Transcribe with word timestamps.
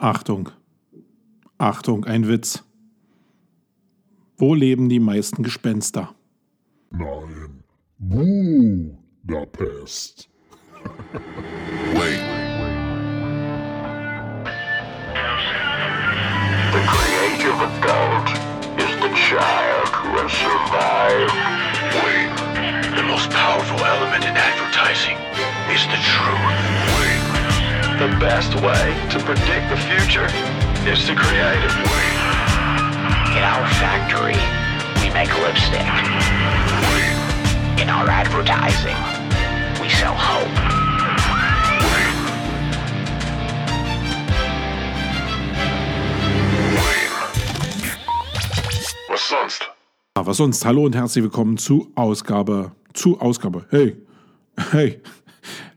Achtung. 0.00 0.50
Achtung, 1.58 2.06
ein 2.06 2.26
Witz. 2.26 2.64
Wo 4.38 4.54
leben 4.54 4.88
die 4.88 4.98
meisten 4.98 5.42
Gespenster? 5.42 6.14
Nein. 6.90 7.62
Budapest. 7.98 8.96
Wait. 11.92 12.22
The 16.72 16.80
creative 16.88 17.60
adult 17.60 18.28
is 18.80 18.88
the 19.04 19.12
child 19.28 19.88
who 20.00 20.16
has 20.16 20.32
survived. 20.32 21.36
Wait. 22.00 22.32
The 22.96 23.02
most 23.02 23.28
powerful 23.28 23.84
element 23.84 24.24
in 24.24 24.34
advertising 24.34 25.18
is 25.68 25.84
the 25.88 26.00
truth. 26.00 26.56
Wait. 26.96 27.29
The 28.00 28.08
best 28.18 28.54
way 28.54 28.96
to 29.10 29.18
predict 29.18 29.68
the 29.68 29.76
future 29.76 30.24
is 30.88 31.04
to 31.04 31.14
create 31.14 31.62
it. 31.62 31.70
In 33.36 33.44
our 33.44 33.68
factory, 33.76 34.40
we 35.02 35.12
make 35.12 35.28
lipstick. 35.42 35.84
In 37.78 37.90
our 37.90 38.08
advertising, 38.08 38.96
we 39.82 39.90
sell 39.90 40.14
hope. 40.14 40.48
Wait. 41.84 42.14
Wait. 46.72 47.10
Was 49.10 49.28
sonst? 49.28 49.70
Ja, 50.16 50.24
was 50.26 50.38
sonst? 50.38 50.64
Hallo 50.64 50.86
und 50.86 50.96
herzlich 50.96 51.22
willkommen 51.22 51.58
zu 51.58 51.92
Ausgabe. 51.96 52.72
Zu 52.94 53.20
Ausgabe. 53.20 53.66
Hey. 53.68 53.94
Hey. 54.72 55.00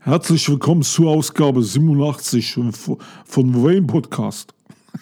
Herzlich 0.04 0.46
willkommen 0.50 0.82
zu 0.82 1.08
Ausgabe 1.08 1.62
87 1.62 2.58
von 3.24 3.64
Wayne 3.64 3.86
Podcast. 3.86 4.52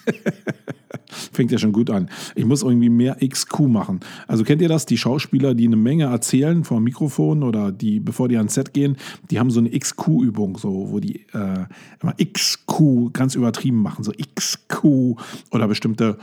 Fängt 1.33 1.51
ja 1.51 1.57
schon 1.57 1.73
gut 1.73 1.89
an. 1.89 2.09
Ich 2.35 2.45
muss 2.45 2.63
irgendwie 2.63 2.87
mehr 2.87 3.17
XQ 3.21 3.67
machen. 3.67 3.99
Also 4.29 4.45
kennt 4.45 4.61
ihr 4.61 4.69
das? 4.69 4.85
Die 4.85 4.97
Schauspieler, 4.97 5.55
die 5.55 5.67
eine 5.67 5.75
Menge 5.75 6.05
erzählen 6.05 6.63
vor 6.63 6.77
dem 6.77 6.85
Mikrofon 6.85 7.43
oder 7.43 7.73
die, 7.73 7.99
bevor 7.99 8.29
die 8.29 8.37
ans 8.37 8.53
Set 8.53 8.73
gehen, 8.73 8.95
die 9.29 9.41
haben 9.41 9.51
so 9.51 9.59
eine 9.59 9.77
XQ-Übung, 9.77 10.57
so, 10.57 10.89
wo 10.89 11.01
die 11.01 11.25
äh, 11.33 11.65
immer 12.01 12.13
XQ 12.23 13.11
ganz 13.11 13.35
übertrieben 13.35 13.81
machen. 13.81 14.05
So 14.05 14.13
XQ 14.13 15.17
oder 15.51 15.67
bestimmte 15.67 16.17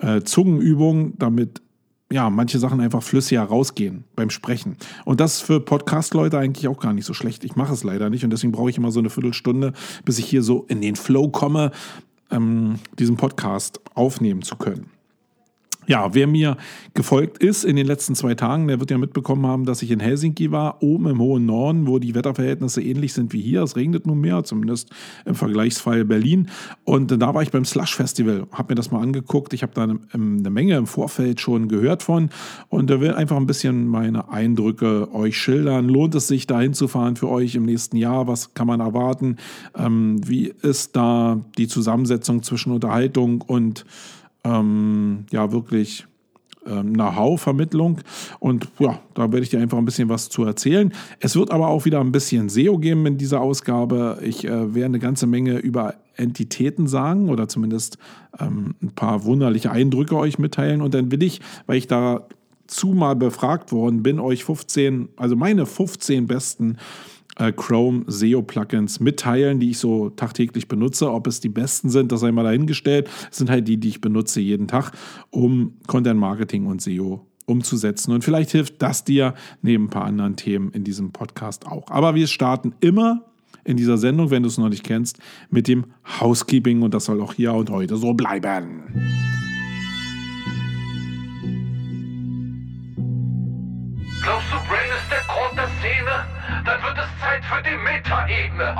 äh, 0.00 0.20
Zungenübungen, 0.20 1.14
damit 1.16 1.62
ja, 2.10 2.30
manche 2.30 2.58
Sachen 2.58 2.80
einfach 2.80 3.02
flüssiger 3.02 3.42
rausgehen 3.42 4.04
beim 4.16 4.30
Sprechen. 4.30 4.76
Und 5.04 5.20
das 5.20 5.36
ist 5.36 5.42
für 5.42 5.60
Podcast-Leute 5.60 6.38
eigentlich 6.38 6.66
auch 6.68 6.80
gar 6.80 6.92
nicht 6.94 7.04
so 7.04 7.12
schlecht. 7.12 7.44
Ich 7.44 7.54
mache 7.54 7.74
es 7.74 7.84
leider 7.84 8.08
nicht 8.08 8.24
und 8.24 8.30
deswegen 8.30 8.52
brauche 8.52 8.70
ich 8.70 8.78
immer 8.78 8.92
so 8.92 9.00
eine 9.00 9.10
Viertelstunde, 9.10 9.74
bis 10.04 10.18
ich 10.18 10.26
hier 10.26 10.42
so 10.42 10.64
in 10.68 10.80
den 10.80 10.96
Flow 10.96 11.28
komme, 11.28 11.70
ähm, 12.30 12.78
diesen 12.98 13.16
Podcast 13.16 13.80
aufnehmen 13.94 14.42
zu 14.42 14.56
können. 14.56 14.90
Ja, 15.88 16.14
wer 16.14 16.26
mir 16.26 16.58
gefolgt 16.92 17.38
ist 17.38 17.64
in 17.64 17.74
den 17.74 17.86
letzten 17.86 18.14
zwei 18.14 18.34
Tagen, 18.34 18.68
der 18.68 18.78
wird 18.78 18.90
ja 18.90 18.98
mitbekommen 18.98 19.46
haben, 19.46 19.64
dass 19.64 19.80
ich 19.80 19.90
in 19.90 20.00
Helsinki 20.00 20.52
war, 20.52 20.82
oben 20.82 21.06
im 21.06 21.18
hohen 21.18 21.46
Norden, 21.46 21.86
wo 21.86 21.98
die 21.98 22.14
Wetterverhältnisse 22.14 22.82
ähnlich 22.82 23.14
sind 23.14 23.32
wie 23.32 23.40
hier. 23.40 23.62
Es 23.62 23.74
regnet 23.74 24.06
nun 24.06 24.20
mehr, 24.20 24.44
zumindest 24.44 24.90
im 25.24 25.34
Vergleichsfall 25.34 26.04
Berlin. 26.04 26.50
Und 26.84 27.10
da 27.10 27.34
war 27.34 27.42
ich 27.42 27.50
beim 27.50 27.64
Slush 27.64 27.96
Festival, 27.96 28.46
habe 28.52 28.72
mir 28.72 28.74
das 28.74 28.90
mal 28.90 29.00
angeguckt. 29.00 29.54
Ich 29.54 29.62
habe 29.62 29.72
da 29.74 29.84
eine, 29.84 29.98
eine, 30.12 30.50
Menge 30.50 30.76
im 30.76 30.86
Vorfeld 30.86 31.40
schon 31.40 31.68
gehört 31.68 32.02
von 32.02 32.28
und 32.68 32.90
da 32.90 33.00
will 33.00 33.14
einfach 33.14 33.38
ein 33.38 33.46
bisschen 33.46 33.88
meine 33.88 34.28
Eindrücke 34.28 35.14
euch 35.14 35.38
schildern. 35.38 35.88
Lohnt 35.88 36.14
es 36.14 36.28
sich, 36.28 36.46
da 36.46 36.60
hinzufahren 36.60 37.16
für 37.16 37.30
euch 37.30 37.54
im 37.54 37.64
nächsten 37.64 37.96
Jahr? 37.96 38.26
Was 38.26 38.52
kann 38.52 38.66
man 38.66 38.80
erwarten? 38.80 39.36
Ähm, 39.74 40.20
wie 40.28 40.52
ist 40.60 40.96
da 40.96 41.40
die 41.56 41.66
Zusammensetzung 41.66 42.42
zwischen 42.42 42.72
Unterhaltung 42.72 43.40
und 43.40 43.86
ähm, 44.48 45.26
ja 45.30 45.52
wirklich 45.52 46.06
ähm, 46.66 46.94
Know-how-Vermittlung. 46.94 48.00
Und 48.38 48.68
ja, 48.78 49.00
da 49.14 49.22
werde 49.22 49.40
ich 49.40 49.50
dir 49.50 49.60
einfach 49.60 49.78
ein 49.78 49.84
bisschen 49.84 50.08
was 50.08 50.28
zu 50.28 50.44
erzählen. 50.44 50.92
Es 51.20 51.36
wird 51.36 51.50
aber 51.50 51.68
auch 51.68 51.84
wieder 51.84 52.00
ein 52.00 52.12
bisschen 52.12 52.48
SEO 52.48 52.78
geben 52.78 53.06
in 53.06 53.18
dieser 53.18 53.40
Ausgabe. 53.40 54.18
Ich 54.22 54.44
äh, 54.44 54.74
werde 54.74 54.86
eine 54.86 54.98
ganze 54.98 55.26
Menge 55.26 55.58
über 55.58 55.94
Entitäten 56.16 56.86
sagen 56.86 57.28
oder 57.28 57.48
zumindest 57.48 57.98
ähm, 58.38 58.74
ein 58.82 58.90
paar 58.90 59.24
wunderliche 59.24 59.70
Eindrücke 59.70 60.16
euch 60.16 60.38
mitteilen. 60.38 60.82
Und 60.82 60.94
dann 60.94 61.10
will 61.10 61.22
ich, 61.22 61.40
weil 61.66 61.78
ich 61.78 61.86
dazu 61.86 62.88
mal 62.88 63.16
befragt 63.16 63.72
worden 63.72 64.02
bin, 64.02 64.18
euch 64.18 64.44
15, 64.44 65.10
also 65.16 65.36
meine 65.36 65.66
15 65.66 66.26
besten 66.26 66.78
äh, 67.38 67.52
Chrome 67.52 68.04
SEO-Plugins 68.06 69.00
mitteilen, 69.00 69.60
die 69.60 69.70
ich 69.70 69.78
so 69.78 70.10
tagtäglich 70.10 70.68
benutze. 70.68 71.10
Ob 71.10 71.26
es 71.26 71.40
die 71.40 71.48
besten 71.48 71.88
sind, 71.88 72.12
das 72.12 72.20
sei 72.20 72.32
mal 72.32 72.44
dahingestellt. 72.44 73.08
Das 73.28 73.38
sind 73.38 73.50
halt 73.50 73.66
die, 73.68 73.78
die 73.78 73.88
ich 73.88 74.00
benutze 74.00 74.40
jeden 74.40 74.68
Tag, 74.68 74.92
um 75.30 75.74
Content 75.86 76.20
Marketing 76.20 76.66
und 76.66 76.82
SEO 76.82 77.26
umzusetzen. 77.46 78.12
Und 78.12 78.24
vielleicht 78.24 78.50
hilft 78.50 78.82
das 78.82 79.04
dir 79.04 79.34
neben 79.62 79.84
ein 79.84 79.90
paar 79.90 80.04
anderen 80.04 80.36
Themen 80.36 80.70
in 80.72 80.84
diesem 80.84 81.12
Podcast 81.12 81.66
auch. 81.66 81.90
Aber 81.90 82.14
wir 82.14 82.26
starten 82.26 82.74
immer 82.80 83.24
in 83.64 83.76
dieser 83.76 83.98
Sendung, 83.98 84.30
wenn 84.30 84.42
du 84.42 84.48
es 84.48 84.58
noch 84.58 84.68
nicht 84.68 84.84
kennst, 84.84 85.18
mit 85.50 85.68
dem 85.68 85.86
Housekeeping 86.20 86.82
und 86.82 86.94
das 86.94 87.06
soll 87.06 87.20
auch 87.20 87.34
hier 87.34 87.52
und 87.52 87.70
heute 87.70 87.96
so 87.96 88.14
bleiben. 88.14 88.82
Zeit 97.38 97.44
für 97.44 97.62
die 97.62 97.76
Metaebene. 97.76 98.74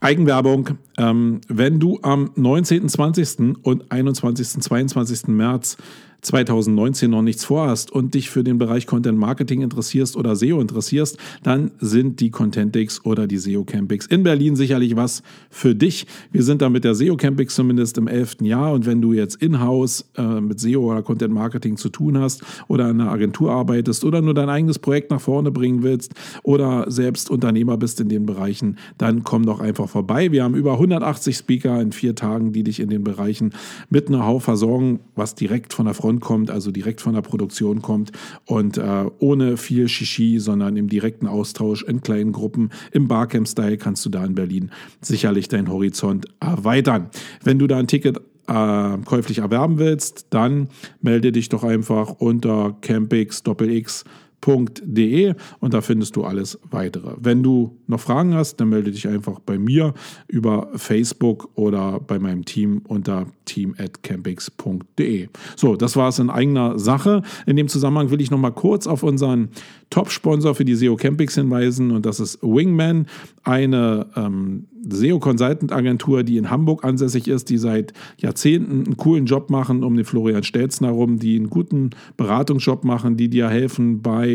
Eigenwerbung. 0.00 0.78
Ähm, 0.98 1.40
wenn 1.48 1.80
du 1.80 1.98
am 2.02 2.30
19., 2.36 2.88
20. 2.88 3.56
und 3.64 3.90
21., 3.90 4.62
22. 4.62 5.28
März 5.28 5.76
2019 6.22 7.10
noch 7.10 7.22
nichts 7.22 7.44
vorhast 7.44 7.90
und 7.90 8.14
dich 8.14 8.30
für 8.30 8.44
den 8.44 8.58
Bereich 8.58 8.86
Content 8.86 9.18
Marketing 9.18 9.62
interessierst 9.62 10.16
oder 10.16 10.36
SEO 10.36 10.60
interessierst, 10.60 11.18
dann 11.42 11.70
sind 11.78 12.20
die 12.20 12.30
Contentix 12.30 13.04
oder 13.04 13.26
die 13.26 13.38
SEO 13.38 13.64
Campix 13.64 14.06
in 14.06 14.22
Berlin 14.22 14.56
sicherlich 14.56 14.96
was 14.96 15.22
für 15.50 15.74
dich. 15.74 16.06
Wir 16.32 16.42
sind 16.42 16.62
da 16.62 16.68
mit 16.68 16.84
der 16.84 16.94
SEO 16.94 17.16
Campix 17.16 17.54
zumindest 17.54 17.98
im 17.98 18.08
11. 18.08 18.36
Jahr 18.42 18.72
und 18.72 18.86
wenn 18.86 19.00
du 19.00 19.12
jetzt 19.12 19.36
in-house 19.42 20.04
äh, 20.16 20.40
mit 20.40 20.60
SEO 20.60 20.90
oder 20.90 21.02
Content 21.02 21.32
Marketing 21.32 21.76
zu 21.76 21.88
tun 21.88 22.18
hast 22.18 22.42
oder 22.68 22.88
in 22.90 23.00
einer 23.00 23.10
Agentur 23.10 23.52
arbeitest 23.52 24.04
oder 24.04 24.20
nur 24.20 24.34
dein 24.34 24.48
eigenes 24.48 24.78
Projekt 24.78 25.10
nach 25.10 25.20
vorne 25.20 25.50
bringen 25.50 25.82
willst 25.82 26.14
oder 26.42 26.90
selbst 26.90 27.30
Unternehmer 27.30 27.76
bist 27.76 28.00
in 28.00 28.08
den 28.08 28.26
Bereichen, 28.26 28.78
dann 28.98 29.24
komm 29.24 29.46
doch 29.46 29.60
einfach 29.60 29.88
vorbei. 29.88 30.32
Wir 30.32 30.44
haben 30.44 30.54
über 30.54 30.72
180 30.72 31.36
Speaker 31.36 31.80
in 31.80 31.92
vier 31.92 32.14
Tagen, 32.14 32.52
die 32.52 32.62
dich 32.62 32.80
in 32.80 32.88
den 32.88 33.04
Bereichen 33.04 33.52
mit 33.90 34.06
Know-how 34.06 34.42
versorgen, 34.42 35.00
was 35.14 35.34
direkt 35.34 35.72
von 35.72 35.86
der 35.86 35.94
Front 36.06 36.20
kommt, 36.20 36.50
also 36.52 36.70
direkt 36.70 37.00
von 37.00 37.14
der 37.14 37.22
Produktion 37.22 37.82
kommt 37.82 38.12
und 38.44 38.78
äh, 38.78 39.04
ohne 39.18 39.56
viel 39.56 39.88
Shishi, 39.88 40.38
sondern 40.38 40.76
im 40.76 40.88
direkten 40.88 41.26
Austausch 41.26 41.82
in 41.82 42.00
kleinen 42.00 42.30
Gruppen 42.30 42.70
im 42.92 43.08
Barcamp-Style 43.08 43.76
kannst 43.76 44.06
du 44.06 44.10
da 44.10 44.24
in 44.24 44.36
Berlin 44.36 44.70
sicherlich 45.00 45.48
deinen 45.48 45.68
Horizont 45.68 46.26
erweitern. 46.38 47.10
Wenn 47.42 47.58
du 47.58 47.66
da 47.66 47.78
ein 47.78 47.88
Ticket 47.88 48.20
äh, 48.46 48.98
käuflich 49.04 49.38
erwerben 49.38 49.78
willst, 49.78 50.26
dann 50.30 50.68
melde 51.00 51.32
dich 51.32 51.48
doch 51.48 51.64
einfach 51.64 52.10
unter 52.20 52.76
campix 52.82 53.42
x 53.44 54.04
www.ecom.de 54.04 54.25
und 54.46 55.74
da 55.74 55.80
findest 55.80 56.14
du 56.14 56.22
alles 56.22 56.58
weitere. 56.70 57.14
Wenn 57.20 57.42
du 57.42 57.76
noch 57.88 57.98
Fragen 57.98 58.34
hast, 58.34 58.60
dann 58.60 58.68
melde 58.68 58.92
dich 58.92 59.08
einfach 59.08 59.40
bei 59.40 59.58
mir 59.58 59.92
über 60.28 60.68
Facebook 60.74 61.48
oder 61.56 61.98
bei 61.98 62.20
meinem 62.20 62.44
Team 62.44 62.82
unter 62.86 63.26
team@campix.de. 63.44 65.28
So, 65.56 65.74
das 65.74 65.96
war 65.96 66.10
es 66.10 66.20
in 66.20 66.30
eigener 66.30 66.78
Sache. 66.78 67.22
In 67.46 67.56
dem 67.56 67.66
Zusammenhang 67.66 68.10
will 68.10 68.20
ich 68.20 68.30
noch 68.30 68.38
mal 68.38 68.52
kurz 68.52 68.86
auf 68.86 69.02
unseren 69.02 69.48
Top-Sponsor 69.90 70.54
für 70.54 70.64
die 70.64 70.76
SEO 70.76 70.96
Campix 70.96 71.34
hinweisen 71.34 71.90
und 71.90 72.06
das 72.06 72.20
ist 72.20 72.38
Wingman, 72.42 73.06
eine 73.42 74.06
ähm, 74.16 74.66
SEO-Consultant-Agentur, 74.88 76.22
die 76.22 76.36
in 76.36 76.50
Hamburg 76.50 76.84
ansässig 76.84 77.28
ist, 77.28 77.50
die 77.50 77.58
seit 77.58 77.92
Jahrzehnten 78.18 78.84
einen 78.84 78.96
coolen 78.96 79.26
Job 79.26 79.50
machen 79.50 79.82
um 79.84 79.96
den 79.96 80.04
Florian 80.04 80.42
Stelzner 80.42 80.88
herum, 80.88 81.18
die 81.18 81.36
einen 81.36 81.50
guten 81.50 81.90
Beratungsjob 82.16 82.84
machen, 82.84 83.16
die 83.16 83.28
dir 83.28 83.48
helfen 83.48 84.02
bei 84.02 84.25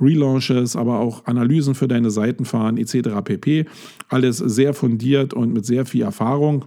Relaunches, 0.00 0.76
aber 0.76 1.00
auch 1.00 1.26
Analysen 1.26 1.74
für 1.74 1.88
deine 1.88 2.10
Seiten 2.10 2.44
fahren 2.44 2.76
etc. 2.76 3.22
pp. 3.24 3.66
Alles 4.08 4.38
sehr 4.38 4.74
fundiert 4.74 5.34
und 5.34 5.52
mit 5.52 5.66
sehr 5.66 5.86
viel 5.86 6.02
Erfahrung. 6.02 6.64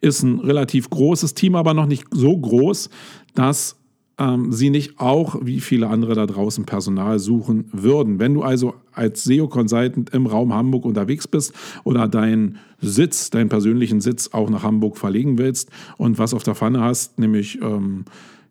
Ist 0.00 0.22
ein 0.22 0.38
relativ 0.38 0.88
großes 0.90 1.34
Team, 1.34 1.54
aber 1.54 1.74
noch 1.74 1.86
nicht 1.86 2.04
so 2.10 2.36
groß, 2.36 2.90
dass 3.34 3.78
ähm, 4.18 4.52
sie 4.52 4.70
nicht 4.70 4.98
auch 4.98 5.36
wie 5.42 5.60
viele 5.60 5.88
andere 5.88 6.14
da 6.14 6.26
draußen 6.26 6.64
Personal 6.64 7.18
suchen 7.18 7.68
würden. 7.72 8.18
Wenn 8.18 8.34
du 8.34 8.42
also 8.42 8.74
als 8.92 9.24
SEO-Consultant 9.24 10.10
im 10.10 10.26
Raum 10.26 10.52
Hamburg 10.52 10.84
unterwegs 10.84 11.28
bist 11.28 11.54
oder 11.84 12.08
deinen 12.08 12.58
Sitz, 12.80 13.30
deinen 13.30 13.48
persönlichen 13.48 14.00
Sitz 14.00 14.30
auch 14.32 14.50
nach 14.50 14.62
Hamburg 14.62 14.98
verlegen 14.98 15.38
willst 15.38 15.70
und 15.96 16.18
was 16.18 16.34
auf 16.34 16.42
der 16.42 16.54
Pfanne 16.54 16.80
hast, 16.80 17.18
nämlich 17.18 17.60
ähm, 17.62 18.04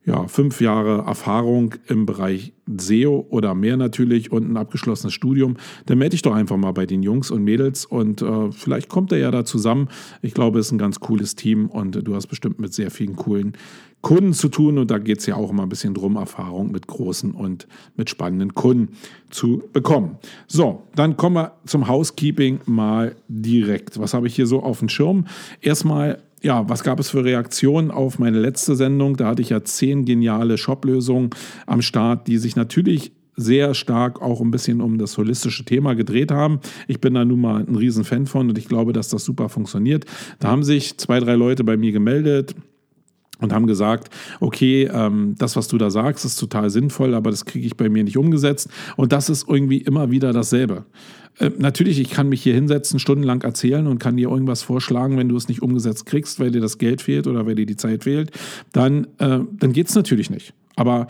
ja, 0.08 0.26
fünf 0.30 0.62
Jahre 0.62 1.04
Erfahrung 1.06 1.76
im 1.88 2.06
Bereich 2.06 2.54
SEO 2.66 3.28
oder 3.30 3.54
mehr 3.54 3.76
natürlich 3.76 4.32
und 4.32 4.50
ein 4.50 4.56
abgeschlossenes 4.56 5.14
Studium, 5.14 5.58
dann 5.86 5.98
melde 5.98 6.16
ich 6.16 6.22
doch 6.22 6.34
einfach 6.34 6.56
mal 6.56 6.72
bei 6.72 6.86
den 6.86 7.04
Jungs 7.04 7.30
und 7.30 7.44
Mädels 7.44 7.86
und 7.86 8.22
äh, 8.22 8.52
vielleicht 8.54 8.88
kommt 8.88 9.12
er 9.12 9.18
ja 9.18 9.32
da 9.32 9.44
zusammen. 9.44 9.90
Ich 10.22 10.34
glaube, 10.34 10.60
es 10.60 10.68
ist 10.68 10.72
ein 10.72 10.78
ganz 10.78 11.02
cooles 11.02 11.36
Team 11.36 11.68
und 11.68 12.08
du 12.08 12.16
hast 12.16 12.28
bestimmt 12.28 12.58
mit 12.58 12.74
sehr 12.74 12.90
vielen 12.90 13.18
coolen 13.18 13.52
Kunden 14.02 14.32
zu 14.32 14.48
tun 14.48 14.78
und 14.78 14.90
da 14.90 14.98
geht 14.98 15.20
es 15.20 15.26
ja 15.26 15.36
auch 15.36 15.50
immer 15.50 15.64
ein 15.64 15.70
bisschen 15.70 15.94
drum, 15.94 16.16
Erfahrung 16.16 16.72
mit 16.72 16.88
großen 16.88 17.32
und 17.32 17.68
mit 17.98 18.10
spannenden 18.10 18.54
Kunden 18.54 18.96
zu 19.30 19.62
bekommen. 19.74 20.18
So, 20.48 20.84
dann 20.96 21.18
kommen 21.18 21.36
wir 21.36 21.52
zum 21.66 21.90
Housekeeping 21.90 22.62
mal 22.66 23.18
direkt. 23.28 24.00
Was 24.00 24.14
habe 24.14 24.28
ich 24.28 24.36
hier 24.36 24.48
so 24.48 24.64
auf 24.64 24.80
dem 24.80 24.88
Schirm? 24.88 25.26
Erstmal 25.60 26.24
ja, 26.42 26.68
was 26.70 26.84
gab 26.84 27.00
es 27.00 27.10
für 27.10 27.24
Reaktionen 27.24 27.92
auf 27.92 28.20
meine 28.20 28.40
letzte 28.40 28.76
Sendung? 28.76 29.18
Da 29.18 29.28
hatte 29.28 29.42
ich 29.42 29.50
ja 29.50 29.64
zehn 29.64 30.06
geniale 30.06 30.58
Shop-Lösungen 30.58 31.32
am 31.66 31.82
Start, 31.82 32.28
die 32.28 32.38
sich 32.38 32.56
natürlich 32.56 33.12
sehr 33.36 33.76
stark 33.76 34.22
auch 34.22 34.42
ein 34.42 34.52
bisschen 34.52 34.82
um 34.82 34.98
das 34.98 35.18
holistische 35.18 35.64
Thema 35.64 35.94
gedreht 35.94 36.32
haben. 36.32 36.60
Ich 36.88 37.00
bin 37.00 37.14
da 37.14 37.24
nun 37.24 37.40
mal 37.40 37.64
ein 37.64 37.76
Riesenfan 37.76 38.26
von 38.26 38.50
und 38.50 38.58
ich 38.58 38.68
glaube, 38.68 38.94
dass 38.94 39.10
das 39.10 39.24
super 39.24 39.48
funktioniert. 39.48 40.06
Da 40.40 40.50
haben 40.50 40.64
sich 40.64 40.98
zwei, 40.98 41.20
drei 41.20 41.36
Leute 41.36 41.64
bei 41.64 41.78
mir 41.78 41.92
gemeldet 41.92 42.56
und 43.40 43.54
haben 43.54 43.68
gesagt, 43.68 44.10
okay, 44.40 44.90
ähm, 44.92 45.36
das, 45.38 45.56
was 45.56 45.68
du 45.68 45.78
da 45.78 45.90
sagst, 45.90 46.26
ist 46.26 46.38
total 46.38 46.70
sinnvoll, 46.70 47.14
aber 47.14 47.32
das 47.32 47.46
kriege 47.46 47.66
ich 47.66 47.78
bei 47.78 47.90
mir 47.90 48.04
nicht 48.04 48.18
umgesetzt. 48.18 48.70
Und 48.96 49.12
das 49.12 49.30
ist 49.30 49.48
irgendwie 49.48 49.78
immer 49.78 50.12
wieder 50.12 50.34
dasselbe. 50.34 50.86
Äh, 51.40 51.52
natürlich, 51.58 52.00
ich 52.00 52.10
kann 52.10 52.30
mich 52.30 52.42
hier 52.42 52.54
hinsetzen, 52.54 53.00
stundenlang 53.00 53.42
erzählen 53.42 53.88
und 53.88 54.00
kann 54.00 54.18
dir 54.18 54.30
irgendwas 54.30 54.64
vorschlagen, 54.64 55.18
wenn 55.18 55.30
du 55.30 55.36
es 55.36 55.48
nicht 55.48 55.62
umgesetzt 55.62 56.06
kriegst, 56.06 56.40
weil 56.40 56.52
dir 56.52 56.62
das 56.62 56.78
Geld 56.78 57.02
fehlt 57.02 57.28
oder 57.28 57.46
weil 57.46 57.56
dir 57.56 57.66
die 57.66 57.76
Zeit 57.76 58.04
fehlt, 58.04 58.32
dann, 58.74 59.06
äh, 59.20 59.40
dann 59.52 59.74
geht 59.74 59.90
es 59.90 59.96
natürlich 59.96 60.30
nicht. 60.30 60.54
Aber 60.76 61.08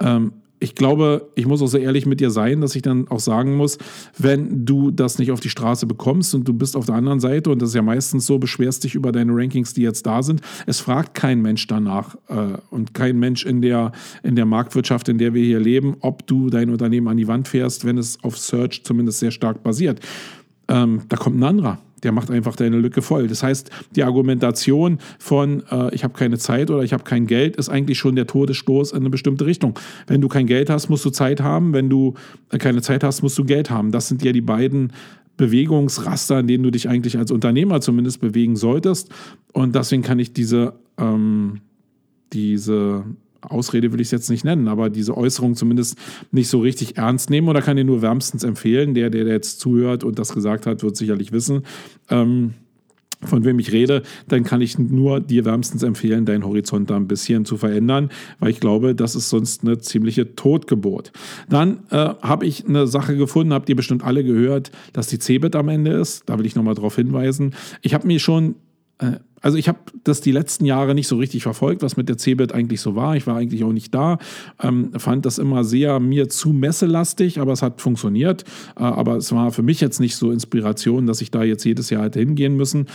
ähm, 0.00 0.32
ich 0.60 0.74
glaube, 0.74 1.28
ich 1.34 1.46
muss 1.46 1.60
auch 1.60 1.66
sehr 1.66 1.82
ehrlich 1.82 2.06
mit 2.06 2.20
dir 2.20 2.30
sein, 2.30 2.60
dass 2.60 2.74
ich 2.74 2.82
dann 2.82 3.08
auch 3.08 3.20
sagen 3.20 3.56
muss, 3.56 3.76
wenn 4.16 4.64
du 4.64 4.90
das 4.90 5.18
nicht 5.18 5.30
auf 5.30 5.40
die 5.40 5.50
Straße 5.50 5.86
bekommst 5.86 6.34
und 6.34 6.48
du 6.48 6.54
bist 6.54 6.76
auf 6.76 6.86
der 6.86 6.94
anderen 6.94 7.20
Seite, 7.20 7.50
und 7.50 7.60
das 7.60 7.70
ist 7.70 7.74
ja 7.74 7.82
meistens 7.82 8.26
so, 8.26 8.38
beschwerst 8.38 8.84
dich 8.84 8.94
über 8.94 9.12
deine 9.12 9.32
Rankings, 9.34 9.74
die 9.74 9.82
jetzt 9.82 10.06
da 10.06 10.22
sind, 10.22 10.40
es 10.66 10.80
fragt 10.80 11.14
kein 11.14 11.42
Mensch 11.42 11.66
danach 11.66 12.16
äh, 12.28 12.58
und 12.70 12.94
kein 12.94 13.18
Mensch 13.18 13.44
in 13.44 13.62
der, 13.62 13.92
in 14.22 14.36
der 14.36 14.46
Marktwirtschaft, 14.46 15.08
in 15.08 15.18
der 15.18 15.34
wir 15.34 15.44
hier 15.44 15.60
leben, 15.60 15.96
ob 16.00 16.26
du 16.26 16.48
dein 16.50 16.70
Unternehmen 16.70 17.08
an 17.08 17.16
die 17.16 17.28
Wand 17.28 17.48
fährst, 17.48 17.84
wenn 17.84 17.98
es 17.98 18.22
auf 18.22 18.38
Search 18.38 18.84
zumindest 18.84 19.18
sehr 19.18 19.32
stark 19.32 19.62
basiert. 19.62 20.00
Ähm, 20.68 21.02
da 21.08 21.16
kommt 21.16 21.38
ein 21.38 21.42
anderer 21.42 21.78
der 22.04 22.12
macht 22.12 22.30
einfach 22.30 22.56
deine 22.56 22.76
Lücke 22.76 23.02
voll. 23.02 23.26
Das 23.26 23.42
heißt, 23.42 23.70
die 23.96 24.04
Argumentation 24.04 24.98
von 25.18 25.62
äh, 25.70 25.94
ich 25.94 26.04
habe 26.04 26.14
keine 26.14 26.38
Zeit 26.38 26.70
oder 26.70 26.82
ich 26.82 26.92
habe 26.92 27.04
kein 27.04 27.26
Geld 27.26 27.56
ist 27.56 27.68
eigentlich 27.68 27.98
schon 27.98 28.14
der 28.16 28.26
Todesstoß 28.26 28.92
in 28.92 28.98
eine 28.98 29.10
bestimmte 29.10 29.46
Richtung. 29.46 29.78
Wenn 30.06 30.20
du 30.20 30.28
kein 30.28 30.46
Geld 30.46 30.70
hast, 30.70 30.88
musst 30.88 31.04
du 31.04 31.10
Zeit 31.10 31.40
haben. 31.40 31.72
Wenn 31.72 31.88
du 31.88 32.14
äh, 32.50 32.58
keine 32.58 32.82
Zeit 32.82 33.02
hast, 33.02 33.22
musst 33.22 33.38
du 33.38 33.44
Geld 33.44 33.70
haben. 33.70 33.90
Das 33.90 34.08
sind 34.08 34.22
ja 34.22 34.32
die 34.32 34.40
beiden 34.40 34.92
Bewegungsraster, 35.36 36.40
in 36.40 36.46
denen 36.46 36.62
du 36.62 36.70
dich 36.70 36.88
eigentlich 36.88 37.18
als 37.18 37.30
Unternehmer 37.30 37.80
zumindest 37.80 38.20
bewegen 38.20 38.56
solltest. 38.56 39.10
Und 39.52 39.74
deswegen 39.74 40.02
kann 40.02 40.18
ich 40.18 40.32
diese, 40.32 40.74
ähm, 40.98 41.60
diese 42.32 43.04
Ausrede 43.50 43.92
will 43.92 44.00
ich 44.00 44.08
es 44.08 44.12
jetzt 44.12 44.30
nicht 44.30 44.44
nennen, 44.44 44.68
aber 44.68 44.90
diese 44.90 45.16
Äußerung 45.16 45.54
zumindest 45.54 45.96
nicht 46.30 46.48
so 46.48 46.60
richtig 46.60 46.96
ernst 46.96 47.30
nehmen 47.30 47.48
oder 47.48 47.62
kann 47.62 47.76
dir 47.76 47.84
nur 47.84 48.02
wärmstens 48.02 48.44
empfehlen. 48.44 48.94
Der, 48.94 49.10
der 49.10 49.26
jetzt 49.26 49.60
zuhört 49.60 50.04
und 50.04 50.18
das 50.18 50.34
gesagt 50.34 50.66
hat, 50.66 50.82
wird 50.82 50.96
sicherlich 50.96 51.32
wissen. 51.32 51.62
Ähm, 52.10 52.54
von 53.26 53.44
wem 53.44 53.58
ich 53.58 53.72
rede, 53.72 54.02
dann 54.28 54.44
kann 54.44 54.60
ich 54.60 54.78
nur 54.78 55.20
dir 55.20 55.44
wärmstens 55.44 55.82
empfehlen, 55.82 56.24
deinen 56.24 56.44
Horizont 56.44 56.90
da 56.90 56.96
ein 56.96 57.08
bisschen 57.08 57.44
zu 57.44 57.56
verändern, 57.56 58.10
weil 58.38 58.50
ich 58.50 58.60
glaube, 58.60 58.94
das 58.94 59.16
ist 59.16 59.30
sonst 59.30 59.62
eine 59.62 59.78
ziemliche 59.78 60.34
Totgeburt. 60.34 61.12
Dann 61.48 61.84
äh, 61.90 61.96
habe 62.22 62.46
ich 62.46 62.66
eine 62.66 62.86
Sache 62.86 63.16
gefunden, 63.16 63.52
habt 63.52 63.68
ihr 63.68 63.76
bestimmt 63.76 64.04
alle 64.04 64.24
gehört, 64.24 64.70
dass 64.92 65.06
die 65.06 65.18
Cebit 65.18 65.56
am 65.56 65.68
Ende 65.68 65.92
ist. 65.92 66.24
Da 66.26 66.38
will 66.38 66.46
ich 66.46 66.54
nochmal 66.54 66.74
darauf 66.74 66.96
hinweisen. 66.96 67.54
Ich 67.82 67.94
habe 67.94 68.06
mir 68.06 68.18
schon 68.18 68.56
äh, 68.98 69.12
also 69.44 69.58
ich 69.58 69.68
habe 69.68 69.78
das 70.04 70.22
die 70.22 70.32
letzten 70.32 70.64
Jahre 70.64 70.94
nicht 70.94 71.06
so 71.06 71.16
richtig 71.16 71.42
verfolgt, 71.42 71.82
was 71.82 71.98
mit 71.98 72.08
der 72.08 72.16
CeBIT 72.16 72.54
eigentlich 72.54 72.80
so 72.80 72.96
war. 72.96 73.14
Ich 73.14 73.26
war 73.26 73.36
eigentlich 73.36 73.62
auch 73.62 73.74
nicht 73.74 73.94
da, 73.94 74.16
ähm, 74.62 74.90
fand 74.96 75.26
das 75.26 75.36
immer 75.36 75.64
sehr 75.64 76.00
mir 76.00 76.30
zu 76.30 76.54
messelastig, 76.54 77.38
aber 77.38 77.52
es 77.52 77.60
hat 77.60 77.82
funktioniert. 77.82 78.44
Äh, 78.74 78.84
aber 78.84 79.16
es 79.16 79.30
war 79.32 79.52
für 79.52 79.62
mich 79.62 79.82
jetzt 79.82 80.00
nicht 80.00 80.16
so 80.16 80.30
Inspiration, 80.30 81.06
dass 81.06 81.20
ich 81.20 81.30
da 81.30 81.44
jetzt 81.44 81.62
jedes 81.64 81.90
Jahr 81.90 82.04
hätte 82.04 82.20
hingehen 82.20 82.56
müssen. 82.56 82.86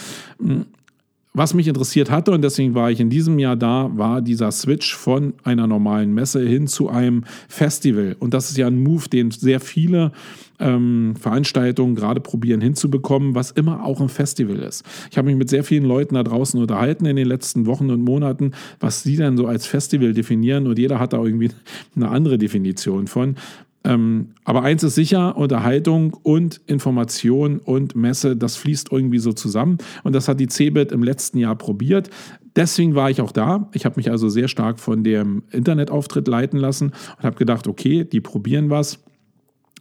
Was 1.40 1.54
mich 1.54 1.70
interessiert 1.70 2.12
hatte, 2.12 2.32
und 2.32 2.42
deswegen 2.42 2.76
war 2.76 2.92
ich 2.92 3.00
in 3.00 3.10
diesem 3.10 3.40
Jahr 3.40 3.56
da, 3.56 3.90
war 3.96 4.22
dieser 4.22 4.52
Switch 4.52 4.94
von 4.94 5.36
einer 5.46 5.68
normalen 5.68 6.14
Messe 6.14 6.46
hin 6.46 6.68
zu 6.68 6.90
einem 6.90 7.24
Festival. 7.48 8.18
Und 8.20 8.34
das 8.34 8.50
ist 8.50 8.58
ja 8.58 8.68
ein 8.68 8.84
Move, 8.84 9.08
den 9.08 9.32
sehr 9.32 9.62
viele 9.62 10.12
ähm, 10.60 11.16
Veranstaltungen 11.18 11.96
gerade 11.96 12.20
probieren 12.20 12.60
hinzubekommen, 12.60 13.36
was 13.36 13.52
immer 13.52 13.86
auch 13.86 14.02
ein 14.02 14.10
Festival 14.10 14.58
ist. 14.58 14.84
Ich 15.12 15.18
habe 15.18 15.28
mich 15.28 15.38
mit 15.38 15.50
sehr 15.50 15.64
vielen 15.64 15.86
Leuten 15.86 16.16
da 16.16 16.24
draußen 16.24 16.60
unterhalten 16.60 17.06
in 17.06 17.16
den 17.16 17.30
letzten 17.30 17.68
Wochen 17.68 17.90
und 17.90 18.04
Monaten, 18.04 18.52
was 18.82 19.04
sie 19.04 19.16
denn 19.16 19.38
so 19.38 19.48
als 19.48 19.66
Festival 19.66 20.14
definieren 20.14 20.68
und 20.68 20.78
jeder 20.78 21.00
hat 21.00 21.14
da 21.14 21.24
irgendwie 21.24 21.52
eine 21.96 22.10
andere 22.10 22.38
Definition 22.38 23.08
von. 23.08 23.38
Ähm, 23.84 24.30
aber 24.44 24.64
eins 24.64 24.84
ist 24.84 24.96
sicher, 24.96 25.38
Unterhaltung 25.38 26.14
und 26.14 26.62
Information 26.68 27.60
und 27.60 27.96
Messe, 27.96 28.36
das 28.36 28.58
fließt 28.58 28.92
irgendwie 28.92 29.20
so 29.20 29.32
zusammen. 29.32 29.78
Und 30.04 30.14
das 30.14 30.28
hat 30.28 30.40
die 30.40 30.48
CeBIT 30.48 30.92
im 30.92 31.04
letzten 31.04 31.38
Jahr 31.38 31.56
probiert. 31.56 32.10
Deswegen 32.56 32.96
war 32.96 33.10
ich 33.10 33.22
auch 33.22 33.32
da. 33.32 33.70
Ich 33.74 33.86
habe 33.86 33.96
mich 33.98 34.12
also 34.12 34.28
sehr 34.28 34.48
stark 34.48 34.80
von 34.80 35.04
dem 35.04 35.44
Internetauftritt 35.52 36.28
leiten 36.28 36.60
lassen 36.60 36.92
und 37.18 37.24
habe 37.24 37.38
gedacht, 37.38 37.68
okay, 37.68 38.04
die 38.04 38.22
probieren 38.22 38.70
was. 38.70 39.00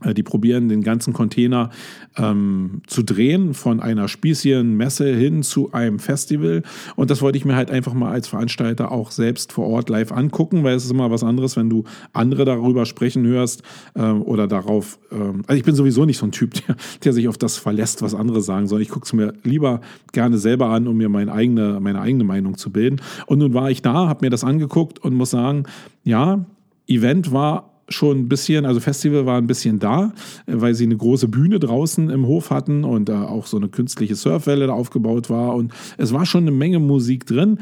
Äh, 0.05 0.15
die 0.15 0.23
probieren 0.23 0.69
den 0.69 0.83
ganzen 0.83 1.13
Container 1.13 1.71
ähm, 2.17 2.83
zu 2.87 3.03
drehen 3.03 3.55
von 3.55 3.81
einer 3.81 4.09
spießigen 4.09 4.77
Messe 4.77 5.15
hin 5.15 5.43
zu 5.43 5.73
einem 5.73 5.99
Festival. 5.99 6.63
Und 6.97 7.11
das 7.11 7.23
wollte 7.23 7.39
ich 7.39 7.45
mir 7.45 7.57
halt 7.57 7.71
einfach 7.71 7.95
mal 7.95 8.11
als 8.11 8.29
Veranstalter 8.29 8.93
auch 8.93 9.11
selbst 9.11 9.53
vor 9.53 9.67
Ort 9.67 9.89
live 9.89 10.13
angucken, 10.13 10.65
weil 10.65 10.77
es 10.77 10.85
ist 10.85 10.91
immer 10.91 11.11
was 11.11 11.25
anderes, 11.25 11.57
wenn 11.57 11.71
du 11.71 11.85
andere 12.13 12.45
darüber 12.45 12.87
sprechen 12.87 13.27
hörst 13.27 13.63
ähm, 13.95 14.23
oder 14.23 14.47
darauf. 14.47 14.99
Ähm, 15.11 15.43
also 15.47 15.59
ich 15.59 15.65
bin 15.65 15.75
sowieso 15.75 16.05
nicht 16.05 16.19
so 16.19 16.27
ein 16.27 16.33
Typ, 16.33 16.55
der, 16.67 16.77
der 17.05 17.13
sich 17.13 17.29
auf 17.29 17.39
das 17.39 17.57
verlässt, 17.57 18.03
was 18.03 18.15
andere 18.15 18.41
sagen, 18.41 18.67
sondern 18.67 18.83
ich 18.83 18.91
gucke 18.91 19.05
es 19.05 19.13
mir 19.13 19.35
lieber 19.43 19.81
gerne 20.13 20.39
selber 20.39 20.71
an, 20.71 20.87
um 20.87 20.97
mir 20.97 21.09
meine 21.09 21.33
eigene, 21.33 21.81
meine 21.81 22.01
eigene 22.01 22.25
Meinung 22.25 22.57
zu 22.57 22.71
bilden. 22.71 23.01
Und 23.27 23.39
nun 23.39 23.55
war 23.55 23.71
ich 23.71 23.83
da, 23.83 24.09
habe 24.09 24.25
mir 24.25 24.31
das 24.31 24.45
angeguckt 24.45 24.99
und 24.99 25.15
muss 25.15 25.31
sagen, 25.31 25.65
ja, 26.05 26.45
Event 26.87 27.33
war 27.33 27.78
schon 27.89 28.19
ein 28.19 28.29
bisschen, 28.29 28.67
also 28.67 28.81
Festival 28.81 29.27
war 29.27 29.39
ein 29.39 29.47
bisschen 29.47 29.79
da, 29.79 30.13
weil 30.47 30.75
sie 30.75 30.85
eine 30.85 30.97
große 30.97 31.29
Bühne 31.29 31.59
draußen 31.59 32.11
im 32.11 32.27
Hof 32.27 32.51
hatten 32.51 32.85
und 32.85 33.09
da 33.09 33.25
auch 33.25 33.47
so 33.47 33.57
eine 33.57 33.69
künstliche 33.69 34.15
Surfwelle 34.15 34.67
da 34.67 34.73
aufgebaut 34.73 35.31
war 35.31 35.55
und 35.55 35.73
es 35.97 36.13
war 36.13 36.27
schon 36.27 36.43
eine 36.43 36.51
Menge 36.51 36.79
Musik 36.79 37.27
drin. 37.27 37.59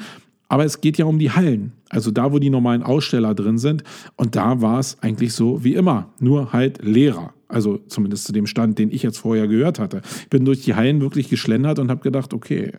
Aber 0.49 0.65
es 0.65 0.81
geht 0.81 0.97
ja 0.97 1.07
um 1.07 1.19
die 1.19 1.33
Hallen, 1.33 1.73
also 1.89 2.13
da, 2.13 2.33
wo 2.33 2.39
die 2.39 2.51
normalen 2.51 2.85
Aussteller 2.85 3.35
drin 3.35 3.59
sind. 3.59 3.83
Und 4.15 4.37
da 4.37 4.61
war 4.61 4.79
es 4.79 5.03
eigentlich 5.03 5.33
so 5.33 5.65
wie 5.65 5.75
immer, 5.75 6.11
nur 6.21 6.53
halt 6.53 6.85
leerer. 6.85 7.35
Also 7.49 7.79
zumindest 7.89 8.27
zu 8.27 8.33
dem 8.33 8.47
Stand, 8.47 8.79
den 8.79 8.93
ich 8.93 9.03
jetzt 9.03 9.19
vorher 9.19 9.49
gehört 9.49 9.81
hatte. 9.81 10.03
Ich 10.21 10.29
bin 10.29 10.45
durch 10.45 10.63
die 10.63 10.77
Hallen 10.77 11.01
wirklich 11.01 11.29
geschlendert 11.29 11.81
und 11.81 11.91
habe 11.91 12.01
gedacht, 12.01 12.33
okay, 12.33 12.73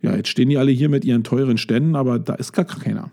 ja, 0.00 0.16
jetzt 0.16 0.28
stehen 0.28 0.48
die 0.48 0.58
alle 0.58 0.72
hier 0.72 0.88
mit 0.88 1.04
ihren 1.04 1.22
teuren 1.22 1.58
Ständen, 1.58 1.96
aber 1.96 2.18
da 2.18 2.34
ist 2.34 2.52
gar 2.52 2.64
keiner. 2.64 3.10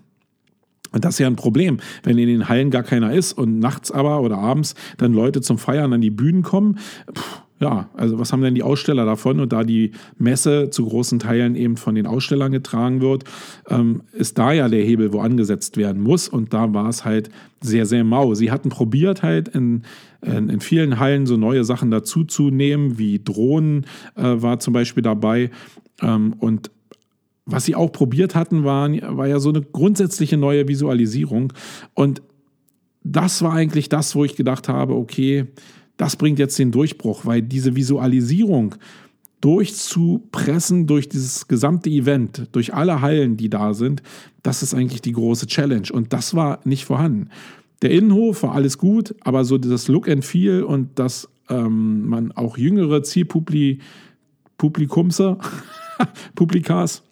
Und 0.92 1.04
das 1.04 1.14
ist 1.14 1.18
ja 1.20 1.26
ein 1.26 1.36
Problem, 1.36 1.78
wenn 2.02 2.18
in 2.18 2.28
den 2.28 2.48
Hallen 2.48 2.70
gar 2.70 2.82
keiner 2.82 3.12
ist 3.12 3.32
und 3.32 3.58
nachts 3.58 3.90
aber 3.90 4.20
oder 4.22 4.38
abends 4.38 4.74
dann 4.98 5.12
Leute 5.12 5.40
zum 5.40 5.58
Feiern 5.58 5.92
an 5.92 6.00
die 6.00 6.10
Bühnen 6.10 6.42
kommen. 6.42 6.78
Pff, 7.14 7.42
ja, 7.60 7.90
also 7.92 8.18
was 8.18 8.32
haben 8.32 8.40
denn 8.40 8.54
die 8.54 8.62
Aussteller 8.62 9.04
davon? 9.04 9.38
Und 9.38 9.52
da 9.52 9.64
die 9.64 9.92
Messe 10.18 10.70
zu 10.70 10.86
großen 10.86 11.18
Teilen 11.18 11.56
eben 11.56 11.76
von 11.76 11.94
den 11.94 12.06
Ausstellern 12.06 12.52
getragen 12.52 13.02
wird, 13.02 13.24
ähm, 13.68 14.00
ist 14.12 14.38
da 14.38 14.52
ja 14.52 14.68
der 14.68 14.82
Hebel, 14.82 15.12
wo 15.12 15.20
angesetzt 15.20 15.76
werden 15.76 16.02
muss. 16.02 16.26
Und 16.26 16.54
da 16.54 16.72
war 16.72 16.88
es 16.88 17.04
halt 17.04 17.28
sehr, 17.60 17.84
sehr 17.84 18.02
mau. 18.02 18.34
Sie 18.34 18.50
hatten 18.50 18.70
probiert 18.70 19.22
halt 19.22 19.48
in, 19.48 19.82
in, 20.22 20.48
in 20.48 20.60
vielen 20.60 20.98
Hallen 20.98 21.26
so 21.26 21.36
neue 21.36 21.64
Sachen 21.64 21.90
dazuzunehmen, 21.90 22.96
wie 22.96 23.22
Drohnen 23.22 23.84
äh, 24.16 24.22
war 24.22 24.58
zum 24.58 24.72
Beispiel 24.72 25.02
dabei. 25.02 25.50
Ähm, 26.00 26.34
und 26.38 26.70
was 27.50 27.64
sie 27.64 27.74
auch 27.74 27.92
probiert 27.92 28.34
hatten, 28.34 28.64
war, 28.64 28.90
war 29.16 29.26
ja 29.26 29.40
so 29.40 29.50
eine 29.50 29.62
grundsätzliche 29.62 30.36
neue 30.36 30.68
Visualisierung. 30.68 31.52
Und 31.94 32.22
das 33.02 33.42
war 33.42 33.54
eigentlich 33.54 33.88
das, 33.88 34.14
wo 34.14 34.24
ich 34.24 34.36
gedacht 34.36 34.68
habe, 34.68 34.94
okay, 34.94 35.46
das 35.96 36.16
bringt 36.16 36.38
jetzt 36.38 36.58
den 36.58 36.72
Durchbruch, 36.72 37.26
weil 37.26 37.42
diese 37.42 37.76
Visualisierung 37.76 38.76
durchzupressen 39.40 40.86
durch 40.86 41.08
dieses 41.08 41.48
gesamte 41.48 41.90
Event, 41.90 42.48
durch 42.52 42.74
alle 42.74 43.00
Hallen, 43.00 43.36
die 43.36 43.48
da 43.48 43.74
sind, 43.74 44.02
das 44.42 44.62
ist 44.62 44.74
eigentlich 44.74 45.02
die 45.02 45.12
große 45.12 45.46
Challenge. 45.46 45.88
Und 45.92 46.12
das 46.12 46.34
war 46.34 46.60
nicht 46.64 46.84
vorhanden. 46.84 47.30
Der 47.82 47.90
Innenhof 47.90 48.42
war 48.42 48.54
alles 48.54 48.76
gut, 48.76 49.14
aber 49.20 49.44
so 49.44 49.56
das 49.56 49.88
Look 49.88 50.08
and 50.08 50.24
Feel 50.24 50.62
und 50.62 50.98
dass 50.98 51.28
ähm, 51.48 52.06
man 52.06 52.32
auch 52.32 52.58
jüngere 52.58 53.02
Zielpublikumse, 53.02 55.38
Publikas 56.34 57.02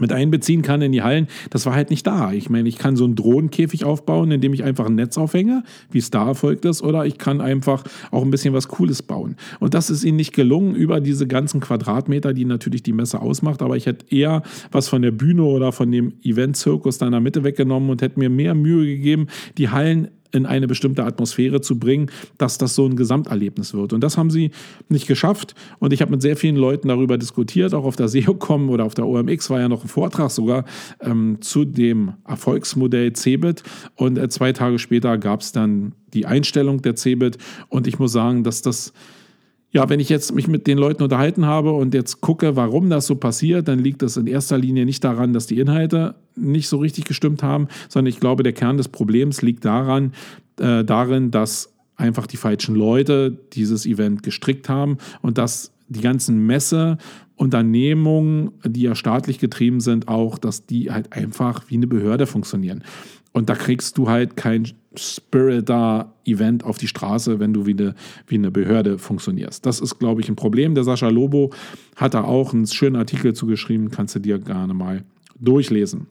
mit 0.00 0.12
einbeziehen 0.12 0.62
kann 0.62 0.82
in 0.82 0.92
die 0.92 1.02
Hallen, 1.02 1.28
das 1.50 1.66
war 1.66 1.74
halt 1.74 1.90
nicht 1.90 2.06
da. 2.06 2.32
Ich 2.32 2.50
meine, 2.50 2.68
ich 2.68 2.78
kann 2.78 2.96
so 2.96 3.04
einen 3.04 3.14
Drohnenkäfig 3.14 3.84
aufbauen, 3.84 4.30
indem 4.30 4.54
ich 4.54 4.64
einfach 4.64 4.86
ein 4.86 4.94
Netz 4.94 5.18
aufhänge, 5.18 5.62
wie 5.90 5.98
es 5.98 6.10
da 6.10 6.26
erfolgt 6.26 6.64
ist, 6.64 6.82
oder 6.82 7.06
ich 7.06 7.18
kann 7.18 7.40
einfach 7.40 7.84
auch 8.10 8.22
ein 8.22 8.30
bisschen 8.30 8.54
was 8.54 8.68
Cooles 8.68 9.02
bauen. 9.02 9.36
Und 9.60 9.74
das 9.74 9.90
ist 9.90 10.04
ihnen 10.04 10.16
nicht 10.16 10.34
gelungen 10.34 10.74
über 10.74 11.00
diese 11.00 11.26
ganzen 11.26 11.60
Quadratmeter, 11.60 12.32
die 12.32 12.44
natürlich 12.44 12.82
die 12.82 12.92
Messe 12.92 13.20
ausmacht, 13.20 13.62
aber 13.62 13.76
ich 13.76 13.86
hätte 13.86 14.06
eher 14.14 14.42
was 14.70 14.88
von 14.88 15.02
der 15.02 15.10
Bühne 15.10 15.42
oder 15.42 15.72
von 15.72 15.90
dem 15.90 16.14
Event-Zirkus 16.22 16.98
da 16.98 17.06
in 17.06 17.12
der 17.12 17.20
Mitte 17.20 17.44
weggenommen 17.44 17.90
und 17.90 18.02
hätte 18.02 18.18
mir 18.18 18.30
mehr 18.30 18.54
Mühe 18.54 18.86
gegeben, 18.86 19.26
die 19.56 19.70
Hallen 19.70 20.08
in 20.32 20.46
eine 20.46 20.66
bestimmte 20.66 21.04
Atmosphäre 21.04 21.60
zu 21.60 21.78
bringen, 21.78 22.10
dass 22.36 22.58
das 22.58 22.74
so 22.74 22.86
ein 22.86 22.96
Gesamterlebnis 22.96 23.74
wird. 23.74 23.92
Und 23.92 24.02
das 24.02 24.16
haben 24.16 24.30
sie 24.30 24.50
nicht 24.88 25.06
geschafft. 25.06 25.54
Und 25.78 25.92
ich 25.92 26.00
habe 26.00 26.10
mit 26.10 26.22
sehr 26.22 26.36
vielen 26.36 26.56
Leuten 26.56 26.88
darüber 26.88 27.18
diskutiert, 27.18 27.74
auch 27.74 27.84
auf 27.84 27.96
der 27.96 28.08
SEOCom 28.08 28.70
oder 28.70 28.84
auf 28.84 28.94
der 28.94 29.06
OMX 29.06 29.50
war 29.50 29.60
ja 29.60 29.68
noch 29.68 29.84
ein 29.84 29.88
Vortrag 29.88 30.30
sogar 30.30 30.64
ähm, 31.00 31.38
zu 31.40 31.64
dem 31.64 32.14
Erfolgsmodell 32.26 33.12
Cebit. 33.14 33.62
Und 33.94 34.18
äh, 34.18 34.28
zwei 34.28 34.52
Tage 34.52 34.78
später 34.78 35.18
gab 35.18 35.40
es 35.40 35.52
dann 35.52 35.92
die 36.14 36.26
Einstellung 36.26 36.82
der 36.82 36.96
Cebit. 36.96 37.38
Und 37.68 37.86
ich 37.86 37.98
muss 37.98 38.12
sagen, 38.12 38.44
dass 38.44 38.62
das 38.62 38.92
ja, 39.70 39.88
wenn 39.88 40.00
ich 40.00 40.08
jetzt 40.08 40.34
mich 40.34 40.48
mit 40.48 40.66
den 40.66 40.78
Leuten 40.78 41.02
unterhalten 41.02 41.44
habe 41.44 41.72
und 41.72 41.92
jetzt 41.92 42.22
gucke, 42.22 42.56
warum 42.56 42.88
das 42.88 43.06
so 43.06 43.16
passiert, 43.16 43.68
dann 43.68 43.78
liegt 43.78 44.00
das 44.00 44.16
in 44.16 44.26
erster 44.26 44.56
Linie 44.56 44.86
nicht 44.86 45.04
daran, 45.04 45.34
dass 45.34 45.46
die 45.46 45.60
Inhalte 45.60 46.14
nicht 46.36 46.68
so 46.68 46.78
richtig 46.78 47.04
gestimmt 47.04 47.42
haben, 47.42 47.68
sondern 47.88 48.08
ich 48.08 48.20
glaube, 48.20 48.42
der 48.42 48.54
Kern 48.54 48.78
des 48.78 48.88
Problems 48.88 49.42
liegt 49.42 49.66
daran, 49.66 50.14
äh, 50.58 50.84
darin, 50.84 51.30
dass 51.30 51.74
einfach 51.96 52.26
die 52.26 52.38
falschen 52.38 52.76
Leute 52.76 53.36
dieses 53.52 53.84
Event 53.84 54.22
gestrickt 54.22 54.70
haben 54.70 54.96
und 55.20 55.36
dass 55.36 55.72
die 55.88 56.00
ganzen 56.00 56.46
Messeunternehmungen, 56.46 58.52
die 58.64 58.82
ja 58.82 58.94
staatlich 58.94 59.38
getrieben 59.38 59.80
sind, 59.80 60.06
auch, 60.08 60.38
dass 60.38 60.66
die 60.66 60.92
halt 60.92 61.12
einfach 61.12 61.64
wie 61.68 61.76
eine 61.76 61.86
Behörde 61.86 62.26
funktionieren. 62.26 62.84
Und 63.32 63.48
da 63.48 63.54
kriegst 63.54 63.98
du 63.98 64.08
halt 64.08 64.36
kein 64.36 64.68
Spirit-Event 64.96 66.64
auf 66.64 66.78
die 66.78 66.88
Straße, 66.88 67.38
wenn 67.38 67.52
du 67.52 67.66
wie 67.66 67.72
eine, 67.72 67.94
wie 68.26 68.36
eine 68.36 68.50
Behörde 68.50 68.98
funktionierst. 68.98 69.64
Das 69.64 69.80
ist, 69.80 69.98
glaube 69.98 70.20
ich, 70.20 70.28
ein 70.28 70.36
Problem. 70.36 70.74
Der 70.74 70.84
Sascha 70.84 71.08
Lobo 71.08 71.52
hat 71.96 72.14
da 72.14 72.24
auch 72.24 72.52
einen 72.52 72.66
schönen 72.66 72.96
Artikel 72.96 73.34
zugeschrieben, 73.34 73.90
kannst 73.90 74.14
du 74.14 74.18
dir 74.18 74.38
gerne 74.38 74.74
mal 74.74 75.04
durchlesen. 75.38 76.06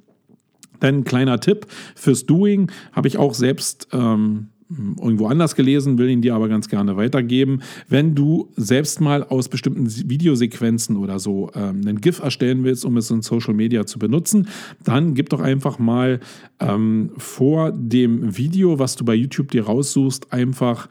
Dann 0.80 0.98
ein 1.00 1.04
kleiner 1.04 1.40
Tipp 1.40 1.66
fürs 1.96 2.26
Doing 2.26 2.72
habe 2.92 3.08
ich 3.08 3.18
auch 3.18 3.34
selbst 3.34 3.88
ähm, 3.92 4.50
irgendwo 4.70 5.28
anders 5.28 5.56
gelesen, 5.56 5.98
will 5.98 6.10
ihn 6.10 6.22
dir 6.22 6.36
aber 6.36 6.50
ganz 6.50 6.68
gerne 6.68 6.98
weitergeben. 6.98 7.62
Wenn 7.88 8.16
du 8.16 8.50
selbst 8.56 9.00
mal 9.00 9.24
aus 9.24 9.48
bestimmten 9.48 9.88
Videosequenzen 10.10 10.98
oder 10.98 11.20
so 11.20 11.52
ähm, 11.56 11.82
einen 11.86 12.02
GIF 12.02 12.20
erstellen 12.20 12.64
willst, 12.64 12.84
um 12.84 12.98
es 12.98 13.10
in 13.10 13.22
Social 13.22 13.54
Media 13.54 13.86
zu 13.86 13.98
benutzen, 13.98 14.48
dann 14.84 15.14
gib 15.14 15.30
doch 15.30 15.40
einfach 15.40 15.80
mal 15.80 16.20
ähm, 16.60 17.12
vor 17.18 17.72
dem 17.72 18.38
Video, 18.38 18.78
was 18.80 18.96
du 18.96 19.06
bei 19.06 19.16
YouTube 19.16 19.52
dir 19.52 19.66
raussuchst, 19.66 20.34
einfach, 20.34 20.90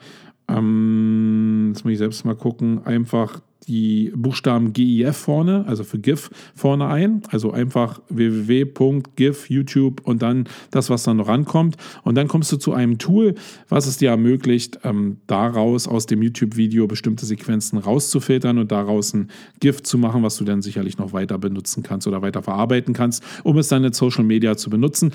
ähm, 0.48 1.72
jetzt 1.74 1.84
muss 1.84 1.92
ich 1.92 1.98
selbst 1.98 2.24
mal 2.24 2.36
gucken, 2.36 2.84
einfach 2.84 3.40
die 3.68 4.12
Buchstaben 4.14 4.72
GIF 4.72 5.16
vorne, 5.16 5.64
also 5.66 5.84
für 5.84 5.98
GIF 5.98 6.30
vorne 6.54 6.86
ein. 6.86 7.22
Also 7.30 7.50
einfach 7.50 8.00
www.gif, 8.08 9.50
YouTube 9.50 10.00
und 10.04 10.22
dann 10.22 10.48
das, 10.70 10.90
was 10.90 11.02
dann 11.02 11.16
noch 11.18 11.28
rankommt. 11.28 11.76
Und 12.02 12.14
dann 12.14 12.28
kommst 12.28 12.52
du 12.52 12.56
zu 12.56 12.72
einem 12.72 12.98
Tool, 12.98 13.34
was 13.68 13.86
es 13.86 13.98
dir 13.98 14.10
ermöglicht, 14.10 14.80
ähm, 14.84 15.18
daraus 15.26 15.88
aus 15.88 16.06
dem 16.06 16.22
YouTube-Video 16.22 16.86
bestimmte 16.86 17.26
Sequenzen 17.26 17.78
rauszufiltern 17.78 18.58
und 18.58 18.70
daraus 18.70 19.14
ein 19.14 19.28
GIF 19.60 19.82
zu 19.82 19.98
machen, 19.98 20.22
was 20.22 20.36
du 20.36 20.44
dann 20.44 20.62
sicherlich 20.62 20.98
noch 20.98 21.12
weiter 21.12 21.38
benutzen 21.38 21.82
kannst 21.82 22.06
oder 22.06 22.22
weiter 22.22 22.42
verarbeiten 22.42 22.94
kannst, 22.94 23.22
um 23.42 23.58
es 23.58 23.68
dann 23.68 23.84
in 23.84 23.92
Social 23.92 24.24
Media 24.24 24.56
zu 24.56 24.70
benutzen. 24.70 25.12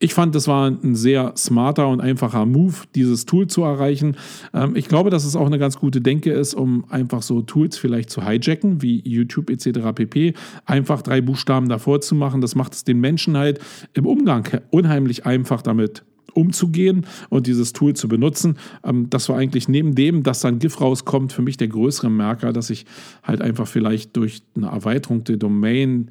Ich 0.00 0.14
fand, 0.14 0.36
das 0.36 0.46
war 0.46 0.70
ein 0.70 0.94
sehr 0.94 1.32
smarter 1.36 1.88
und 1.88 2.00
einfacher 2.00 2.46
Move, 2.46 2.74
dieses 2.94 3.26
Tool 3.26 3.48
zu 3.48 3.64
erreichen. 3.64 4.16
Ähm, 4.54 4.76
ich 4.76 4.86
glaube, 4.86 5.10
dass 5.10 5.24
es 5.24 5.34
auch 5.34 5.46
eine 5.46 5.58
ganz 5.58 5.78
gute 5.78 6.00
Denke 6.00 6.30
ist, 6.30 6.54
um 6.54 6.84
einfach 6.88 7.22
so 7.22 7.42
Tools 7.42 7.76
vielleicht 7.76 8.10
zu 8.10 8.24
hijacken, 8.24 8.80
wie 8.80 9.02
YouTube 9.04 9.50
etc. 9.50 9.80
pp. 9.94 10.34
Einfach 10.66 11.02
drei 11.02 11.20
Buchstaben 11.20 11.68
davor 11.68 12.00
zu 12.00 12.14
machen. 12.14 12.40
Das 12.40 12.54
macht 12.54 12.74
es 12.74 12.84
den 12.84 13.00
Menschen 13.00 13.36
halt 13.36 13.58
im 13.92 14.06
Umgang 14.06 14.46
unheimlich 14.70 15.26
einfach 15.26 15.62
damit 15.62 16.04
umzugehen 16.32 17.04
und 17.28 17.48
dieses 17.48 17.72
Tool 17.72 17.94
zu 17.94 18.06
benutzen. 18.06 18.56
Ähm, 18.84 19.10
das 19.10 19.28
war 19.28 19.36
eigentlich 19.36 19.68
neben 19.68 19.96
dem, 19.96 20.22
dass 20.22 20.40
dann 20.40 20.60
GIF 20.60 20.80
rauskommt, 20.80 21.32
für 21.32 21.42
mich 21.42 21.56
der 21.56 21.68
größere 21.68 22.08
Merker, 22.08 22.52
dass 22.52 22.70
ich 22.70 22.86
halt 23.24 23.42
einfach 23.42 23.66
vielleicht 23.66 24.16
durch 24.16 24.42
eine 24.54 24.68
Erweiterung 24.68 25.24
der 25.24 25.38
Domain 25.38 26.10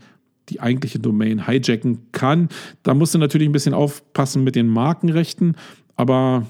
die 0.49 0.59
eigentliche 0.61 0.99
Domain 0.99 1.45
hijacken 1.47 2.11
kann. 2.11 2.49
Da 2.83 2.93
musst 2.93 3.13
du 3.13 3.17
natürlich 3.17 3.49
ein 3.49 3.53
bisschen 3.53 3.73
aufpassen 3.73 4.43
mit 4.43 4.55
den 4.55 4.67
Markenrechten, 4.67 5.55
aber 5.95 6.45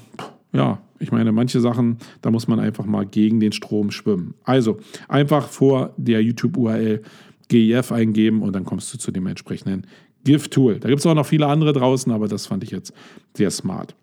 ja, 0.52 0.80
ich 1.00 1.12
meine, 1.12 1.32
manche 1.32 1.60
Sachen, 1.60 1.98
da 2.22 2.30
muss 2.30 2.48
man 2.48 2.60
einfach 2.60 2.84
mal 2.84 3.06
gegen 3.06 3.40
den 3.40 3.52
Strom 3.52 3.90
schwimmen. 3.90 4.34
Also 4.44 4.78
einfach 5.06 5.48
vor 5.48 5.94
der 5.96 6.22
YouTube-URL 6.22 7.02
GIF 7.48 7.92
eingeben 7.92 8.42
und 8.42 8.54
dann 8.54 8.64
kommst 8.64 8.92
du 8.92 8.98
zu 8.98 9.10
dem 9.10 9.26
entsprechenden 9.26 9.86
GIF-Tool. 10.24 10.80
Da 10.80 10.88
gibt 10.88 11.00
es 11.00 11.06
auch 11.06 11.14
noch 11.14 11.26
viele 11.26 11.46
andere 11.46 11.72
draußen, 11.72 12.10
aber 12.12 12.28
das 12.28 12.46
fand 12.46 12.64
ich 12.64 12.70
jetzt 12.70 12.92
sehr 13.34 13.50
smart. 13.50 13.94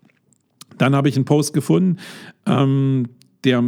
Dann 0.78 0.94
habe 0.94 1.08
ich 1.08 1.16
einen 1.16 1.24
Post 1.24 1.52
gefunden, 1.52 1.98
ähm, 2.46 3.08
der 3.44 3.62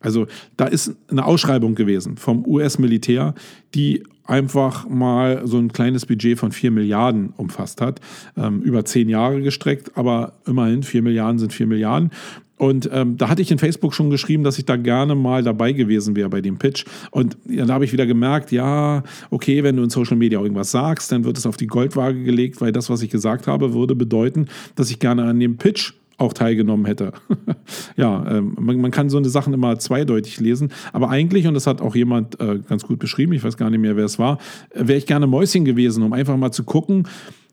also 0.00 0.26
da 0.56 0.66
ist 0.66 0.94
eine 1.08 1.24
Ausschreibung 1.24 1.74
gewesen 1.74 2.16
vom 2.16 2.46
US-Militär, 2.46 3.34
die 3.74 4.04
einfach 4.26 4.88
mal 4.88 5.46
so 5.46 5.58
ein 5.58 5.72
kleines 5.72 6.06
Budget 6.06 6.38
von 6.38 6.52
4 6.52 6.70
Milliarden 6.70 7.32
umfasst 7.36 7.80
hat, 7.80 8.00
ähm, 8.36 8.62
über 8.62 8.84
zehn 8.84 9.08
Jahre 9.08 9.40
gestreckt, 9.42 9.92
aber 9.96 10.32
immerhin 10.46 10.82
4 10.82 11.02
Milliarden 11.02 11.38
sind 11.38 11.52
4 11.52 11.66
Milliarden. 11.66 12.10
Und 12.58 12.88
ähm, 12.92 13.18
da 13.18 13.28
hatte 13.28 13.42
ich 13.42 13.50
in 13.50 13.58
Facebook 13.58 13.94
schon 13.94 14.08
geschrieben, 14.08 14.42
dass 14.42 14.58
ich 14.58 14.64
da 14.64 14.76
gerne 14.76 15.14
mal 15.14 15.42
dabei 15.42 15.72
gewesen 15.72 16.16
wäre 16.16 16.30
bei 16.30 16.40
dem 16.40 16.58
Pitch. 16.58 16.86
Und 17.10 17.36
ja, 17.46 17.66
da 17.66 17.74
habe 17.74 17.84
ich 17.84 17.92
wieder 17.92 18.06
gemerkt, 18.06 18.50
ja, 18.50 19.02
okay, 19.30 19.62
wenn 19.62 19.76
du 19.76 19.82
in 19.82 19.90
Social 19.90 20.16
Media 20.16 20.40
irgendwas 20.40 20.70
sagst, 20.70 21.12
dann 21.12 21.24
wird 21.24 21.36
es 21.36 21.46
auf 21.46 21.58
die 21.58 21.66
Goldwaage 21.66 22.22
gelegt, 22.22 22.60
weil 22.62 22.72
das, 22.72 22.88
was 22.88 23.02
ich 23.02 23.10
gesagt 23.10 23.46
habe, 23.46 23.74
würde 23.74 23.94
bedeuten, 23.94 24.46
dass 24.74 24.90
ich 24.90 24.98
gerne 24.98 25.24
an 25.24 25.38
dem 25.38 25.58
Pitch 25.58 25.92
auch 26.18 26.32
teilgenommen 26.32 26.86
hätte. 26.86 27.12
ja, 27.96 28.24
ähm, 28.30 28.56
man, 28.58 28.80
man, 28.80 28.90
kann 28.90 29.10
so 29.10 29.18
eine 29.18 29.28
Sachen 29.28 29.52
immer 29.52 29.78
zweideutig 29.78 30.40
lesen, 30.40 30.70
aber 30.92 31.10
eigentlich, 31.10 31.46
und 31.46 31.54
das 31.54 31.66
hat 31.66 31.80
auch 31.80 31.94
jemand 31.94 32.40
äh, 32.40 32.60
ganz 32.68 32.84
gut 32.84 32.98
beschrieben, 32.98 33.32
ich 33.32 33.44
weiß 33.44 33.56
gar 33.56 33.70
nicht 33.70 33.80
mehr, 33.80 33.96
wer 33.96 34.04
es 34.04 34.18
war, 34.18 34.38
äh, 34.70 34.86
wäre 34.86 34.98
ich 34.98 35.06
gerne 35.06 35.26
Mäuschen 35.26 35.64
gewesen, 35.64 36.02
um 36.02 36.12
einfach 36.12 36.36
mal 36.36 36.52
zu 36.52 36.64
gucken, 36.64 37.06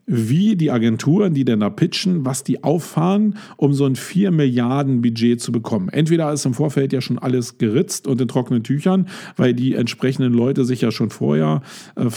wie 0.05 0.55
die 0.55 0.69
Agenturen, 0.69 1.33
die 1.33 1.45
denn 1.45 1.61
da 1.61 1.69
pitchen, 1.69 2.25
was 2.25 2.43
die 2.43 2.63
auffahren, 2.63 3.37
um 3.55 3.73
so 3.73 3.85
ein 3.85 3.95
4 3.95 4.31
Milliarden 4.31 5.01
Budget 5.01 5.39
zu 5.39 5.51
bekommen. 5.51 5.89
Entweder 5.89 6.31
ist 6.33 6.45
im 6.45 6.53
Vorfeld 6.53 6.91
ja 6.91 6.99
schon 6.99 7.19
alles 7.19 7.57
geritzt 7.57 8.05
und 8.07 8.19
in 8.19 8.27
trockenen 8.27 8.63
Tüchern, 8.63 9.07
weil 9.37 9.53
die 9.53 9.75
entsprechenden 9.75 10.33
Leute 10.33 10.65
sich 10.65 10.81
ja 10.81 10.91
schon 10.91 11.09
vorher 11.09 11.61
äh, 11.95 12.07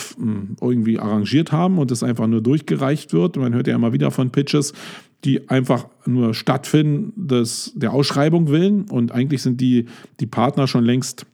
irgendwie 0.61 0.99
arrangiert 0.99 1.53
haben 1.53 1.79
und 1.79 1.91
es 1.93 2.03
einfach 2.03 2.27
nur 2.27 2.43
durchgereicht 2.43 3.13
wird. 3.13 3.37
Man 3.37 3.55
hört 3.55 3.69
ja 3.69 3.77
immer 3.77 3.93
wieder 3.93 4.11
von 4.11 4.31
Pitches, 4.31 4.73
die 5.25 5.49
einfach 5.49 5.87
nur 6.05 6.35
stattfinden, 6.35 7.29
des, 7.29 7.73
der 7.75 7.93
Ausschreibung 7.93 8.49
willen. 8.49 8.83
Und 8.91 9.13
eigentlich 9.13 9.43
sind 9.43 9.61
die, 9.61 9.87
die 10.21 10.27
Partner 10.27 10.67
schon 10.67 10.85
längst 10.85 11.27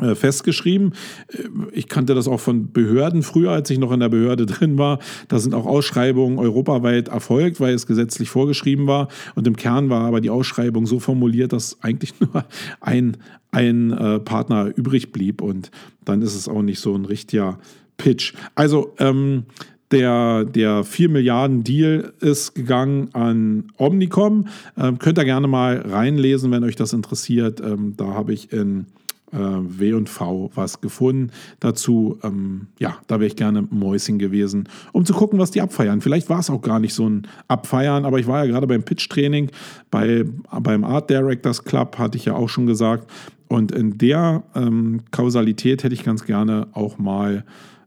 äh, 0.00 0.14
festgeschrieben. 0.14 0.94
Äh, 1.28 1.48
ich 1.72 1.88
kannte 1.88 2.14
das 2.14 2.26
auch 2.26 2.40
von 2.40 2.72
Behörden 2.72 3.22
früher, 3.22 3.50
als 3.50 3.68
ich 3.70 3.78
noch 3.78 3.92
in 3.92 4.00
der 4.00 4.08
Behörde 4.08 4.46
drin 4.46 4.78
war. 4.78 4.98
Da 5.28 5.38
sind 5.38 5.54
auch 5.54 5.66
Ausschreibungen 5.66 6.38
europaweit 6.38 7.08
erfolgt, 7.08 7.60
weil 7.60 7.74
es 7.74 7.86
gesetzlich 7.86 8.30
vorgeschrieben 8.30 8.86
war. 8.86 9.08
Und 9.34 9.46
im 9.46 9.56
Kern 9.56 9.90
war 9.90 10.06
aber 10.06 10.20
die 10.20 10.30
Ausschreibung 10.30 10.86
so 10.86 11.00
formuliert, 11.00 11.52
dass 11.52 11.82
eigentlich 11.82 12.14
nur 12.20 12.44
ein, 12.80 13.18
ein 13.50 13.92
äh, 13.92 14.20
Partner 14.20 14.72
übrig 14.74 15.12
blieb. 15.12 15.42
Und 15.42 15.70
dann 16.04 16.22
ist 16.22 16.34
es 16.34 16.48
auch 16.48 16.62
nicht 16.62 16.80
so 16.80 16.94
ein 16.94 17.04
richtiger 17.04 17.58
Pitch. 17.98 18.32
Also 18.54 18.94
ähm, 18.98 19.44
der, 19.90 20.44
der 20.44 20.84
4 20.84 21.08
Milliarden 21.08 21.64
Deal 21.64 22.12
ist 22.20 22.54
gegangen 22.54 23.08
an 23.12 23.72
Omnicom. 23.76 24.46
Ähm, 24.78 24.98
könnt 24.98 25.18
ihr 25.18 25.24
gerne 25.24 25.48
mal 25.48 25.78
reinlesen, 25.78 26.50
wenn 26.50 26.64
euch 26.64 26.76
das 26.76 26.92
interessiert. 26.92 27.60
Ähm, 27.60 27.94
da 27.96 28.06
habe 28.06 28.32
ich 28.32 28.52
in 28.52 28.86
äh, 29.32 29.36
W&V 29.38 30.50
was 30.54 30.80
gefunden 30.80 31.30
dazu. 31.60 32.18
Ähm, 32.22 32.68
ja, 32.78 32.98
da 33.06 33.20
wäre 33.20 33.26
ich 33.26 33.36
gerne 33.36 33.66
Mäuschen 33.70 34.18
gewesen, 34.18 34.68
um 34.92 35.04
zu 35.04 35.12
gucken, 35.12 35.38
was 35.38 35.50
die 35.50 35.60
abfeiern. 35.60 36.00
Vielleicht 36.00 36.28
war 36.28 36.40
es 36.40 36.50
auch 36.50 36.62
gar 36.62 36.80
nicht 36.80 36.94
so 36.94 37.08
ein 37.08 37.26
Abfeiern, 37.48 38.04
aber 38.04 38.18
ich 38.18 38.26
war 38.26 38.44
ja 38.44 38.50
gerade 38.50 38.66
beim 38.66 38.82
Pitch-Training 38.82 39.50
bei, 39.90 40.24
beim 40.60 40.84
Art 40.84 41.10
Directors 41.10 41.64
Club, 41.64 41.98
hatte 41.98 42.16
ich 42.16 42.26
ja 42.26 42.34
auch 42.34 42.48
schon 42.48 42.66
gesagt. 42.66 43.10
Und 43.48 43.72
in 43.72 43.98
der 43.98 44.44
ähm, 44.54 45.02
Kausalität 45.10 45.82
hätte 45.82 45.94
ich 45.94 46.04
ganz 46.04 46.24
gerne 46.24 46.68
auch 46.72 46.98
mal 46.98 47.44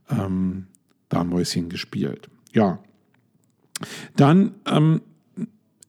ähm, 0.10 0.66
da 1.14 1.24
Mäuschen 1.24 1.70
gespielt. 1.70 2.30
Ja. 2.54 2.80
Dann, 4.16 4.52
ähm, 4.66 5.02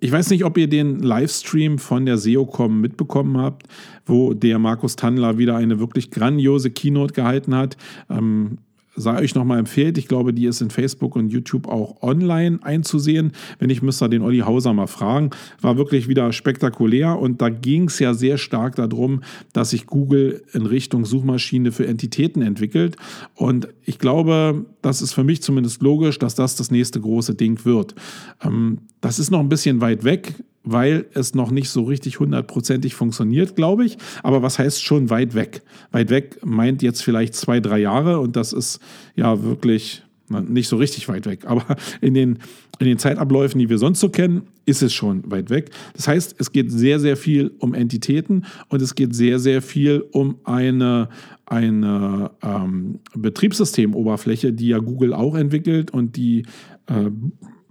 ich 0.00 0.12
weiß 0.12 0.30
nicht, 0.30 0.44
ob 0.44 0.58
ihr 0.58 0.68
den 0.68 0.98
Livestream 0.98 1.78
von 1.78 2.04
der 2.04 2.18
SEOCom 2.18 2.80
mitbekommen 2.80 3.38
habt, 3.38 3.66
wo 4.04 4.34
der 4.34 4.58
Markus 4.58 4.96
Tandler 4.96 5.38
wieder 5.38 5.56
eine 5.56 5.78
wirklich 5.78 6.10
grandiose 6.10 6.70
Keynote 6.70 7.14
gehalten 7.14 7.54
hat. 7.54 7.76
Ähm, 8.10 8.58
sei 8.96 9.20
euch 9.20 9.34
nochmal 9.34 9.58
empfehlt. 9.58 9.98
Ich 9.98 10.08
glaube, 10.08 10.32
die 10.32 10.46
ist 10.46 10.60
in 10.60 10.70
Facebook 10.70 11.16
und 11.16 11.30
YouTube 11.30 11.68
auch 11.68 12.02
online 12.02 12.58
einzusehen. 12.62 13.32
Wenn 13.58 13.70
ich 13.70 13.82
müsste 13.82 14.08
den 14.08 14.22
Olli 14.22 14.40
Hauser 14.40 14.72
mal 14.72 14.86
fragen. 14.86 15.30
War 15.60 15.76
wirklich 15.76 16.08
wieder 16.08 16.32
spektakulär 16.32 17.18
und 17.18 17.40
da 17.40 17.48
ging 17.48 17.84
es 17.88 17.98
ja 17.98 18.14
sehr 18.14 18.38
stark 18.38 18.76
darum, 18.76 19.22
dass 19.52 19.70
sich 19.70 19.86
Google 19.86 20.42
in 20.52 20.66
Richtung 20.66 21.04
Suchmaschine 21.04 21.72
für 21.72 21.86
Entitäten 21.86 22.42
entwickelt. 22.42 22.96
Und 23.34 23.68
ich 23.84 23.98
glaube, 23.98 24.66
das 24.82 25.02
ist 25.02 25.12
für 25.12 25.24
mich 25.24 25.42
zumindest 25.42 25.82
logisch, 25.82 26.18
dass 26.18 26.34
das 26.34 26.56
das 26.56 26.70
nächste 26.70 27.00
große 27.00 27.34
Ding 27.34 27.64
wird. 27.64 27.94
Ähm, 28.42 28.78
das 29.00 29.18
ist 29.18 29.30
noch 29.30 29.40
ein 29.40 29.48
bisschen 29.48 29.80
weit 29.80 30.04
weg 30.04 30.34
weil 30.64 31.06
es 31.14 31.34
noch 31.34 31.50
nicht 31.50 31.68
so 31.68 31.82
richtig 31.82 32.18
hundertprozentig 32.18 32.94
funktioniert, 32.94 33.54
glaube 33.54 33.84
ich. 33.84 33.98
Aber 34.22 34.42
was 34.42 34.58
heißt 34.58 34.82
schon 34.82 35.10
weit 35.10 35.34
weg? 35.34 35.62
Weit 35.92 36.10
weg 36.10 36.38
meint 36.44 36.82
jetzt 36.82 37.02
vielleicht 37.02 37.34
zwei, 37.34 37.60
drei 37.60 37.78
Jahre 37.78 38.18
und 38.20 38.34
das 38.36 38.52
ist 38.52 38.80
ja 39.14 39.42
wirklich 39.42 40.02
nicht 40.28 40.68
so 40.68 40.76
richtig 40.76 41.08
weit 41.08 41.26
weg. 41.26 41.44
Aber 41.46 41.76
in 42.00 42.14
den, 42.14 42.38
in 42.78 42.86
den 42.86 42.98
Zeitabläufen, 42.98 43.58
die 43.58 43.68
wir 43.68 43.78
sonst 43.78 44.00
so 44.00 44.08
kennen, 44.08 44.42
ist 44.66 44.82
es 44.82 44.94
schon 44.94 45.30
weit 45.30 45.50
weg. 45.50 45.70
Das 45.94 46.08
heißt, 46.08 46.36
es 46.38 46.50
geht 46.50 46.72
sehr, 46.72 46.98
sehr 46.98 47.16
viel 47.16 47.52
um 47.58 47.74
Entitäten 47.74 48.46
und 48.68 48.80
es 48.80 48.94
geht 48.94 49.14
sehr, 49.14 49.38
sehr 49.38 49.60
viel 49.60 50.04
um 50.12 50.36
eine, 50.44 51.08
eine 51.46 52.30
ähm, 52.42 53.00
Betriebssystemoberfläche, 53.14 54.52
die 54.52 54.68
ja 54.68 54.78
Google 54.78 55.12
auch 55.12 55.34
entwickelt 55.34 55.90
und 55.90 56.16
die 56.16 56.46
äh, 56.86 57.10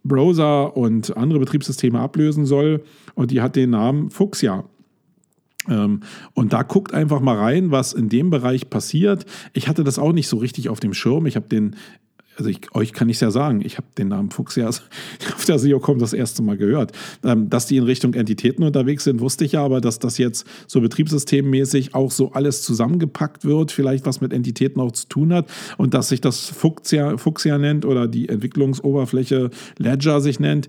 Browser 0.03 0.75
und 0.75 1.15
andere 1.17 1.39
Betriebssysteme 1.39 1.99
ablösen 1.99 2.45
soll. 2.45 2.83
Und 3.15 3.31
die 3.31 3.41
hat 3.41 3.55
den 3.55 3.71
Namen 3.71 4.09
Fuchsia. 4.09 4.65
Ähm, 5.69 6.01
und 6.33 6.53
da 6.53 6.63
guckt 6.63 6.93
einfach 6.93 7.21
mal 7.21 7.37
rein, 7.37 7.71
was 7.71 7.93
in 7.93 8.09
dem 8.09 8.29
Bereich 8.29 8.69
passiert. 8.69 9.25
Ich 9.53 9.67
hatte 9.67 9.83
das 9.83 9.99
auch 9.99 10.11
nicht 10.11 10.27
so 10.27 10.37
richtig 10.37 10.69
auf 10.69 10.79
dem 10.79 10.93
Schirm. 10.93 11.25
Ich 11.25 11.35
habe 11.35 11.47
den 11.47 11.75
also 12.37 12.49
ich, 12.49 12.73
euch 12.73 12.93
kann 12.93 13.09
ich 13.09 13.17
es 13.17 13.21
ja 13.21 13.31
sagen, 13.31 13.61
ich 13.63 13.77
habe 13.77 13.87
den 13.97 14.07
Namen 14.09 14.31
Fuchs 14.31 14.55
ja 14.55 14.67
auf 15.35 15.45
der 15.45 15.59
SEOCom 15.59 15.99
das 15.99 16.13
erste 16.13 16.41
Mal 16.41 16.57
gehört. 16.57 16.91
Ähm, 17.23 17.49
dass 17.49 17.67
die 17.67 17.77
in 17.77 17.83
Richtung 17.83 18.13
Entitäten 18.13 18.63
unterwegs 18.63 19.03
sind, 19.03 19.19
wusste 19.19 19.45
ich 19.45 19.53
ja, 19.53 19.63
aber 19.63 19.81
dass 19.81 19.99
das 19.99 20.17
jetzt 20.17 20.47
so 20.67 20.81
betriebssystemmäßig 20.81 21.95
auch 21.95 22.11
so 22.11 22.31
alles 22.31 22.63
zusammengepackt 22.63 23.45
wird, 23.45 23.71
vielleicht 23.71 24.05
was 24.05 24.21
mit 24.21 24.33
Entitäten 24.33 24.81
auch 24.81 24.91
zu 24.91 25.07
tun 25.07 25.33
hat 25.33 25.47
und 25.77 25.93
dass 25.93 26.09
sich 26.09 26.21
das 26.21 26.47
Fuchsia, 26.47 27.17
Fuchsia 27.17 27.57
nennt 27.57 27.85
oder 27.85 28.07
die 28.07 28.29
Entwicklungsoberfläche 28.29 29.49
Ledger 29.77 30.21
sich 30.21 30.39
nennt, 30.39 30.67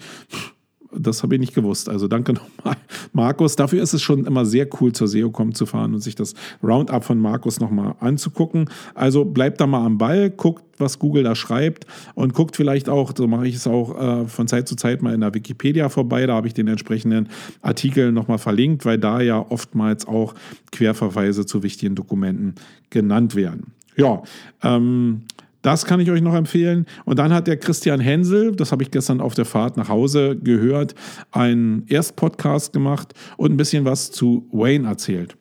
das 0.97 1.23
habe 1.23 1.35
ich 1.35 1.40
nicht 1.40 1.54
gewusst. 1.54 1.88
Also 1.88 2.09
danke 2.09 2.35
nochmal, 2.35 2.74
Markus. 3.14 3.56
Dafür 3.56 3.83
ist 3.83 3.94
es 3.94 4.02
schon 4.02 4.26
immer 4.26 4.44
sehr 4.44 4.68
cool, 4.80 4.92
zur 4.92 5.09
SEOCom 5.09 5.54
zu 5.54 5.66
fahren 5.66 5.94
und 5.94 6.00
sich 6.00 6.16
das 6.16 6.35
Roundup 6.62 7.04
von 7.04 7.18
Markus 7.18 7.61
nochmal 7.61 7.94
anzugucken. 8.00 8.68
Also 8.94 9.25
bleibt 9.25 9.61
da 9.61 9.66
mal 9.66 9.87
am 9.87 9.99
Ball, 9.99 10.30
guckt, 10.30 10.64
was 10.78 10.99
Google 10.99 11.23
da 11.23 11.35
schreibt 11.37 11.87
und 12.14 12.35
guckt 12.35 12.56
vielleicht 12.56 12.88
auch, 12.88 13.12
so 13.16 13.28
mache 13.28 13.47
ich 13.47 13.54
es 13.54 13.66
auch 13.66 13.97
äh, 13.97 14.26
von 14.26 14.49
Zeit 14.49 14.66
zu 14.66 14.75
Zeit 14.75 15.02
mal 15.02 15.14
in 15.14 15.21
der 15.21 15.33
Wikipedia 15.33 15.88
vorbei. 15.88 16.26
Da 16.26 16.35
habe 16.35 16.49
ich 16.49 16.54
den 16.54 16.66
entsprechenden 16.66 17.28
Artikel 17.62 18.11
nochmal 18.11 18.38
verlinkt, 18.38 18.85
weil 18.85 18.99
da 18.99 19.21
ja 19.21 19.38
oftmals 19.38 20.06
auch 20.06 20.35
Querverweise 20.73 21.47
zu 21.47 21.62
wichtigen 21.62 21.94
Dokumenten 21.94 22.56
genannt 22.90 23.37
werden. 23.37 23.73
Ja, 23.97 24.23
ähm, 24.62 25.23
das 25.64 25.87
kann 25.87 25.99
ich 25.99 26.11
euch 26.11 26.21
noch 26.21 26.35
empfehlen. 26.35 26.85
Und 27.06 27.18
dann 27.18 27.33
hat 27.33 27.47
der 27.47 27.56
Christian 27.56 27.99
Hensel, 27.99 28.54
das 28.54 28.71
habe 28.71 28.83
ich 28.83 28.90
gestern 28.90 29.23
auf 29.23 29.35
der 29.35 29.47
Fahrt 29.47 29.78
nach 29.78 29.88
Hause 29.88 30.37
gehört, 30.37 30.94
einen 31.33 31.87
Erstpodcast 31.88 32.75
gemacht 32.75 33.14
und 33.38 33.50
ein 33.50 33.56
bisschen 33.56 33.87
was 33.87 34.11
zu 34.11 34.47
Wayne 34.52 34.87
erzählt. 34.87 35.38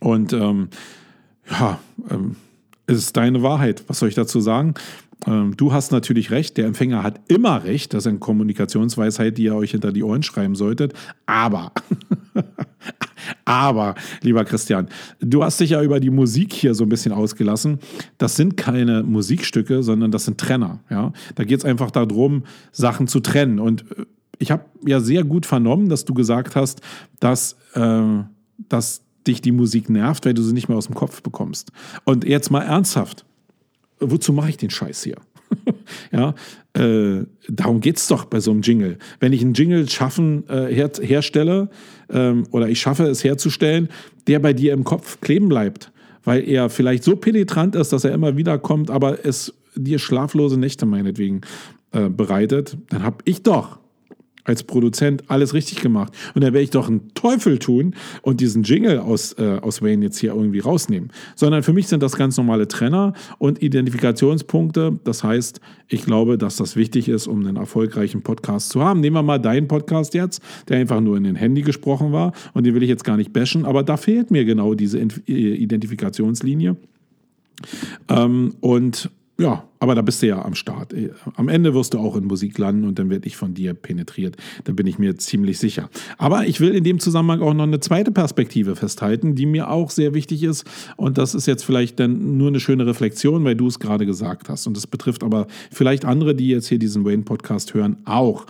Und 0.00 0.34
ähm, 0.34 0.68
ja, 1.50 1.80
ähm, 2.10 2.36
es 2.86 2.98
ist 2.98 3.16
deine 3.16 3.42
Wahrheit. 3.42 3.82
Was 3.86 4.00
soll 4.00 4.10
ich 4.10 4.14
dazu 4.14 4.38
sagen? 4.40 4.74
Ähm, 5.26 5.56
du 5.56 5.72
hast 5.72 5.92
natürlich 5.92 6.30
recht, 6.30 6.56
der 6.56 6.66
Empfänger 6.66 7.02
hat 7.02 7.20
immer 7.28 7.64
recht. 7.64 7.94
Das 7.94 8.04
ist 8.04 8.08
eine 8.08 8.18
Kommunikationsweisheit, 8.18 9.38
die 9.38 9.44
ihr 9.44 9.54
euch 9.54 9.72
hinter 9.72 9.92
die 9.92 10.02
Ohren 10.02 10.22
schreiben 10.22 10.54
solltet. 10.54 10.94
Aber 11.26 11.72
Aber, 13.44 13.94
lieber 14.22 14.44
Christian, 14.44 14.88
du 15.20 15.44
hast 15.44 15.60
dich 15.60 15.70
ja 15.70 15.82
über 15.82 16.00
die 16.00 16.10
Musik 16.10 16.52
hier 16.52 16.74
so 16.74 16.84
ein 16.84 16.88
bisschen 16.88 17.12
ausgelassen. 17.12 17.78
Das 18.18 18.36
sind 18.36 18.56
keine 18.56 19.02
Musikstücke, 19.02 19.82
sondern 19.82 20.10
das 20.10 20.24
sind 20.24 20.38
Trenner. 20.38 20.80
Ja? 20.90 21.12
Da 21.34 21.44
geht 21.44 21.58
es 21.58 21.64
einfach 21.64 21.90
darum, 21.90 22.44
Sachen 22.72 23.06
zu 23.06 23.20
trennen. 23.20 23.58
Und 23.58 23.82
äh, 23.92 24.06
ich 24.38 24.50
habe 24.50 24.64
ja 24.86 25.00
sehr 25.00 25.24
gut 25.24 25.46
vernommen, 25.46 25.88
dass 25.88 26.04
du 26.04 26.14
gesagt 26.14 26.56
hast, 26.56 26.80
dass, 27.20 27.56
äh, 27.74 28.02
dass 28.68 29.02
dich 29.26 29.40
die 29.40 29.52
Musik 29.52 29.88
nervt, 29.88 30.26
weil 30.26 30.34
du 30.34 30.42
sie 30.42 30.52
nicht 30.52 30.68
mehr 30.68 30.78
aus 30.78 30.86
dem 30.86 30.96
Kopf 30.96 31.22
bekommst. 31.22 31.70
Und 32.04 32.24
jetzt 32.24 32.50
mal 32.50 32.62
ernsthaft, 32.62 33.24
wozu 34.10 34.32
mache 34.32 34.50
ich 34.50 34.56
den 34.56 34.70
Scheiß 34.70 35.02
hier? 35.04 35.16
ja, 36.12 36.34
äh, 36.74 37.24
darum 37.48 37.80
geht 37.80 37.98
es 37.98 38.08
doch 38.08 38.24
bei 38.24 38.40
so 38.40 38.50
einem 38.50 38.62
Jingle. 38.62 38.98
Wenn 39.20 39.32
ich 39.32 39.42
einen 39.42 39.54
Jingle 39.54 39.88
schaffen, 39.88 40.48
äh, 40.48 40.74
her 40.74 40.90
herstelle 41.00 41.68
ähm, 42.10 42.46
oder 42.50 42.68
ich 42.68 42.80
schaffe 42.80 43.04
es 43.04 43.24
herzustellen, 43.24 43.88
der 44.26 44.38
bei 44.38 44.52
dir 44.52 44.72
im 44.72 44.84
Kopf 44.84 45.20
kleben 45.20 45.48
bleibt, 45.48 45.92
weil 46.24 46.48
er 46.48 46.70
vielleicht 46.70 47.04
so 47.04 47.16
penetrant 47.16 47.74
ist, 47.74 47.92
dass 47.92 48.04
er 48.04 48.12
immer 48.12 48.36
wieder 48.36 48.58
kommt, 48.58 48.90
aber 48.90 49.24
es 49.24 49.54
dir 49.74 49.98
schlaflose 49.98 50.58
Nächte 50.58 50.86
meinetwegen 50.86 51.42
äh, 51.92 52.08
bereitet, 52.08 52.76
dann 52.90 53.02
habe 53.02 53.18
ich 53.24 53.42
doch 53.42 53.81
als 54.44 54.64
Produzent 54.64 55.30
alles 55.30 55.54
richtig 55.54 55.80
gemacht. 55.80 56.12
Und 56.34 56.42
dann 56.42 56.52
werde 56.52 56.64
ich 56.64 56.70
doch 56.70 56.88
einen 56.88 57.14
Teufel 57.14 57.58
tun 57.58 57.94
und 58.22 58.40
diesen 58.40 58.62
Jingle 58.62 58.98
aus, 58.98 59.32
äh, 59.34 59.58
aus 59.60 59.82
Wayne 59.82 60.04
jetzt 60.04 60.18
hier 60.18 60.34
irgendwie 60.34 60.58
rausnehmen. 60.58 61.10
Sondern 61.36 61.62
für 61.62 61.72
mich 61.72 61.88
sind 61.88 62.02
das 62.02 62.16
ganz 62.16 62.36
normale 62.36 62.68
Trenner 62.68 63.12
und 63.38 63.62
Identifikationspunkte. 63.62 64.98
Das 65.04 65.22
heißt, 65.22 65.60
ich 65.88 66.04
glaube, 66.04 66.38
dass 66.38 66.56
das 66.56 66.76
wichtig 66.76 67.08
ist, 67.08 67.26
um 67.26 67.46
einen 67.46 67.56
erfolgreichen 67.56 68.22
Podcast 68.22 68.70
zu 68.70 68.82
haben. 68.82 69.00
Nehmen 69.00 69.16
wir 69.16 69.22
mal 69.22 69.38
deinen 69.38 69.68
Podcast 69.68 70.14
jetzt, 70.14 70.42
der 70.68 70.78
einfach 70.78 71.00
nur 71.00 71.16
in 71.16 71.24
den 71.24 71.36
Handy 71.36 71.62
gesprochen 71.62 72.12
war 72.12 72.32
und 72.54 72.64
den 72.66 72.74
will 72.74 72.82
ich 72.82 72.88
jetzt 72.88 73.04
gar 73.04 73.16
nicht 73.16 73.32
bashen, 73.32 73.64
aber 73.64 73.82
da 73.82 73.96
fehlt 73.96 74.30
mir 74.30 74.44
genau 74.44 74.74
diese 74.74 74.98
äh, 74.98 75.32
Identifikationslinie. 75.32 76.76
Ähm, 78.08 78.54
und 78.60 79.10
ja, 79.38 79.64
aber 79.80 79.94
da 79.94 80.02
bist 80.02 80.22
du 80.22 80.28
ja 80.28 80.44
am 80.44 80.54
Start. 80.54 80.94
Am 81.36 81.48
Ende 81.48 81.74
wirst 81.74 81.94
du 81.94 81.98
auch 81.98 82.16
in 82.16 82.24
Musik 82.24 82.58
landen 82.58 82.84
und 82.84 82.98
dann 82.98 83.08
werde 83.08 83.26
ich 83.26 83.36
von 83.36 83.54
dir 83.54 83.72
penetriert. 83.72 84.36
Da 84.64 84.72
bin 84.72 84.86
ich 84.86 84.98
mir 84.98 85.16
ziemlich 85.16 85.58
sicher. 85.58 85.88
Aber 86.18 86.46
ich 86.46 86.60
will 86.60 86.74
in 86.74 86.84
dem 86.84 87.00
Zusammenhang 87.00 87.40
auch 87.40 87.54
noch 87.54 87.64
eine 87.64 87.80
zweite 87.80 88.12
Perspektive 88.12 88.76
festhalten, 88.76 89.34
die 89.34 89.46
mir 89.46 89.70
auch 89.70 89.90
sehr 89.90 90.12
wichtig 90.12 90.42
ist. 90.42 90.66
Und 90.96 91.18
das 91.18 91.34
ist 91.34 91.46
jetzt 91.46 91.64
vielleicht 91.64 91.98
dann 91.98 92.36
nur 92.36 92.48
eine 92.48 92.60
schöne 92.60 92.86
Reflexion, 92.86 93.42
weil 93.44 93.56
du 93.56 93.66
es 93.66 93.78
gerade 93.78 94.04
gesagt 94.06 94.48
hast. 94.48 94.66
Und 94.66 94.76
das 94.76 94.86
betrifft 94.86 95.24
aber 95.24 95.46
vielleicht 95.70 96.04
andere, 96.04 96.34
die 96.34 96.48
jetzt 96.48 96.68
hier 96.68 96.78
diesen 96.78 97.04
Wayne-Podcast 97.04 97.74
hören, 97.74 97.96
auch. 98.04 98.46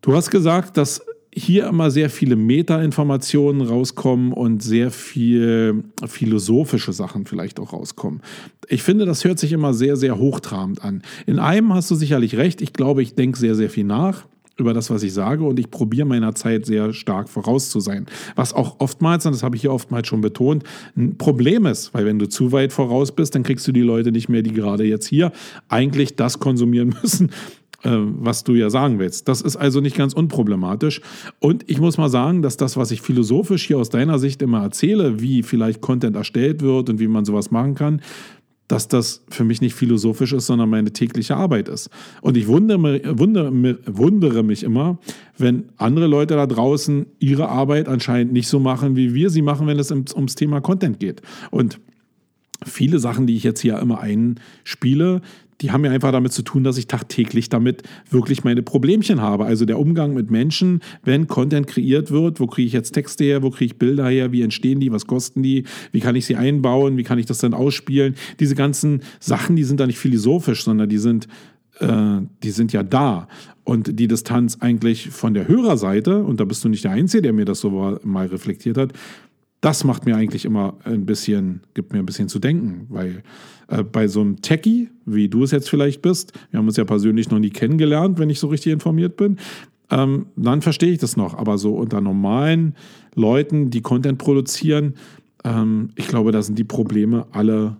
Du 0.00 0.14
hast 0.14 0.30
gesagt, 0.30 0.76
dass 0.76 1.02
hier 1.36 1.66
immer 1.66 1.90
sehr 1.90 2.10
viele 2.10 2.36
Meta-Informationen 2.36 3.60
rauskommen 3.60 4.32
und 4.32 4.62
sehr 4.62 4.90
viel 4.90 5.84
philosophische 6.06 6.92
Sachen 6.92 7.26
vielleicht 7.26 7.58
auch 7.58 7.72
rauskommen. 7.72 8.20
Ich 8.68 8.82
finde, 8.82 9.04
das 9.04 9.24
hört 9.24 9.38
sich 9.38 9.52
immer 9.52 9.74
sehr, 9.74 9.96
sehr 9.96 10.18
hochtrabend 10.18 10.84
an. 10.84 11.02
In 11.26 11.38
einem 11.38 11.74
hast 11.74 11.90
du 11.90 11.96
sicherlich 11.96 12.36
recht. 12.36 12.62
Ich 12.62 12.72
glaube, 12.72 13.02
ich 13.02 13.14
denke 13.14 13.38
sehr, 13.38 13.54
sehr 13.54 13.68
viel 13.68 13.84
nach 13.84 14.26
über 14.56 14.72
das, 14.72 14.90
was 14.90 15.02
ich 15.02 15.12
sage 15.12 15.44
und 15.44 15.58
ich 15.58 15.70
probiere 15.70 16.06
meiner 16.06 16.34
Zeit 16.34 16.66
sehr 16.66 16.92
stark 16.92 17.28
voraus 17.28 17.70
zu 17.70 17.80
sein. 17.80 18.06
Was 18.36 18.52
auch 18.52 18.76
oftmals, 18.78 19.26
und 19.26 19.32
das 19.32 19.42
habe 19.42 19.56
ich 19.56 19.62
hier 19.62 19.72
oftmals 19.72 20.06
schon 20.06 20.20
betont, 20.20 20.62
ein 20.96 21.18
Problem 21.18 21.66
ist, 21.66 21.92
weil 21.92 22.06
wenn 22.06 22.18
du 22.18 22.28
zu 22.28 22.52
weit 22.52 22.72
voraus 22.72 23.12
bist, 23.12 23.34
dann 23.34 23.42
kriegst 23.42 23.66
du 23.66 23.72
die 23.72 23.80
Leute 23.80 24.12
nicht 24.12 24.28
mehr, 24.28 24.42
die 24.42 24.52
gerade 24.52 24.84
jetzt 24.84 25.06
hier 25.06 25.32
eigentlich 25.68 26.14
das 26.14 26.38
konsumieren 26.38 26.94
müssen, 27.02 27.30
was 27.84 28.44
du 28.44 28.54
ja 28.54 28.70
sagen 28.70 28.98
willst. 28.98 29.28
Das 29.28 29.42
ist 29.42 29.56
also 29.56 29.80
nicht 29.80 29.96
ganz 29.96 30.14
unproblematisch. 30.14 31.00
Und 31.38 31.68
ich 31.68 31.80
muss 31.80 31.98
mal 31.98 32.08
sagen, 32.08 32.42
dass 32.42 32.56
das, 32.56 32.76
was 32.76 32.90
ich 32.90 33.02
philosophisch 33.02 33.66
hier 33.66 33.78
aus 33.78 33.90
deiner 33.90 34.18
Sicht 34.18 34.40
immer 34.42 34.62
erzähle, 34.62 35.20
wie 35.20 35.42
vielleicht 35.42 35.80
Content 35.80 36.16
erstellt 36.16 36.62
wird 36.62 36.88
und 36.88 36.98
wie 36.98 37.08
man 37.08 37.24
sowas 37.24 37.50
machen 37.50 37.74
kann, 37.74 38.00
dass 38.68 38.88
das 38.88 39.22
für 39.28 39.44
mich 39.44 39.60
nicht 39.60 39.74
philosophisch 39.74 40.32
ist, 40.32 40.46
sondern 40.46 40.70
meine 40.70 40.92
tägliche 40.92 41.36
Arbeit 41.36 41.68
ist. 41.68 41.90
Und 42.22 42.36
ich 42.36 42.46
wundere, 42.46 43.18
wundere, 43.18 43.52
wundere 43.86 44.42
mich 44.42 44.62
immer, 44.62 44.98
wenn 45.36 45.64
andere 45.76 46.06
Leute 46.06 46.34
da 46.34 46.46
draußen 46.46 47.06
ihre 47.18 47.48
Arbeit 47.48 47.88
anscheinend 47.88 48.32
nicht 48.32 48.48
so 48.48 48.60
machen, 48.60 48.96
wie 48.96 49.12
wir 49.12 49.28
sie 49.28 49.42
machen, 49.42 49.66
wenn 49.66 49.78
es 49.78 49.90
ums 49.90 50.34
Thema 50.34 50.60
Content 50.60 50.98
geht. 50.98 51.20
Und 51.50 51.78
viele 52.64 52.98
Sachen, 52.98 53.26
die 53.26 53.36
ich 53.36 53.44
jetzt 53.44 53.60
hier 53.60 53.78
immer 53.78 54.00
einspiele, 54.00 55.20
die 55.60 55.70
haben 55.70 55.84
ja 55.84 55.90
einfach 55.90 56.12
damit 56.12 56.32
zu 56.32 56.42
tun, 56.42 56.64
dass 56.64 56.78
ich 56.78 56.86
tagtäglich 56.86 57.48
damit 57.48 57.82
wirklich 58.10 58.44
meine 58.44 58.62
Problemchen 58.62 59.20
habe. 59.20 59.44
Also 59.44 59.64
der 59.64 59.78
Umgang 59.78 60.14
mit 60.14 60.30
Menschen, 60.30 60.80
wenn 61.04 61.26
Content 61.26 61.66
kreiert 61.66 62.10
wird, 62.10 62.40
wo 62.40 62.46
kriege 62.46 62.66
ich 62.66 62.72
jetzt 62.72 62.92
Texte 62.92 63.24
her, 63.24 63.42
wo 63.42 63.50
kriege 63.50 63.66
ich 63.66 63.78
Bilder 63.78 64.08
her, 64.08 64.32
wie 64.32 64.42
entstehen 64.42 64.80
die, 64.80 64.92
was 64.92 65.06
kosten 65.06 65.42
die, 65.42 65.64
wie 65.92 66.00
kann 66.00 66.16
ich 66.16 66.26
sie 66.26 66.36
einbauen, 66.36 66.96
wie 66.96 67.04
kann 67.04 67.18
ich 67.18 67.26
das 67.26 67.38
dann 67.38 67.54
ausspielen. 67.54 68.14
Diese 68.40 68.54
ganzen 68.54 69.02
Sachen, 69.20 69.56
die 69.56 69.64
sind 69.64 69.80
da 69.80 69.86
nicht 69.86 69.98
philosophisch, 69.98 70.64
sondern 70.64 70.88
die 70.88 70.98
sind, 70.98 71.28
äh, 71.78 72.20
die 72.42 72.50
sind 72.50 72.72
ja 72.72 72.82
da. 72.82 73.28
Und 73.62 73.98
die 73.98 74.08
Distanz 74.08 74.58
eigentlich 74.60 75.08
von 75.08 75.32
der 75.32 75.48
Hörerseite, 75.48 76.22
und 76.22 76.38
da 76.40 76.44
bist 76.44 76.64
du 76.64 76.68
nicht 76.68 76.84
der 76.84 76.90
Einzige, 76.90 77.22
der 77.22 77.32
mir 77.32 77.46
das 77.46 77.60
so 77.60 77.98
mal 78.02 78.26
reflektiert 78.26 78.76
hat, 78.76 78.92
das 79.64 79.82
macht 79.82 80.04
mir 80.04 80.14
eigentlich 80.14 80.44
immer 80.44 80.74
ein 80.84 81.06
bisschen, 81.06 81.62
gibt 81.72 81.94
mir 81.94 81.98
ein 81.98 82.04
bisschen 82.04 82.28
zu 82.28 82.38
denken, 82.38 82.86
weil 82.90 83.22
äh, 83.68 83.82
bei 83.82 84.08
so 84.08 84.20
einem 84.20 84.42
Techie, 84.42 84.90
wie 85.06 85.30
du 85.30 85.42
es 85.42 85.52
jetzt 85.52 85.70
vielleicht 85.70 86.02
bist, 86.02 86.32
wir 86.50 86.58
haben 86.58 86.66
uns 86.66 86.76
ja 86.76 86.84
persönlich 86.84 87.30
noch 87.30 87.38
nie 87.38 87.48
kennengelernt, 87.48 88.18
wenn 88.18 88.28
ich 88.28 88.40
so 88.40 88.48
richtig 88.48 88.74
informiert 88.74 89.16
bin, 89.16 89.38
ähm, 89.90 90.26
dann 90.36 90.60
verstehe 90.60 90.92
ich 90.92 90.98
das 90.98 91.16
noch. 91.16 91.38
Aber 91.38 91.56
so 91.56 91.74
unter 91.76 92.02
normalen 92.02 92.74
Leuten, 93.14 93.70
die 93.70 93.80
Content 93.80 94.18
produzieren, 94.18 94.96
ähm, 95.44 95.88
ich 95.96 96.08
glaube, 96.08 96.30
da 96.30 96.42
sind 96.42 96.58
die 96.58 96.64
Probleme 96.64 97.26
alle 97.30 97.78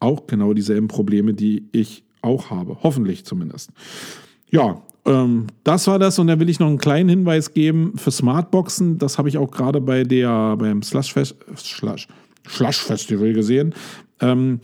auch 0.00 0.26
genau 0.26 0.54
dieselben 0.54 0.88
Probleme, 0.88 1.34
die 1.34 1.68
ich 1.70 2.02
auch 2.20 2.50
habe. 2.50 2.78
Hoffentlich 2.82 3.24
zumindest. 3.24 3.70
Ja, 4.50 4.82
ähm, 5.04 5.48
das 5.64 5.86
war 5.86 5.98
das 5.98 6.18
und 6.18 6.28
dann 6.28 6.40
will 6.40 6.48
ich 6.48 6.60
noch 6.60 6.68
einen 6.68 6.78
kleinen 6.78 7.08
Hinweis 7.08 7.54
geben 7.54 7.94
für 7.96 8.10
Smartboxen. 8.10 8.98
Das 8.98 9.18
habe 9.18 9.28
ich 9.28 9.38
auch 9.38 9.50
gerade 9.50 9.80
bei 9.80 10.04
der 10.04 10.56
beim 10.56 10.82
Slush 10.82 11.12
Festival 11.12 11.96
gesehen. 13.32 13.74
Ähm, 14.20 14.60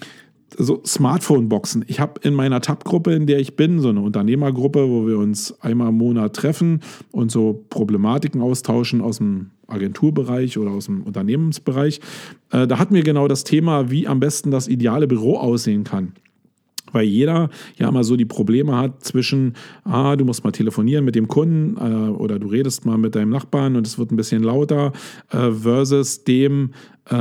so 0.57 0.83
Smartphone-Boxen. 0.85 1.85
Ich 1.88 2.01
habe 2.01 2.20
in 2.22 2.35
meiner 2.35 2.61
Tab-Gruppe, 2.61 3.12
in 3.12 3.27
der 3.27 3.38
ich 3.38 3.57
bin, 3.57 3.81
so 3.81 3.90
eine 3.90 4.01
Unternehmergruppe, 4.01 4.88
wo 4.88 5.07
wir 5.07 5.18
uns 5.18 5.55
einmal 5.61 5.90
im 5.90 5.98
Monat 5.98 6.35
treffen 6.35 6.81
und 7.12 7.31
so 7.31 7.64
Problematiken 7.68 8.40
austauschen 8.40 9.01
aus 9.01 9.18
dem 9.18 9.51
Agenturbereich 9.66 10.57
oder 10.57 10.70
aus 10.70 10.87
dem 10.87 11.03
Unternehmensbereich. 11.03 12.01
Äh, 12.51 12.66
da 12.66 12.79
hatten 12.79 12.94
wir 12.94 13.03
genau 13.03 13.29
das 13.29 13.44
Thema, 13.44 13.90
wie 13.90 14.09
am 14.09 14.20
besten 14.20 14.51
das 14.51 14.68
ideale 14.68 15.07
Büro 15.07 15.37
aussehen 15.37 15.85
kann. 15.85 16.14
Weil 16.92 17.05
jeder 17.05 17.51
ja 17.77 17.88
immer 17.88 18.05
so 18.05 18.16
die 18.16 18.24
Probleme 18.24 18.77
hat 18.77 19.05
zwischen, 19.05 19.55
ah, 19.85 20.16
du 20.16 20.24
musst 20.24 20.44
mal 20.44 20.53
telefonieren 20.53 21.05
mit 21.05 21.14
dem 21.14 21.29
Kunden 21.29 21.77
äh, 21.77 22.11
oder 22.11 22.38
du 22.38 22.48
redest 22.48 22.87
mal 22.87 22.98
mit 22.98 23.14
deinem 23.14 23.31
Nachbarn 23.31 23.77
und 23.77 23.87
es 23.87 23.98
wird 23.98 24.11
ein 24.11 24.16
bisschen 24.16 24.42
lauter, 24.42 24.92
äh, 25.31 25.51
versus 25.51 26.24
dem, 26.24 26.70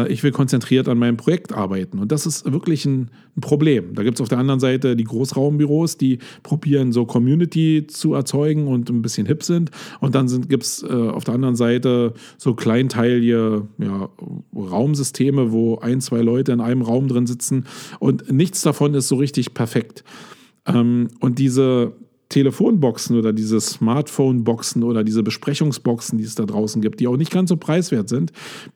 ich 0.09 0.23
will 0.23 0.31
konzentriert 0.31 0.87
an 0.87 0.97
meinem 0.97 1.17
Projekt 1.17 1.53
arbeiten. 1.53 1.99
Und 1.99 2.11
das 2.11 2.25
ist 2.25 2.51
wirklich 2.51 2.85
ein, 2.85 3.09
ein 3.35 3.41
Problem. 3.41 3.93
Da 3.95 4.03
gibt 4.03 4.17
es 4.17 4.21
auf 4.21 4.29
der 4.29 4.37
anderen 4.37 4.59
Seite 4.59 4.95
die 4.95 5.03
Großraumbüros, 5.03 5.97
die 5.97 6.19
probieren 6.43 6.91
so 6.91 7.05
Community 7.05 7.87
zu 7.87 8.13
erzeugen 8.13 8.67
und 8.67 8.89
ein 8.89 9.01
bisschen 9.01 9.27
hip 9.27 9.43
sind. 9.43 9.71
Und 9.99 10.15
dann 10.15 10.27
gibt 10.47 10.63
es 10.63 10.83
äh, 10.83 10.87
auf 10.87 11.23
der 11.23 11.35
anderen 11.35 11.55
Seite 11.55 12.13
so 12.37 12.53
kleinteilige 12.53 13.67
ja, 13.77 14.09
Raumsysteme, 14.55 15.51
wo 15.51 15.77
ein, 15.77 16.01
zwei 16.01 16.21
Leute 16.21 16.51
in 16.51 16.61
einem 16.61 16.81
Raum 16.81 17.07
drin 17.07 17.27
sitzen. 17.27 17.65
Und 17.99 18.31
nichts 18.31 18.61
davon 18.61 18.93
ist 18.93 19.07
so 19.07 19.15
richtig 19.15 19.53
perfekt. 19.53 20.03
Ähm, 20.65 21.07
und 21.19 21.39
diese, 21.39 21.93
Telefonboxen 22.29 23.17
oder 23.17 23.31
diese 23.31 23.61
Smartphone-Boxen 23.61 24.83
oder 24.83 25.03
diese 25.03 25.23
Besprechungsboxen, 25.23 26.17
die 26.17 26.25
es 26.25 26.35
da 26.35 26.45
draußen 26.45 26.81
gibt, 26.81 26.99
die 26.99 27.07
auch 27.07 27.17
nicht 27.17 27.31
ganz 27.31 27.49
so 27.49 27.57
preiswert 27.57 28.09
sind, 28.09 28.31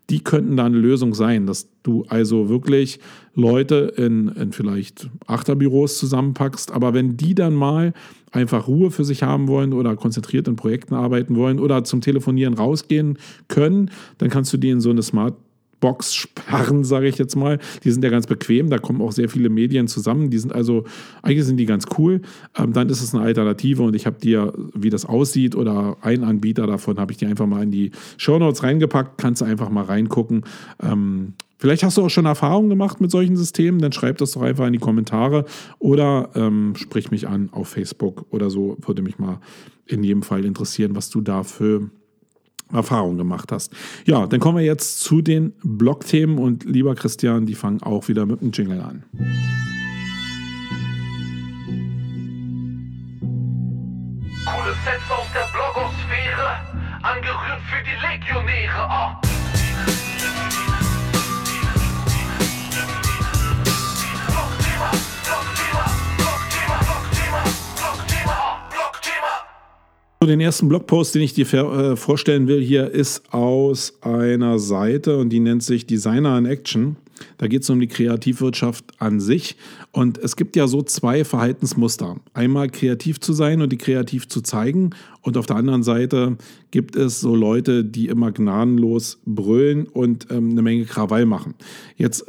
die 0.09 0.23
könnten 0.23 0.55
da 0.55 0.65
eine 0.65 0.77
Lösung 0.77 1.13
sein, 1.13 1.45
dass 1.45 1.67
du 1.83 2.05
also 2.07 2.47
wirklich 2.47 2.99
Leute 3.35 3.93
in, 3.97 4.29
in 4.29 4.51
vielleicht 4.53 5.09
Achterbüros 5.27 5.97
zusammenpackst, 5.97 6.71
aber 6.71 6.93
wenn 6.93 7.17
die 7.17 7.35
dann 7.35 7.53
mal 7.53 7.93
einfach 8.31 8.67
Ruhe 8.67 8.91
für 8.91 9.03
sich 9.03 9.23
haben 9.23 9.47
wollen 9.47 9.73
oder 9.73 9.95
konzentriert 9.95 10.47
in 10.47 10.55
Projekten 10.55 10.93
arbeiten 10.93 11.35
wollen 11.35 11.59
oder 11.59 11.83
zum 11.83 11.99
Telefonieren 12.01 12.53
rausgehen 12.53 13.17
können, 13.49 13.91
dann 14.17 14.29
kannst 14.29 14.53
du 14.53 14.57
die 14.57 14.69
in 14.69 14.79
so 14.79 14.89
eine 14.89 15.03
Smart 15.03 15.35
Box-Sparren, 15.81 16.83
sage 16.85 17.07
ich 17.07 17.17
jetzt 17.17 17.35
mal. 17.35 17.59
Die 17.83 17.91
sind 17.91 18.03
ja 18.03 18.09
ganz 18.09 18.27
bequem, 18.27 18.69
da 18.69 18.77
kommen 18.77 19.01
auch 19.01 19.11
sehr 19.11 19.27
viele 19.27 19.49
Medien 19.49 19.89
zusammen. 19.89 20.29
Die 20.29 20.37
sind 20.37 20.53
also, 20.53 20.85
eigentlich 21.21 21.45
sind 21.45 21.57
die 21.57 21.65
ganz 21.65 21.85
cool. 21.97 22.21
Ähm, 22.57 22.71
dann 22.71 22.87
ist 22.87 23.01
es 23.01 23.13
eine 23.13 23.23
Alternative 23.23 23.83
und 23.83 23.95
ich 23.95 24.05
habe 24.05 24.17
dir, 24.17 24.53
wie 24.73 24.89
das 24.89 25.05
aussieht 25.05 25.55
oder 25.55 25.97
ein 26.01 26.23
Anbieter 26.23 26.65
davon, 26.67 26.97
habe 26.97 27.11
ich 27.11 27.17
dir 27.17 27.27
einfach 27.27 27.47
mal 27.47 27.63
in 27.63 27.71
die 27.71 27.91
Show 28.15 28.39
Notes 28.39 28.63
reingepackt. 28.63 29.17
Kannst 29.17 29.41
du 29.41 29.45
einfach 29.45 29.69
mal 29.69 29.83
reingucken. 29.83 30.45
Ähm, 30.81 31.33
Vielleicht 31.61 31.83
hast 31.83 31.95
du 31.95 32.01
auch 32.03 32.09
schon 32.09 32.25
Erfahrungen 32.25 32.69
gemacht 32.69 33.01
mit 33.01 33.11
solchen 33.11 33.37
Systemen, 33.37 33.79
dann 33.81 33.91
schreib 33.91 34.17
das 34.17 34.31
doch 34.31 34.41
einfach 34.41 34.65
in 34.65 34.73
die 34.73 34.79
Kommentare 34.79 35.45
oder 35.77 36.31
ähm, 36.33 36.73
sprich 36.75 37.11
mich 37.11 37.27
an 37.27 37.49
auf 37.51 37.67
Facebook 37.67 38.25
oder 38.31 38.49
so. 38.49 38.77
Würde 38.83 39.03
mich 39.03 39.19
mal 39.19 39.39
in 39.85 40.03
jedem 40.03 40.23
Fall 40.23 40.43
interessieren, 40.43 40.95
was 40.95 41.11
du 41.11 41.21
da 41.21 41.43
für 41.43 41.91
Erfahrung 42.73 43.17
gemacht 43.17 43.51
hast. 43.51 43.73
Ja, 44.05 44.25
dann 44.27 44.39
kommen 44.39 44.57
wir 44.57 44.65
jetzt 44.65 45.01
zu 45.01 45.21
den 45.21 45.53
Blog-Themen 45.63 46.37
und 46.37 46.63
lieber 46.65 46.95
Christian, 46.95 47.45
die 47.45 47.55
fangen 47.55 47.81
auch 47.83 48.07
wieder 48.07 48.25
mit 48.25 48.41
dem 48.41 48.51
Jingle 48.51 48.81
an. 48.81 49.03
Coole 54.45 54.73
Sets 54.83 55.11
aus 55.11 55.27
der 55.33 55.47
Blogosphäre, 55.53 56.57
angerührt 57.03 57.61
für 57.69 57.83
die 57.83 57.95
Legionäre. 58.01 58.89
Ah. 58.89 59.30
Den 70.23 70.39
ersten 70.39 70.69
Blogpost, 70.69 71.15
den 71.15 71.23
ich 71.23 71.33
dir 71.33 71.51
äh, 71.51 71.95
vorstellen 71.95 72.47
will, 72.47 72.61
hier 72.61 72.91
ist 72.91 73.33
aus 73.33 73.97
einer 74.01 74.59
Seite 74.59 75.17
und 75.17 75.29
die 75.29 75.39
nennt 75.39 75.63
sich 75.63 75.87
Designer 75.87 76.37
in 76.37 76.45
Action. 76.45 76.95
Da 77.39 77.47
geht 77.47 77.63
es 77.63 77.69
um 77.71 77.79
die 77.79 77.87
Kreativwirtschaft 77.87 78.85
an 78.99 79.19
sich. 79.19 79.55
Und 79.91 80.19
es 80.19 80.35
gibt 80.35 80.55
ja 80.55 80.67
so 80.67 80.83
zwei 80.83 81.25
Verhaltensmuster. 81.25 82.17
Einmal 82.35 82.69
kreativ 82.69 83.19
zu 83.19 83.33
sein 83.33 83.63
und 83.63 83.71
die 83.71 83.79
kreativ 83.79 84.27
zu 84.27 84.41
zeigen. 84.41 84.91
Und 85.21 85.37
auf 85.37 85.47
der 85.47 85.55
anderen 85.55 85.81
Seite 85.81 86.37
gibt 86.69 86.95
es 86.95 87.19
so 87.19 87.35
Leute, 87.35 87.83
die 87.83 88.07
immer 88.07 88.31
gnadenlos 88.31 89.19
brüllen 89.25 89.87
und 89.87 90.27
ähm, 90.29 90.51
eine 90.51 90.61
Menge 90.61 90.85
Krawall 90.85 91.25
machen. 91.25 91.55
Jetzt 91.97 92.25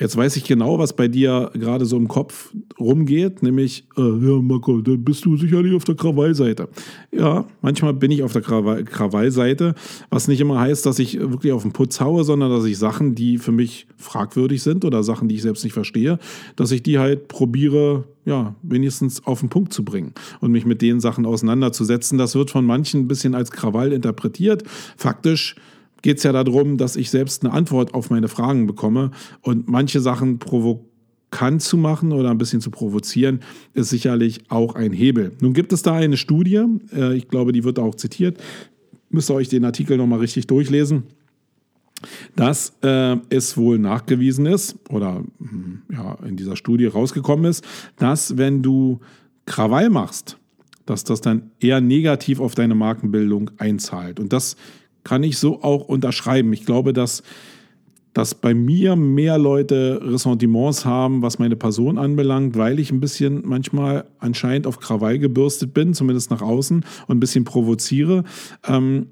Jetzt 0.00 0.16
weiß 0.16 0.36
ich 0.36 0.44
genau, 0.44 0.78
was 0.78 0.94
bei 0.94 1.08
dir 1.08 1.50
gerade 1.52 1.84
so 1.84 1.98
im 1.98 2.08
Kopf 2.08 2.54
rumgeht, 2.80 3.42
nämlich, 3.42 3.84
äh, 3.98 4.00
ja, 4.00 4.40
Marco, 4.40 4.80
dann 4.80 5.04
bist 5.04 5.26
du 5.26 5.36
sicherlich 5.36 5.74
auf 5.74 5.84
der 5.84 5.94
Krawallseite. 5.94 6.68
Ja, 7.12 7.44
manchmal 7.60 7.92
bin 7.92 8.10
ich 8.10 8.22
auf 8.22 8.32
der 8.32 8.40
Krawall 8.40 8.84
Krawallseite, 8.84 9.74
was 10.08 10.26
nicht 10.26 10.40
immer 10.40 10.58
heißt, 10.58 10.86
dass 10.86 10.98
ich 10.98 11.20
wirklich 11.20 11.52
auf 11.52 11.62
den 11.62 11.72
Putz 11.72 12.00
haue, 12.00 12.24
sondern 12.24 12.50
dass 12.50 12.64
ich 12.64 12.78
Sachen, 12.78 13.14
die 13.14 13.36
für 13.36 13.52
mich 13.52 13.86
fragwürdig 13.98 14.62
sind 14.62 14.86
oder 14.86 15.02
Sachen, 15.02 15.28
die 15.28 15.34
ich 15.34 15.42
selbst 15.42 15.64
nicht 15.64 15.74
verstehe, 15.74 16.18
dass 16.56 16.70
ich 16.70 16.82
die 16.82 16.98
halt 16.98 17.28
probiere, 17.28 18.04
ja, 18.24 18.54
wenigstens 18.62 19.26
auf 19.26 19.40
den 19.40 19.50
Punkt 19.50 19.74
zu 19.74 19.84
bringen 19.84 20.14
und 20.40 20.50
mich 20.50 20.64
mit 20.64 20.80
den 20.80 21.00
Sachen 21.00 21.26
auseinanderzusetzen. 21.26 22.16
Das 22.16 22.34
wird 22.34 22.50
von 22.50 22.64
manchen 22.64 23.02
ein 23.02 23.08
bisschen 23.08 23.34
als 23.34 23.50
Krawall 23.50 23.92
interpretiert. 23.92 24.62
Faktisch 24.96 25.56
geht 26.02 26.18
es 26.18 26.22
ja 26.22 26.32
darum, 26.32 26.76
dass 26.76 26.96
ich 26.96 27.10
selbst 27.10 27.44
eine 27.44 27.52
Antwort 27.52 27.94
auf 27.94 28.10
meine 28.10 28.28
Fragen 28.28 28.66
bekomme 28.66 29.10
und 29.42 29.68
manche 29.68 30.00
Sachen 30.00 30.38
provokant 30.38 31.62
zu 31.62 31.76
machen 31.76 32.12
oder 32.12 32.30
ein 32.30 32.38
bisschen 32.38 32.60
zu 32.60 32.70
provozieren, 32.70 33.40
ist 33.74 33.90
sicherlich 33.90 34.50
auch 34.50 34.74
ein 34.74 34.92
Hebel. 34.92 35.32
Nun 35.40 35.52
gibt 35.52 35.72
es 35.72 35.82
da 35.82 35.94
eine 35.94 36.16
Studie, 36.16 36.64
äh, 36.92 37.14
ich 37.14 37.28
glaube, 37.28 37.52
die 37.52 37.64
wird 37.64 37.78
auch 37.78 37.94
zitiert, 37.94 38.38
müsst 39.10 39.30
ihr 39.30 39.34
euch 39.34 39.48
den 39.48 39.64
Artikel 39.64 39.96
nochmal 39.96 40.20
richtig 40.20 40.46
durchlesen 40.46 41.04
dass 42.36 42.72
äh, 42.82 43.16
es 43.28 43.56
wohl 43.56 43.78
nachgewiesen 43.78 44.46
ist 44.46 44.76
oder 44.88 45.22
hm, 45.38 45.82
ja, 45.92 46.16
in 46.26 46.36
dieser 46.36 46.56
Studie 46.56 46.86
rausgekommen 46.86 47.44
ist, 47.44 47.64
dass 47.96 48.36
wenn 48.36 48.62
du 48.62 49.00
Krawall 49.46 49.90
machst, 49.90 50.38
dass 50.86 51.04
das 51.04 51.20
dann 51.20 51.50
eher 51.60 51.80
negativ 51.80 52.40
auf 52.40 52.54
deine 52.54 52.74
Markenbildung 52.74 53.50
einzahlt. 53.58 54.18
Und 54.18 54.32
das 54.32 54.56
kann 55.04 55.22
ich 55.22 55.38
so 55.38 55.62
auch 55.62 55.88
unterschreiben. 55.88 56.52
Ich 56.52 56.66
glaube, 56.66 56.92
dass, 56.92 57.22
dass 58.12 58.34
bei 58.34 58.54
mir 58.54 58.96
mehr 58.96 59.38
Leute 59.38 60.00
Ressentiments 60.02 60.84
haben, 60.84 61.22
was 61.22 61.38
meine 61.38 61.56
Person 61.56 61.98
anbelangt, 61.98 62.56
weil 62.56 62.78
ich 62.78 62.90
ein 62.90 63.00
bisschen 63.00 63.42
manchmal 63.44 64.04
anscheinend 64.18 64.66
auf 64.66 64.78
Krawall 64.78 65.18
gebürstet 65.18 65.74
bin, 65.74 65.94
zumindest 65.94 66.30
nach 66.30 66.42
außen, 66.42 66.84
und 67.06 67.16
ein 67.16 67.20
bisschen 67.20 67.44
provoziere. 67.44 68.24
Ähm, 68.66 69.06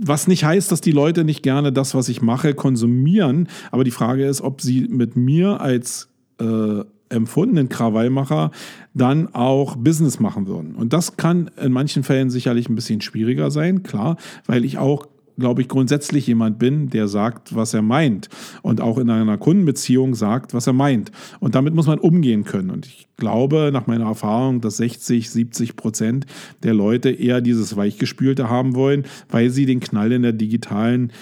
was 0.00 0.28
nicht 0.28 0.44
heißt, 0.44 0.70
dass 0.70 0.80
die 0.80 0.92
Leute 0.92 1.24
nicht 1.24 1.42
gerne 1.42 1.72
das, 1.72 1.94
was 1.94 2.08
ich 2.08 2.22
mache, 2.22 2.54
konsumieren. 2.54 3.48
Aber 3.70 3.84
die 3.84 3.90
Frage 3.90 4.26
ist, 4.26 4.40
ob 4.40 4.60
sie 4.60 4.82
mit 4.88 5.16
mir 5.16 5.60
als 5.60 6.08
äh, 6.40 6.84
empfundenen 7.10 7.68
Krawallmacher 7.68 8.50
dann 8.94 9.34
auch 9.34 9.76
Business 9.76 10.20
machen 10.20 10.46
würden. 10.46 10.74
Und 10.74 10.92
das 10.92 11.16
kann 11.16 11.50
in 11.62 11.72
manchen 11.72 12.02
Fällen 12.02 12.30
sicherlich 12.30 12.68
ein 12.68 12.74
bisschen 12.74 13.00
schwieriger 13.00 13.50
sein, 13.50 13.82
klar, 13.82 14.16
weil 14.46 14.64
ich 14.64 14.78
auch 14.78 15.06
glaube 15.38 15.62
ich, 15.62 15.68
grundsätzlich 15.68 16.26
jemand 16.26 16.58
bin, 16.58 16.90
der 16.90 17.08
sagt, 17.08 17.54
was 17.54 17.72
er 17.72 17.82
meint 17.82 18.28
und 18.62 18.80
auch 18.80 18.98
in 18.98 19.08
einer 19.08 19.38
Kundenbeziehung 19.38 20.14
sagt, 20.14 20.52
was 20.52 20.66
er 20.66 20.72
meint. 20.72 21.12
Und 21.40 21.54
damit 21.54 21.74
muss 21.74 21.86
man 21.86 21.98
umgehen 21.98 22.44
können. 22.44 22.70
Und 22.70 22.86
ich 22.86 23.06
glaube, 23.16 23.70
nach 23.72 23.86
meiner 23.86 24.06
Erfahrung, 24.06 24.60
dass 24.60 24.78
60, 24.78 25.30
70 25.30 25.76
Prozent 25.76 26.26
der 26.62 26.74
Leute 26.74 27.10
eher 27.10 27.40
dieses 27.40 27.76
Weichgespülte 27.76 28.50
haben 28.50 28.74
wollen, 28.74 29.04
weil 29.28 29.50
sie 29.50 29.66
den 29.66 29.80
Knall 29.80 30.12
in 30.12 30.22
der 30.22 30.32
digitalen 30.32 31.12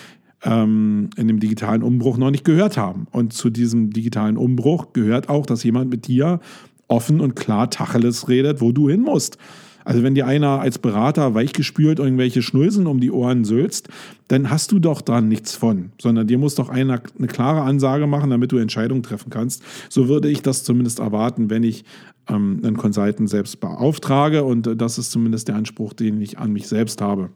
ähm, 0.47 1.11
in 1.17 1.29
dem 1.29 1.41
digitalen 1.41 1.83
Umbruch 1.83 2.17
noch 2.17 2.31
nicht 2.31 2.45
gehört 2.45 2.79
haben. 2.79 3.07
Und 3.11 3.33
zu 3.33 3.51
diesem 3.51 3.91
digitalen 3.91 4.37
Umbruch 4.37 4.93
gehört 4.93 5.29
auch, 5.29 5.45
dass 5.45 5.65
jemand 5.65 5.91
mit 5.91 6.07
dir 6.07 6.41
offen 6.89 7.21
und 7.21 7.35
klar 7.35 7.69
Tacheles 7.69 8.29
redet, 8.29 8.61
wo 8.61 8.73
du 8.73 8.89
hin 8.89 9.03
musst. 9.03 9.39
Also 9.85 10.03
wenn 10.03 10.17
dir 10.17 10.27
einer 10.27 10.61
als 10.61 10.79
Berater 10.79 11.35
weichgespült 11.35 12.01
irgendwelche 12.01 12.43
Schnulsen 12.43 12.89
um 12.89 12.99
die 12.99 13.13
Ohren 13.13 13.45
sülzt, 13.45 13.89
dann 14.27 14.51
hast 14.51 14.73
du 14.73 14.81
doch 14.81 15.01
da 15.01 15.21
nichts 15.21 15.55
von, 15.55 15.93
sondern 16.01 16.27
dir 16.27 16.39
muss 16.39 16.57
doch 16.57 16.69
einer 16.69 17.01
eine 17.17 17.29
klare 17.29 17.61
Ansage 17.61 18.09
machen, 18.09 18.31
damit 18.31 18.51
du 18.51 18.57
Entscheidungen 18.57 19.05
treffen 19.05 19.31
kannst. 19.31 19.63
So 19.89 20.09
würde 20.09 20.29
ich 20.29 20.43
das 20.43 20.65
zumindest 20.65 20.99
erwarten, 20.99 21.51
wenn 21.51 21.63
ich 21.63 21.85
ähm, 22.29 22.61
einen 22.65 22.77
Consultant 22.77 23.31
selbst 23.31 23.61
beauftrage 23.61 24.43
und 24.43 24.67
äh, 24.67 24.77
das 24.77 24.99
ist 24.99 25.13
zumindest 25.13 25.47
der 25.47 25.55
Anspruch, 25.55 25.93
den 25.93 26.21
ich 26.21 26.39
an 26.39 26.53
mich 26.53 26.67
selbst 26.67 27.01
habe. 27.01 27.31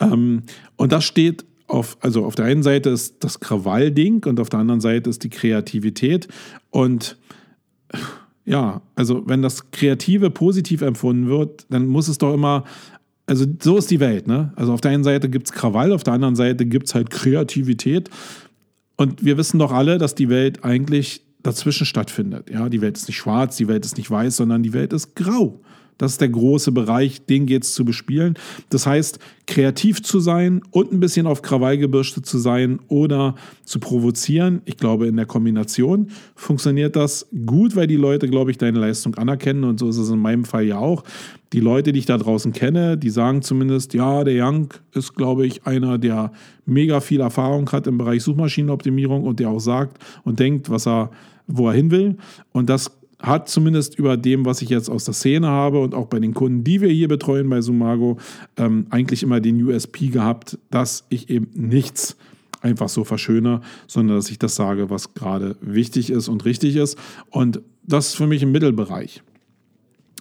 Ähm, 0.00 0.42
und 0.76 0.90
das 0.90 1.04
steht 1.04 1.44
auf, 1.72 1.96
also 2.00 2.24
auf 2.24 2.34
der 2.34 2.44
einen 2.44 2.62
Seite 2.62 2.90
ist 2.90 3.24
das 3.24 3.40
Krawallding 3.40 4.24
und 4.26 4.38
auf 4.40 4.50
der 4.50 4.60
anderen 4.60 4.80
Seite 4.80 5.08
ist 5.08 5.24
die 5.24 5.30
Kreativität 5.30 6.28
und 6.70 7.16
ja, 8.44 8.82
also 8.94 9.22
wenn 9.26 9.40
das 9.40 9.70
Kreative 9.70 10.30
positiv 10.30 10.82
empfunden 10.82 11.28
wird, 11.28 11.66
dann 11.70 11.86
muss 11.86 12.08
es 12.08 12.18
doch 12.18 12.34
immer, 12.34 12.64
also 13.26 13.46
so 13.60 13.78
ist 13.78 13.90
die 13.90 14.00
Welt, 14.00 14.26
ne? 14.26 14.52
Also 14.56 14.72
auf 14.72 14.80
der 14.80 14.90
einen 14.90 15.04
Seite 15.04 15.28
gibt 15.28 15.46
es 15.46 15.52
Krawall, 15.52 15.92
auf 15.92 16.02
der 16.02 16.14
anderen 16.14 16.36
Seite 16.36 16.66
gibt 16.66 16.88
es 16.88 16.94
halt 16.94 17.10
Kreativität. 17.10 18.10
Und 18.96 19.24
wir 19.24 19.38
wissen 19.38 19.58
doch 19.58 19.72
alle, 19.72 19.98
dass 19.98 20.14
die 20.14 20.28
Welt 20.28 20.64
eigentlich 20.64 21.22
dazwischen 21.42 21.86
stattfindet. 21.86 22.50
Ja, 22.50 22.68
die 22.68 22.80
Welt 22.80 22.96
ist 22.96 23.08
nicht 23.08 23.16
schwarz, 23.16 23.56
die 23.56 23.68
Welt 23.68 23.84
ist 23.84 23.96
nicht 23.96 24.10
weiß, 24.10 24.36
sondern 24.36 24.62
die 24.62 24.72
Welt 24.72 24.92
ist 24.92 25.14
grau. 25.14 25.60
Das 25.98 26.12
ist 26.12 26.20
der 26.20 26.28
große 26.28 26.72
Bereich, 26.72 27.26
den 27.26 27.46
geht 27.46 27.64
es 27.64 27.74
zu 27.74 27.84
bespielen. 27.84 28.34
Das 28.70 28.86
heißt, 28.86 29.18
kreativ 29.46 30.02
zu 30.02 30.20
sein 30.20 30.62
und 30.70 30.92
ein 30.92 31.00
bisschen 31.00 31.26
auf 31.26 31.42
Krawall 31.42 31.78
gebürstet 31.78 32.26
zu 32.26 32.38
sein 32.38 32.80
oder 32.88 33.34
zu 33.64 33.80
provozieren. 33.80 34.62
Ich 34.64 34.76
glaube, 34.76 35.06
in 35.06 35.16
der 35.16 35.26
Kombination 35.26 36.08
funktioniert 36.34 36.96
das 36.96 37.28
gut, 37.46 37.76
weil 37.76 37.86
die 37.86 37.96
Leute, 37.96 38.28
glaube 38.28 38.50
ich, 38.50 38.58
deine 38.58 38.78
Leistung 38.78 39.14
anerkennen 39.16 39.64
und 39.64 39.78
so 39.78 39.88
ist 39.88 39.98
es 39.98 40.10
in 40.10 40.18
meinem 40.18 40.44
Fall 40.44 40.64
ja 40.64 40.78
auch. 40.78 41.04
Die 41.52 41.60
Leute, 41.60 41.92
die 41.92 41.98
ich 41.98 42.06
da 42.06 42.16
draußen 42.16 42.52
kenne, 42.52 42.96
die 42.96 43.10
sagen 43.10 43.42
zumindest, 43.42 43.92
ja, 43.94 44.24
der 44.24 44.46
Young 44.46 44.72
ist, 44.94 45.14
glaube 45.14 45.46
ich, 45.46 45.66
einer, 45.66 45.98
der 45.98 46.32
mega 46.64 47.00
viel 47.00 47.20
Erfahrung 47.20 47.70
hat 47.70 47.86
im 47.86 47.98
Bereich 47.98 48.22
Suchmaschinenoptimierung 48.22 49.24
und 49.24 49.38
der 49.38 49.50
auch 49.50 49.60
sagt 49.60 50.02
und 50.24 50.40
denkt, 50.40 50.70
was 50.70 50.86
er, 50.86 51.10
wo 51.46 51.68
er 51.68 51.74
hin 51.74 51.90
will. 51.90 52.16
Und 52.52 52.70
das 52.70 52.90
hat 53.22 53.48
zumindest 53.48 53.98
über 53.98 54.16
dem, 54.16 54.44
was 54.44 54.62
ich 54.62 54.68
jetzt 54.68 54.90
aus 54.90 55.04
der 55.04 55.14
Szene 55.14 55.46
habe 55.46 55.80
und 55.80 55.94
auch 55.94 56.06
bei 56.06 56.18
den 56.18 56.34
Kunden, 56.34 56.64
die 56.64 56.80
wir 56.80 56.90
hier 56.90 57.08
betreuen 57.08 57.48
bei 57.48 57.60
Sumago, 57.60 58.18
ähm, 58.56 58.86
eigentlich 58.90 59.22
immer 59.22 59.40
den 59.40 59.62
USP 59.62 60.08
gehabt, 60.08 60.58
dass 60.70 61.06
ich 61.08 61.30
eben 61.30 61.48
nichts 61.54 62.16
einfach 62.60 62.88
so 62.88 63.04
verschöne, 63.04 63.60
sondern 63.86 64.16
dass 64.16 64.30
ich 64.30 64.38
das 64.38 64.54
sage, 64.54 64.90
was 64.90 65.14
gerade 65.14 65.56
wichtig 65.60 66.10
ist 66.10 66.28
und 66.28 66.44
richtig 66.44 66.76
ist. 66.76 66.98
Und 67.30 67.60
das 67.84 68.08
ist 68.08 68.14
für 68.14 68.26
mich 68.26 68.42
im 68.42 68.52
Mittelbereich. 68.52 69.22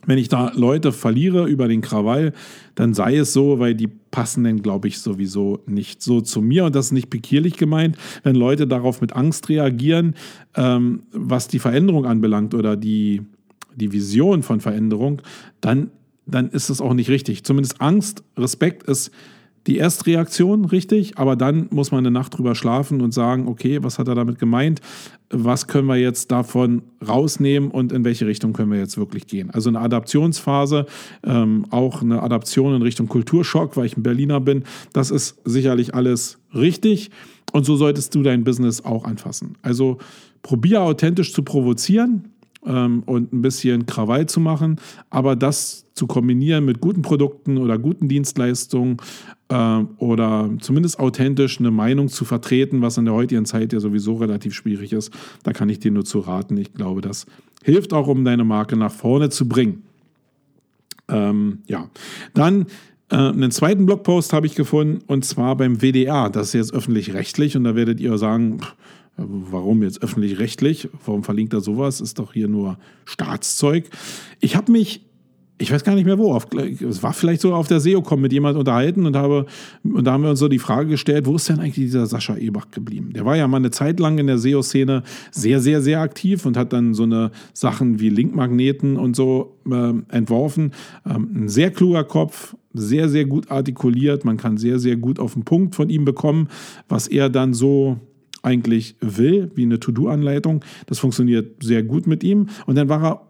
Wenn 0.06 0.18
ich 0.18 0.30
da 0.30 0.52
Leute 0.56 0.92
verliere 0.92 1.48
über 1.48 1.68
den 1.68 1.82
Krawall, 1.82 2.34
dann 2.74 2.94
sei 2.94 3.18
es 3.18 3.34
so, 3.34 3.60
weil 3.60 3.76
die 3.76 3.90
passen 4.12 4.44
dann, 4.44 4.62
glaube 4.62 4.88
ich, 4.88 5.00
sowieso 5.00 5.60
nicht 5.66 6.02
so 6.02 6.22
zu 6.22 6.42
mir. 6.42 6.66
Und 6.66 6.76
das 6.76 6.88
ist 6.88 6.92
nicht 6.92 7.10
pikierlich 7.10 7.58
gemeint, 7.58 7.98
wenn 8.24 8.36
Leute 8.36 8.68
darauf 8.68 9.02
mit 9.02 9.14
Angst 9.14 9.50
reagieren, 9.50 10.16
ähm, 10.56 11.04
was 11.12 11.48
die 11.48 11.60
Veränderung 11.60 12.06
anbelangt 12.06 12.54
oder 12.54 12.76
die, 12.76 13.22
die 13.76 13.92
Vision 13.92 14.44
von 14.44 14.60
Veränderung, 14.60 15.22
dann, 15.62 15.92
dann 16.26 16.50
ist 16.50 16.70
es 16.70 16.82
auch 16.82 16.94
nicht 16.94 17.10
richtig. 17.10 17.44
Zumindest 17.44 17.82
Angst, 17.82 18.24
Respekt 18.38 18.84
ist 18.84 19.12
die 19.68 19.78
Erstreaktion 19.78 20.66
richtig, 20.66 21.18
aber 21.18 21.36
dann 21.36 21.68
muss 21.72 21.92
man 21.92 22.00
eine 22.00 22.12
Nacht 22.12 22.38
drüber 22.38 22.56
schlafen 22.56 23.02
und 23.02 23.14
sagen, 23.14 23.48
okay, 23.48 23.84
was 23.84 24.00
hat 24.00 24.08
er 24.08 24.16
damit 24.16 24.40
gemeint? 24.40 24.82
Was 25.30 25.68
können 25.68 25.88
wir 25.88 25.98
jetzt 25.98 26.32
davon 26.32 26.82
rausnehmen 27.08 27.70
und 27.70 27.92
in 27.92 28.04
welche 28.04 28.26
Richtung 28.26 28.54
können 28.54 28.72
wir 28.72 28.80
jetzt 28.80 28.98
wirklich 28.98 29.28
gehen? 29.28 29.52
Also 29.52 29.70
eine 29.70 29.80
Adaptionsphase, 29.80 30.88
ähm, 31.24 31.66
auch 31.70 32.02
eine 32.02 32.24
Adaption 32.24 32.76
in 32.76 32.82
Richtung 32.82 33.08
Kulturschock, 33.08 33.78
weil 33.78 33.86
ich 33.86 33.98
ein 33.98 34.04
Berliner 34.04 34.40
bin, 34.40 34.64
das 34.94 35.12
ist 35.12 35.38
sicherlich 35.46 35.94
alles 35.94 36.40
richtig 36.56 37.12
und 37.52 37.66
so 37.66 37.76
solltest 37.76 38.16
du 38.16 38.24
dein 38.24 38.44
Business 38.44 38.84
auch 38.84 39.06
anfassen. 39.06 39.58
Also 39.62 40.00
probier 40.42 40.82
authentisch 40.82 41.34
zu 41.34 41.44
provozieren, 41.44 42.31
ähm, 42.66 43.04
und 43.06 43.34
ein 43.34 43.42
bisschen 43.42 43.86
Krawall 43.86 44.28
zu 44.28 44.40
machen, 44.40 44.80
aber 45.10 45.36
das 45.36 45.86
zu 45.94 46.08
kombinieren 46.08 46.66
mit 46.66 46.82
guten 46.82 47.02
Produkten 47.02 47.58
oder 47.58 47.78
guten 47.78 48.08
Dienstleistungen 48.08 48.98
äh, 49.50 49.80
oder 49.98 50.50
zumindest 50.60 51.00
authentisch 51.00 51.60
eine 51.60 51.72
Meinung 51.72 52.08
zu 52.08 52.26
vertreten, 52.26 52.82
was 52.82 52.98
in 52.98 53.06
der 53.06 53.14
heutigen 53.14 53.46
Zeit 53.46 53.74
ja 53.74 53.80
sowieso 53.80 54.16
relativ 54.16 54.54
schwierig 54.54 54.94
ist, 54.94 55.12
da 55.44 55.54
kann 55.54 55.70
ich 55.70 55.80
dir 55.80 55.92
nur 55.92 56.06
zu 56.06 56.20
raten. 56.20 56.58
Ich 56.58 56.74
glaube, 56.74 57.02
das 57.02 57.26
hilft 57.64 57.94
auch, 57.94 58.08
um 58.08 58.26
deine 58.26 58.44
Marke 58.44 58.78
nach 58.78 58.92
vorne 58.92 59.30
zu 59.30 59.48
bringen. 59.48 59.84
Ähm, 61.10 61.60
ja, 61.68 61.90
dann 62.34 62.68
äh, 63.10 63.18
einen 63.18 63.52
zweiten 63.52 63.86
Blogpost 63.86 64.34
habe 64.34 64.48
ich 64.48 64.56
gefunden 64.56 65.00
und 65.08 65.26
zwar 65.26 65.58
beim 65.58 65.82
WDR. 65.82 66.30
Das 66.30 66.48
ist 66.48 66.54
jetzt 66.54 66.74
öffentlich-rechtlich 66.74 67.58
und 67.58 67.66
da 67.66 67.76
werdet 67.76 68.00
ihr 68.00 68.18
sagen, 68.18 68.60
pff, 68.60 68.76
Warum 69.18 69.84
jetzt 69.84 70.02
öffentlich-rechtlich? 70.02 70.90
Warum 71.06 71.24
verlinkt 71.24 71.54
er 71.54 71.62
sowas? 71.62 72.02
Ist 72.02 72.20
doch 72.20 72.34
hier 72.34 72.48
nur 72.48 72.78
Staatszeug. 73.06 73.90
Ich 74.40 74.56
habe 74.56 74.72
mich, 74.72 75.06
ich 75.58 75.72
weiß 75.72 75.84
gar 75.84 75.96
nicht 75.96 76.06
mehr 76.06 76.18
wo, 76.18 76.34
auf, 76.34 76.48
es 76.54 77.04
war 77.04 77.14
vielleicht 77.14 77.42
so 77.42 77.54
auf 77.54 77.68
der 77.68 77.80
SEO-Com 77.80 78.20
mit 78.20 78.34
jemand 78.34 78.58
unterhalten 78.58 79.06
und, 79.06 79.16
habe, 79.16 79.46
und 79.84 80.06
da 80.06 80.14
haben 80.14 80.24
wir 80.24 80.32
uns 80.32 80.40
so 80.40 80.48
die 80.48 80.60
Frage 80.60 80.90
gestellt, 80.90 81.26
wo 81.28 81.36
ist 81.36 81.50
denn 81.50 81.60
eigentlich 81.60 81.76
dieser 81.76 82.08
Sascha 82.08 82.36
Ebach 82.38 82.72
geblieben? 82.72 83.12
Der 83.14 83.26
war 83.26 83.36
ja 83.36 83.48
mal 83.48 83.58
eine 83.58 83.70
Zeit 83.70 84.00
lang 84.00 84.18
in 84.18 84.28
der 84.28 84.40
SEO-Szene 84.40 85.04
sehr, 85.30 85.60
sehr, 85.60 85.82
sehr 85.82 86.02
aktiv 86.02 86.46
und 86.46 86.58
hat 86.58 86.74
dann 86.74 86.94
so 86.94 87.04
eine 87.04 87.32
Sachen 87.54 88.00
wie 88.00 88.10
Linkmagneten 88.10 88.98
und 88.98 89.16
so 89.16 89.58
äh, 89.70 89.94
entworfen. 90.10 90.72
Ähm, 91.06 91.44
ein 91.44 91.50
sehr 91.50 91.70
kluger 91.70 92.06
Kopf, 92.06 92.56
sehr, 92.74 93.10
sehr 93.10 93.26
gut 93.26 93.52
artikuliert. 93.52 94.26
Man 94.26 94.38
kann 94.38 94.58
sehr, 94.58 94.80
sehr 94.80 94.96
gut 94.96 95.20
auf 95.20 95.34
den 95.34 95.44
Punkt 95.44 95.76
von 95.76 95.90
ihm 95.90 96.06
bekommen, 96.06 96.48
was 96.88 97.08
er 97.08 97.30
dann 97.30 97.54
so 97.54 98.00
eigentlich 98.42 98.96
will, 99.00 99.52
wie 99.56 99.64
eine 99.64 99.80
To-Do-Anleitung. 99.80 100.64
Das 100.88 101.00
funktioniert 101.00 101.64
sehr 101.64 101.84
gut 101.84 102.08
mit 102.08 102.24
ihm. 102.24 102.48
Und 102.66 102.76
dann 102.76 102.90
war 102.90 103.04
er 103.04 103.22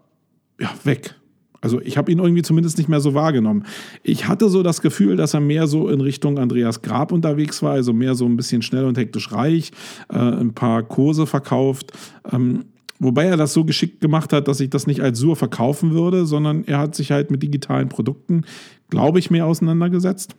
ja, 0.60 0.70
weg. 0.84 1.14
Also 1.60 1.80
ich 1.80 1.96
habe 1.96 2.10
ihn 2.10 2.18
irgendwie 2.18 2.42
zumindest 2.42 2.76
nicht 2.76 2.88
mehr 2.88 3.00
so 3.00 3.14
wahrgenommen. 3.14 3.64
Ich 4.02 4.26
hatte 4.26 4.48
so 4.48 4.62
das 4.64 4.82
Gefühl, 4.82 5.16
dass 5.16 5.32
er 5.32 5.40
mehr 5.40 5.68
so 5.68 5.88
in 5.88 6.00
Richtung 6.00 6.38
Andreas 6.38 6.82
Grab 6.82 7.12
unterwegs 7.12 7.62
war, 7.62 7.72
also 7.72 7.92
mehr 7.92 8.16
so 8.16 8.26
ein 8.26 8.36
bisschen 8.36 8.62
schnell 8.62 8.84
und 8.84 8.98
hektisch 8.98 9.30
reich, 9.30 9.70
äh, 10.12 10.18
ein 10.18 10.54
paar 10.54 10.82
Kurse 10.82 11.24
verkauft. 11.24 11.92
Ähm, 12.32 12.64
wobei 12.98 13.26
er 13.26 13.36
das 13.36 13.52
so 13.52 13.64
geschickt 13.64 14.00
gemacht 14.00 14.32
hat, 14.32 14.48
dass 14.48 14.58
ich 14.58 14.70
das 14.70 14.88
nicht 14.88 15.02
als 15.02 15.20
Sur 15.20 15.36
verkaufen 15.36 15.92
würde, 15.92 16.26
sondern 16.26 16.64
er 16.64 16.78
hat 16.78 16.96
sich 16.96 17.12
halt 17.12 17.30
mit 17.30 17.44
digitalen 17.44 17.88
Produkten, 17.88 18.42
glaube 18.90 19.20
ich, 19.20 19.30
mehr 19.30 19.46
auseinandergesetzt 19.46 20.34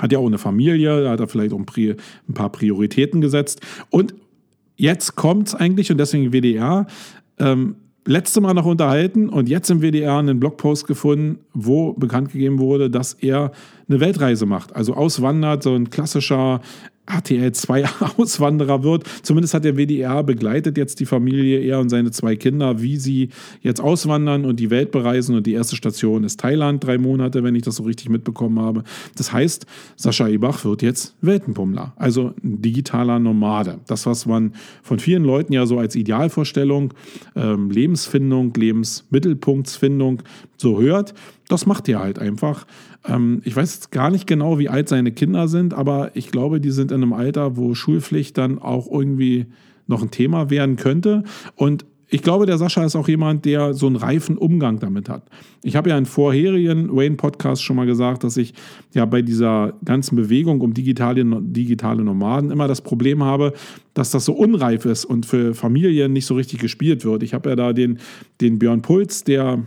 hat 0.00 0.12
ja 0.12 0.18
auch 0.18 0.26
eine 0.26 0.38
Familie, 0.38 1.02
da 1.02 1.10
hat 1.10 1.20
er 1.20 1.28
vielleicht 1.28 1.52
auch 1.52 1.60
ein 1.60 2.34
paar 2.34 2.50
Prioritäten 2.50 3.20
gesetzt. 3.20 3.60
Und 3.90 4.14
jetzt 4.76 5.14
kommt 5.14 5.48
es 5.48 5.54
eigentlich, 5.54 5.90
und 5.90 5.98
deswegen 5.98 6.32
WDR, 6.32 6.86
ähm, 7.38 7.76
letzte 8.06 8.40
Mal 8.40 8.54
noch 8.54 8.66
unterhalten 8.66 9.28
und 9.28 9.48
jetzt 9.48 9.70
im 9.70 9.82
WDR 9.82 10.18
einen 10.18 10.40
Blogpost 10.40 10.86
gefunden, 10.86 11.40
wo 11.52 11.92
bekannt 11.92 12.32
gegeben 12.32 12.58
wurde, 12.58 12.90
dass 12.90 13.12
er 13.14 13.52
eine 13.88 14.00
Weltreise 14.00 14.46
macht. 14.46 14.74
Also 14.74 14.94
auswandert, 14.94 15.62
so 15.62 15.74
ein 15.74 15.90
klassischer 15.90 16.60
RTL 17.10 17.52
2 17.52 17.84
Auswanderer 18.16 18.82
wird. 18.82 19.04
Zumindest 19.22 19.54
hat 19.54 19.64
der 19.64 19.76
WDR 19.76 20.22
begleitet 20.22 20.76
jetzt 20.76 21.00
die 21.00 21.06
Familie, 21.06 21.60
er 21.60 21.80
und 21.80 21.88
seine 21.88 22.10
zwei 22.10 22.36
Kinder, 22.36 22.80
wie 22.80 22.96
sie 22.96 23.30
jetzt 23.62 23.80
auswandern 23.80 24.44
und 24.44 24.60
die 24.60 24.70
Welt 24.70 24.90
bereisen. 24.90 25.36
Und 25.36 25.46
die 25.46 25.52
erste 25.52 25.76
Station 25.76 26.24
ist 26.24 26.40
Thailand, 26.40 26.84
drei 26.84 26.98
Monate, 26.98 27.42
wenn 27.42 27.54
ich 27.54 27.62
das 27.62 27.76
so 27.76 27.82
richtig 27.82 28.08
mitbekommen 28.08 28.58
habe. 28.60 28.84
Das 29.16 29.32
heißt, 29.32 29.66
Sascha 29.96 30.28
Ebach 30.28 30.64
wird 30.64 30.82
jetzt 30.82 31.14
Weltenbummler, 31.20 31.92
also 31.96 32.32
ein 32.42 32.62
digitaler 32.62 33.18
Nomade. 33.18 33.78
Das, 33.86 34.06
was 34.06 34.26
man 34.26 34.54
von 34.82 34.98
vielen 34.98 35.24
Leuten 35.24 35.52
ja 35.52 35.66
so 35.66 35.78
als 35.78 35.96
Idealvorstellung, 35.96 36.94
ähm, 37.36 37.70
Lebensfindung, 37.70 38.52
Lebensmittelpunktsfindung 38.54 40.22
so 40.56 40.80
hört, 40.80 41.14
das 41.50 41.66
macht 41.66 41.88
er 41.88 42.00
halt 42.00 42.18
einfach. 42.18 42.66
Ähm, 43.06 43.40
ich 43.44 43.56
weiß 43.56 43.90
gar 43.90 44.10
nicht 44.10 44.26
genau, 44.26 44.58
wie 44.58 44.68
alt 44.68 44.88
seine 44.88 45.12
Kinder 45.12 45.48
sind, 45.48 45.74
aber 45.74 46.12
ich 46.14 46.30
glaube, 46.30 46.60
die 46.60 46.70
sind 46.70 46.92
in 46.92 47.02
einem 47.02 47.12
Alter, 47.12 47.56
wo 47.56 47.74
Schulpflicht 47.74 48.38
dann 48.38 48.58
auch 48.58 48.90
irgendwie 48.90 49.46
noch 49.86 50.02
ein 50.02 50.10
Thema 50.10 50.50
werden 50.50 50.76
könnte. 50.76 51.24
Und 51.56 51.84
ich 52.12 52.22
glaube, 52.22 52.44
der 52.44 52.58
Sascha 52.58 52.84
ist 52.84 52.96
auch 52.96 53.06
jemand, 53.06 53.44
der 53.44 53.72
so 53.72 53.86
einen 53.86 53.94
reifen 53.94 54.36
Umgang 54.36 54.80
damit 54.80 55.08
hat. 55.08 55.22
Ich 55.62 55.76
habe 55.76 55.90
ja 55.90 55.98
in 55.98 56.06
vorherigen 56.06 56.94
Wayne-Podcasts 56.94 57.62
schon 57.62 57.76
mal 57.76 57.86
gesagt, 57.86 58.24
dass 58.24 58.36
ich 58.36 58.52
ja 58.92 59.04
bei 59.04 59.22
dieser 59.22 59.74
ganzen 59.84 60.16
Bewegung 60.16 60.60
um 60.60 60.74
digitale, 60.74 61.24
digitale 61.24 62.02
Nomaden 62.02 62.50
immer 62.50 62.66
das 62.66 62.80
Problem 62.80 63.22
habe, 63.22 63.52
dass 63.94 64.10
das 64.10 64.24
so 64.24 64.32
unreif 64.32 64.86
ist 64.86 65.04
und 65.04 65.24
für 65.24 65.54
Familien 65.54 66.12
nicht 66.12 66.26
so 66.26 66.34
richtig 66.34 66.58
gespielt 66.58 67.04
wird. 67.04 67.22
Ich 67.22 67.32
habe 67.32 67.50
ja 67.50 67.56
da 67.56 67.72
den, 67.72 67.98
den 68.40 68.58
Björn 68.58 68.82
Puls, 68.82 69.22
der 69.22 69.62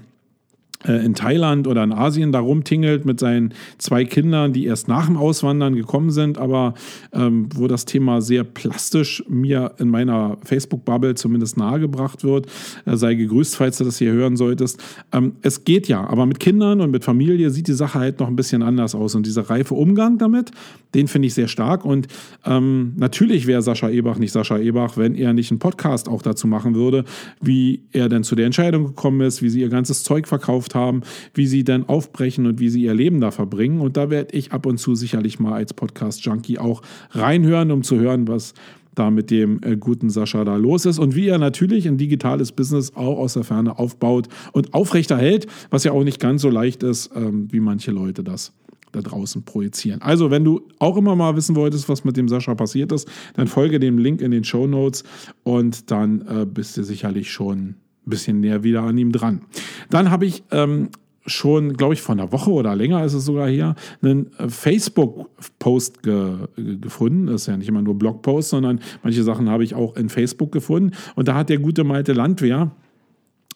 in 0.83 1.13
Thailand 1.13 1.67
oder 1.67 1.83
in 1.83 1.93
Asien 1.93 2.31
da 2.31 2.39
rumtingelt 2.39 3.05
mit 3.05 3.19
seinen 3.19 3.53
zwei 3.77 4.05
Kindern, 4.05 4.53
die 4.53 4.65
erst 4.65 4.87
nach 4.87 5.07
dem 5.07 5.17
Auswandern 5.17 5.75
gekommen 5.75 6.11
sind, 6.11 6.37
aber 6.37 6.73
ähm, 7.13 7.49
wo 7.55 7.67
das 7.67 7.85
Thema 7.85 8.21
sehr 8.21 8.43
plastisch 8.43 9.23
mir 9.27 9.73
in 9.77 9.89
meiner 9.89 10.37
Facebook-Bubble 10.43 11.15
zumindest 11.15 11.57
nahegebracht 11.57 12.23
wird. 12.23 12.47
Äh, 12.85 12.97
sei 12.97 13.15
gegrüßt, 13.15 13.55
falls 13.55 13.77
du 13.77 13.83
das 13.83 13.97
hier 13.97 14.11
hören 14.11 14.35
solltest. 14.35 14.81
Ähm, 15.11 15.33
es 15.41 15.63
geht 15.63 15.87
ja, 15.87 16.05
aber 16.05 16.25
mit 16.25 16.39
Kindern 16.39 16.81
und 16.81 16.91
mit 16.91 17.03
Familie 17.03 17.49
sieht 17.49 17.67
die 17.67 17.73
Sache 17.73 17.99
halt 17.99 18.19
noch 18.19 18.27
ein 18.27 18.35
bisschen 18.35 18.61
anders 18.61 18.95
aus. 18.95 19.15
Und 19.15 19.25
dieser 19.25 19.49
reife 19.49 19.73
Umgang 19.73 20.17
damit, 20.17 20.51
den 20.95 21.07
finde 21.07 21.27
ich 21.27 21.33
sehr 21.33 21.47
stark. 21.47 21.85
Und 21.85 22.07
ähm, 22.45 22.93
natürlich 22.97 23.47
wäre 23.47 23.61
Sascha 23.61 23.89
Ebach 23.89 24.17
nicht 24.17 24.31
Sascha 24.31 24.57
Ebach, 24.57 24.97
wenn 24.97 25.15
er 25.15 25.33
nicht 25.33 25.51
einen 25.51 25.59
Podcast 25.59 26.07
auch 26.09 26.21
dazu 26.21 26.47
machen 26.47 26.75
würde, 26.75 27.05
wie 27.41 27.83
er 27.91 28.09
denn 28.09 28.23
zu 28.23 28.35
der 28.35 28.45
Entscheidung 28.45 28.85
gekommen 28.85 29.21
ist, 29.21 29.41
wie 29.41 29.49
sie 29.49 29.61
ihr 29.61 29.69
ganzes 29.69 30.03
Zeug 30.03 30.27
verkauft 30.27 30.72
haben, 30.73 31.01
wie 31.33 31.47
sie 31.47 31.63
dann 31.63 31.87
aufbrechen 31.87 32.45
und 32.45 32.59
wie 32.59 32.69
sie 32.69 32.83
ihr 32.83 32.93
Leben 32.93 33.21
da 33.21 33.31
verbringen. 33.31 33.81
Und 33.81 33.97
da 33.97 34.09
werde 34.09 34.35
ich 34.35 34.51
ab 34.51 34.65
und 34.65 34.77
zu 34.77 34.95
sicherlich 34.95 35.39
mal 35.39 35.53
als 35.53 35.73
Podcast-Junkie 35.73 36.57
auch 36.57 36.81
reinhören, 37.11 37.71
um 37.71 37.83
zu 37.83 37.99
hören, 37.99 38.27
was 38.27 38.53
da 38.95 39.09
mit 39.09 39.31
dem 39.31 39.59
äh, 39.63 39.75
guten 39.75 40.09
Sascha 40.09 40.43
da 40.43 40.55
los 40.55 40.85
ist 40.85 40.99
und 40.99 41.15
wie 41.15 41.27
er 41.27 41.37
natürlich 41.37 41.87
ein 41.87 41.97
digitales 41.97 42.51
Business 42.51 42.95
auch 42.95 43.17
aus 43.17 43.33
der 43.33 43.43
Ferne 43.43 43.79
aufbaut 43.79 44.27
und 44.51 44.73
aufrechterhält, 44.73 45.47
was 45.69 45.83
ja 45.83 45.91
auch 45.91 46.03
nicht 46.03 46.19
ganz 46.19 46.41
so 46.41 46.49
leicht 46.49 46.83
ist, 46.83 47.09
ähm, 47.15 47.47
wie 47.51 47.59
manche 47.59 47.91
Leute 47.91 48.23
das 48.23 48.53
da 48.91 49.01
draußen 49.01 49.43
projizieren. 49.43 50.01
Also, 50.01 50.29
wenn 50.31 50.43
du 50.43 50.61
auch 50.79 50.97
immer 50.97 51.15
mal 51.15 51.35
wissen 51.35 51.55
wolltest, 51.55 51.89
was 51.89 52.03
mit 52.03 52.15
dem 52.15 52.29
Sascha 52.29 52.53
passiert 52.55 52.91
ist, 52.91 53.09
dann 53.33 53.47
folge 53.47 53.79
dem 53.79 53.97
Link 53.97 54.21
in 54.21 54.29
den 54.29 54.43
Show 54.43 54.67
Notes 54.67 55.03
und 55.41 55.89
dann 55.91 56.21
äh, 56.27 56.45
bist 56.45 56.77
du 56.77 56.83
sicherlich 56.83 57.31
schon 57.31 57.75
bisschen 58.05 58.39
näher 58.39 58.63
wieder 58.63 58.83
an 58.83 58.97
ihm 58.97 59.11
dran. 59.11 59.41
Dann 59.89 60.11
habe 60.11 60.25
ich 60.25 60.43
ähm, 60.51 60.89
schon, 61.25 61.73
glaube 61.73 61.93
ich, 61.93 62.01
vor 62.01 62.13
einer 62.13 62.31
Woche 62.31 62.51
oder 62.51 62.75
länger 62.75 63.03
ist 63.05 63.13
es 63.13 63.25
sogar 63.25 63.47
hier, 63.47 63.75
einen 64.01 64.31
äh, 64.37 64.49
Facebook-Post 64.49 66.03
ge 66.03 66.47
gefunden. 66.55 67.27
Das 67.27 67.41
ist 67.41 67.47
ja 67.47 67.57
nicht 67.57 67.69
immer 67.69 67.81
nur 67.81 67.97
Blogpost, 67.97 68.49
sondern 68.49 68.79
manche 69.03 69.23
Sachen 69.23 69.49
habe 69.49 69.63
ich 69.63 69.75
auch 69.75 69.95
in 69.95 70.09
Facebook 70.09 70.51
gefunden. 70.51 70.91
Und 71.15 71.27
da 71.27 71.35
hat 71.35 71.49
der 71.49 71.59
gute 71.59 71.83
Malte 71.83 72.13
Landwehr 72.13 72.71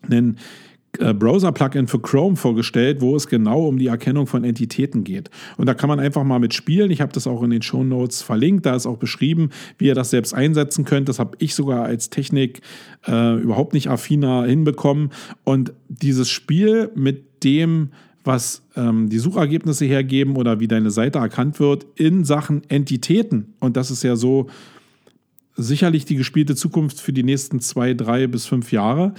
einen 0.03 0.37
Browser-Plugin 0.97 1.87
für 1.87 1.99
Chrome 1.99 2.35
vorgestellt, 2.35 3.01
wo 3.01 3.15
es 3.15 3.27
genau 3.27 3.67
um 3.67 3.77
die 3.77 3.87
Erkennung 3.87 4.27
von 4.27 4.43
Entitäten 4.43 5.03
geht. 5.03 5.29
Und 5.57 5.67
da 5.67 5.73
kann 5.73 5.89
man 5.89 5.99
einfach 5.99 6.23
mal 6.23 6.39
mitspielen. 6.39 6.91
Ich 6.91 7.01
habe 7.01 7.13
das 7.13 7.27
auch 7.27 7.43
in 7.43 7.49
den 7.49 7.61
Show 7.61 7.83
Notes 7.83 8.21
verlinkt. 8.21 8.65
Da 8.65 8.75
ist 8.75 8.85
auch 8.85 8.97
beschrieben, 8.97 9.49
wie 9.77 9.87
ihr 9.87 9.95
das 9.95 10.09
selbst 10.09 10.33
einsetzen 10.33 10.85
könnt. 10.85 11.09
Das 11.09 11.19
habe 11.19 11.37
ich 11.39 11.55
sogar 11.55 11.83
als 11.83 12.09
Technik 12.09 12.61
äh, 13.07 13.35
überhaupt 13.41 13.73
nicht 13.73 13.89
affiner 13.89 14.45
hinbekommen. 14.45 15.11
Und 15.43 15.73
dieses 15.89 16.29
Spiel 16.29 16.91
mit 16.95 17.43
dem, 17.43 17.89
was 18.23 18.61
ähm, 18.75 19.09
die 19.09 19.19
Suchergebnisse 19.19 19.85
hergeben 19.85 20.35
oder 20.35 20.59
wie 20.59 20.67
deine 20.67 20.91
Seite 20.91 21.19
erkannt 21.19 21.59
wird 21.59 21.85
in 21.95 22.25
Sachen 22.25 22.61
Entitäten. 22.69 23.53
Und 23.59 23.77
das 23.77 23.89
ist 23.89 24.03
ja 24.03 24.15
so 24.15 24.47
sicherlich 25.57 26.05
die 26.05 26.15
gespielte 26.15 26.55
Zukunft 26.55 27.01
für 27.01 27.11
die 27.11 27.23
nächsten 27.23 27.59
zwei, 27.59 27.93
drei 27.93 28.27
bis 28.27 28.45
fünf 28.45 28.71
Jahre. 28.71 29.13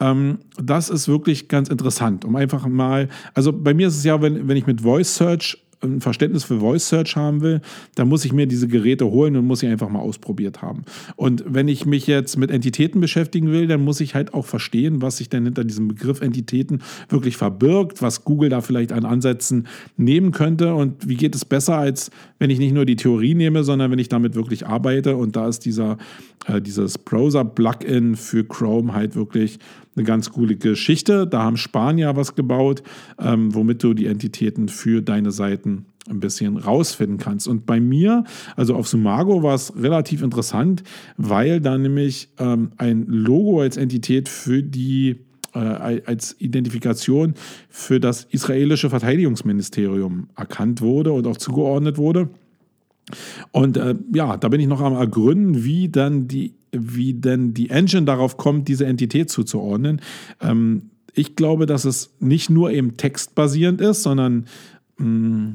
Ähm, 0.00 0.38
das 0.56 0.90
ist 0.90 1.08
wirklich 1.08 1.48
ganz 1.48 1.68
interessant, 1.68 2.24
um 2.24 2.36
einfach 2.36 2.66
mal, 2.66 3.08
also 3.32 3.52
bei 3.52 3.72
mir 3.72 3.88
ist 3.88 3.96
es 3.96 4.04
ja, 4.04 4.20
wenn, 4.20 4.48
wenn 4.48 4.56
ich 4.56 4.66
mit 4.66 4.80
Voice 4.80 5.14
Search 5.14 5.63
ein 5.84 6.00
Verständnis 6.00 6.44
für 6.44 6.60
Voice 6.60 6.88
Search 6.88 7.16
haben 7.16 7.40
will, 7.40 7.60
dann 7.94 8.08
muss 8.08 8.24
ich 8.24 8.32
mir 8.32 8.46
diese 8.46 8.68
Geräte 8.68 9.06
holen 9.06 9.36
und 9.36 9.46
muss 9.46 9.60
sie 9.60 9.68
einfach 9.68 9.88
mal 9.88 10.00
ausprobiert 10.00 10.62
haben. 10.62 10.84
Und 11.16 11.44
wenn 11.46 11.68
ich 11.68 11.86
mich 11.86 12.06
jetzt 12.06 12.36
mit 12.36 12.50
Entitäten 12.50 13.00
beschäftigen 13.00 13.50
will, 13.52 13.66
dann 13.66 13.82
muss 13.82 14.00
ich 14.00 14.14
halt 14.14 14.34
auch 14.34 14.46
verstehen, 14.46 15.02
was 15.02 15.18
sich 15.18 15.28
denn 15.28 15.44
hinter 15.44 15.64
diesem 15.64 15.88
Begriff 15.88 16.20
Entitäten 16.20 16.82
wirklich 17.08 17.36
verbirgt, 17.36 18.02
was 18.02 18.24
Google 18.24 18.48
da 18.48 18.60
vielleicht 18.60 18.92
an 18.92 19.04
Ansätzen 19.04 19.66
nehmen 19.96 20.32
könnte 20.32 20.74
und 20.74 21.08
wie 21.08 21.16
geht 21.16 21.34
es 21.34 21.44
besser, 21.44 21.76
als 21.76 22.10
wenn 22.38 22.50
ich 22.50 22.58
nicht 22.58 22.74
nur 22.74 22.84
die 22.84 22.96
Theorie 22.96 23.34
nehme, 23.34 23.64
sondern 23.64 23.90
wenn 23.90 23.98
ich 23.98 24.08
damit 24.08 24.34
wirklich 24.34 24.66
arbeite. 24.66 25.16
Und 25.16 25.36
da 25.36 25.48
ist 25.48 25.60
dieser, 25.60 25.98
äh, 26.46 26.60
dieses 26.60 26.98
Browser-Plugin 26.98 28.16
für 28.16 28.44
Chrome 28.44 28.92
halt 28.94 29.16
wirklich 29.16 29.58
eine 29.96 30.04
ganz 30.04 30.30
coole 30.30 30.56
Geschichte. 30.56 31.26
Da 31.26 31.42
haben 31.42 31.56
Spanier 31.56 32.16
was 32.16 32.34
gebaut, 32.34 32.82
ähm, 33.18 33.54
womit 33.54 33.82
du 33.82 33.94
die 33.94 34.06
Entitäten 34.06 34.68
für 34.68 35.02
deine 35.02 35.30
Seiten 35.30 35.86
ein 36.08 36.20
bisschen 36.20 36.56
rausfinden 36.56 37.18
kannst. 37.18 37.48
Und 37.48 37.66
bei 37.66 37.80
mir, 37.80 38.24
also 38.56 38.74
auf 38.74 38.88
Sumago, 38.88 39.42
war 39.42 39.54
es 39.54 39.74
relativ 39.76 40.22
interessant, 40.22 40.82
weil 41.16 41.60
da 41.60 41.78
nämlich 41.78 42.28
ähm, 42.38 42.72
ein 42.76 43.06
Logo 43.06 43.60
als 43.60 43.76
Entität 43.76 44.28
für 44.28 44.62
die 44.62 45.16
äh, 45.54 46.00
als 46.04 46.34
Identifikation 46.40 47.34
für 47.68 48.00
das 48.00 48.24
israelische 48.24 48.90
Verteidigungsministerium 48.90 50.28
erkannt 50.36 50.80
wurde 50.80 51.12
und 51.12 51.26
auch 51.26 51.36
zugeordnet 51.36 51.96
wurde. 51.96 52.28
Und 53.52 53.76
äh, 53.76 53.94
ja, 54.12 54.36
da 54.36 54.48
bin 54.48 54.60
ich 54.60 54.66
noch 54.66 54.80
am 54.80 54.94
ergründen, 54.94 55.64
wie 55.64 55.88
dann 55.88 56.26
die 56.26 56.54
wie 56.78 57.14
denn 57.14 57.54
die 57.54 57.70
Engine 57.70 58.04
darauf 58.04 58.36
kommt, 58.36 58.68
diese 58.68 58.86
Entität 58.86 59.30
zuzuordnen. 59.30 60.00
Ähm, 60.40 60.90
ich 61.14 61.36
glaube, 61.36 61.66
dass 61.66 61.84
es 61.84 62.14
nicht 62.20 62.50
nur 62.50 62.70
eben 62.70 62.96
textbasierend 62.96 63.80
ist, 63.80 64.02
sondern 64.02 64.46
mh, 64.98 65.06
mm, 65.06 65.52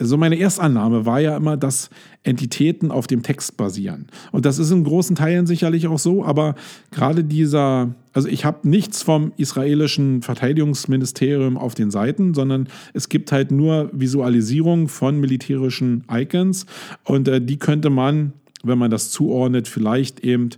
so 0.00 0.16
meine 0.16 0.36
Erstannahme 0.36 1.06
war 1.06 1.20
ja 1.20 1.36
immer, 1.36 1.56
dass 1.56 1.90
Entitäten 2.22 2.90
auf 2.90 3.06
dem 3.06 3.22
Text 3.22 3.56
basieren. 3.56 4.06
Und 4.30 4.44
das 4.46 4.58
ist 4.58 4.70
in 4.70 4.84
großen 4.84 5.16
Teilen 5.16 5.46
sicherlich 5.46 5.88
auch 5.88 5.98
so, 5.98 6.24
aber 6.24 6.54
gerade 6.92 7.24
dieser, 7.24 7.94
also 8.12 8.28
ich 8.28 8.44
habe 8.44 8.68
nichts 8.68 9.02
vom 9.02 9.32
israelischen 9.36 10.22
Verteidigungsministerium 10.22 11.56
auf 11.56 11.74
den 11.74 11.90
Seiten, 11.90 12.34
sondern 12.34 12.68
es 12.94 13.08
gibt 13.08 13.32
halt 13.32 13.50
nur 13.50 13.90
Visualisierung 13.92 14.88
von 14.88 15.18
militärischen 15.18 16.04
Icons 16.10 16.66
und 17.04 17.26
äh, 17.26 17.40
die 17.40 17.58
könnte 17.58 17.90
man 17.90 18.32
wenn 18.62 18.78
man 18.78 18.90
das 18.90 19.10
zuordnet, 19.10 19.68
vielleicht 19.68 20.20
eben 20.20 20.50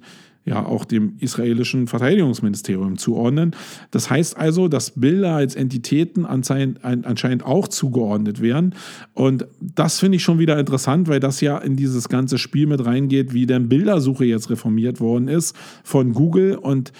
ja 0.47 0.65
auch 0.65 0.87
dem 0.87 1.17
israelischen 1.19 1.87
Verteidigungsministerium 1.87 2.97
zuordnen. 2.97 3.55
Das 3.91 4.09
heißt 4.09 4.39
also, 4.39 4.69
dass 4.69 4.93
Bilder 4.93 5.35
als 5.35 5.55
Entitäten 5.55 6.25
anscheinend 6.25 7.45
auch 7.45 7.69
zugeordnet 7.69 8.41
werden. 8.41 8.75
Und 9.13 9.47
das 9.61 10.01
finde 10.01 10.17
ich 10.17 10.23
schon 10.23 10.39
wieder 10.39 10.59
interessant, 10.59 11.09
weil 11.09 11.21
das 11.21 11.43
ja 11.43 11.59
in 11.59 11.77
dieses 11.77 12.09
ganze 12.09 12.39
Spiel 12.39 12.67
mit 12.67 12.85
reingeht, 12.85 13.35
wie 13.35 13.45
denn 13.45 13.69
Bildersuche 13.69 14.25
jetzt 14.25 14.49
reformiert 14.49 14.99
worden 14.99 15.29
ist 15.29 15.55
von 15.85 16.15
Google. 16.15 16.57
Und 16.57 16.93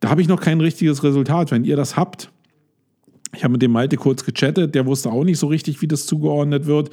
da 0.00 0.10
habe 0.10 0.20
ich 0.20 0.28
noch 0.28 0.40
kein 0.40 0.60
richtiges 0.60 1.02
Resultat. 1.02 1.50
Wenn 1.50 1.64
ihr 1.64 1.76
das 1.76 1.96
habt, 1.96 2.30
ich 3.34 3.44
habe 3.44 3.52
mit 3.52 3.62
dem 3.62 3.72
Malte 3.72 3.96
kurz 3.96 4.24
gechattet, 4.24 4.74
der 4.74 4.86
wusste 4.86 5.10
auch 5.10 5.24
nicht 5.24 5.38
so 5.38 5.46
richtig, 5.48 5.82
wie 5.82 5.88
das 5.88 6.06
zugeordnet 6.06 6.66
wird. 6.66 6.90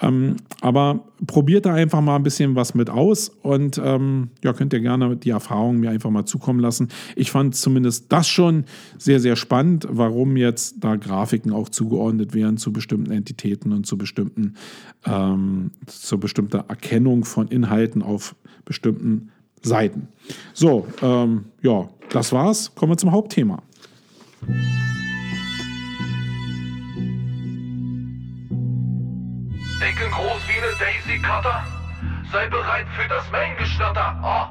Ähm, 0.00 0.36
aber 0.60 1.04
probiert 1.26 1.66
da 1.66 1.74
einfach 1.74 2.00
mal 2.00 2.16
ein 2.16 2.22
bisschen 2.22 2.54
was 2.54 2.74
mit 2.74 2.90
aus 2.90 3.30
und 3.42 3.80
ähm, 3.82 4.30
ja, 4.44 4.52
könnt 4.52 4.72
ihr 4.72 4.80
gerne 4.80 5.16
die 5.16 5.30
Erfahrungen 5.30 5.80
mir 5.80 5.90
einfach 5.90 6.10
mal 6.10 6.24
zukommen 6.24 6.60
lassen. 6.60 6.88
Ich 7.16 7.30
fand 7.30 7.56
zumindest 7.56 8.12
das 8.12 8.28
schon 8.28 8.64
sehr, 8.98 9.20
sehr 9.20 9.36
spannend, 9.36 9.88
warum 9.90 10.36
jetzt 10.36 10.76
da 10.80 10.96
Grafiken 10.96 11.52
auch 11.52 11.68
zugeordnet 11.68 12.34
werden 12.34 12.58
zu 12.58 12.72
bestimmten 12.72 13.10
Entitäten 13.10 13.72
und 13.72 13.86
zu 13.86 13.96
bestimmten, 13.96 14.54
ähm, 15.06 15.70
zu 15.86 16.18
bestimmter 16.18 16.66
Erkennung 16.68 17.24
von 17.24 17.48
Inhalten 17.48 18.02
auf 18.02 18.36
bestimmten 18.64 19.30
Seiten. 19.62 20.08
So, 20.52 20.86
ähm, 21.02 21.46
ja, 21.62 21.88
das 22.10 22.32
war's. 22.32 22.74
Kommen 22.74 22.92
wir 22.92 22.96
zum 22.96 23.12
Hauptthema. 23.12 23.62
Daisy 30.78 31.18
Cutter. 31.18 31.64
Sei 32.30 32.48
bereit 32.48 32.86
für 32.96 33.08
das 33.08 33.28
Main-Geschnatter. 33.32 34.16
Oh. 34.22 34.46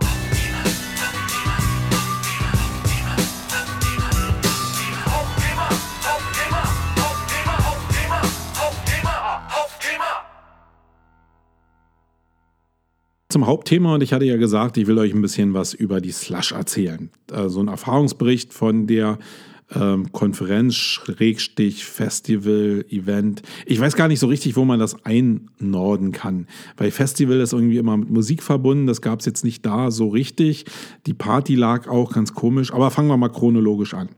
Hauptthema, 8.57 9.49
Hauptthema. 9.49 10.25
Zum 13.29 13.47
Hauptthema 13.47 13.95
und 13.95 14.03
ich 14.03 14.11
hatte 14.11 14.25
ja 14.25 14.35
gesagt, 14.35 14.75
ich 14.75 14.87
will 14.87 14.97
euch 14.97 15.13
ein 15.13 15.21
bisschen 15.21 15.53
was 15.53 15.73
über 15.73 16.01
die 16.01 16.11
Slush 16.11 16.51
erzählen. 16.51 17.09
So 17.29 17.35
also 17.35 17.59
ein 17.61 17.69
Erfahrungsbericht 17.69 18.53
von 18.53 18.85
der 18.85 19.17
ähm, 19.75 20.11
Konferenz, 20.11 20.75
Schrägstich, 20.75 21.85
Festival, 21.85 22.85
Event. 22.89 23.41
Ich 23.65 23.79
weiß 23.79 23.95
gar 23.95 24.07
nicht 24.07 24.19
so 24.19 24.27
richtig, 24.27 24.55
wo 24.55 24.65
man 24.65 24.79
das 24.79 25.03
einnorden 25.05 26.11
kann. 26.11 26.47
Weil 26.77 26.91
Festival 26.91 27.39
ist 27.39 27.53
irgendwie 27.53 27.77
immer 27.77 27.97
mit 27.97 28.09
Musik 28.09 28.43
verbunden. 28.43 28.87
Das 28.87 29.01
gab 29.01 29.19
es 29.19 29.25
jetzt 29.25 29.43
nicht 29.43 29.65
da 29.65 29.91
so 29.91 30.07
richtig. 30.07 30.65
Die 31.05 31.13
Party 31.13 31.55
lag 31.55 31.87
auch 31.87 32.13
ganz 32.13 32.33
komisch. 32.33 32.73
Aber 32.73 32.91
fangen 32.91 33.09
wir 33.09 33.17
mal 33.17 33.29
chronologisch 33.29 33.93
an. 33.93 34.09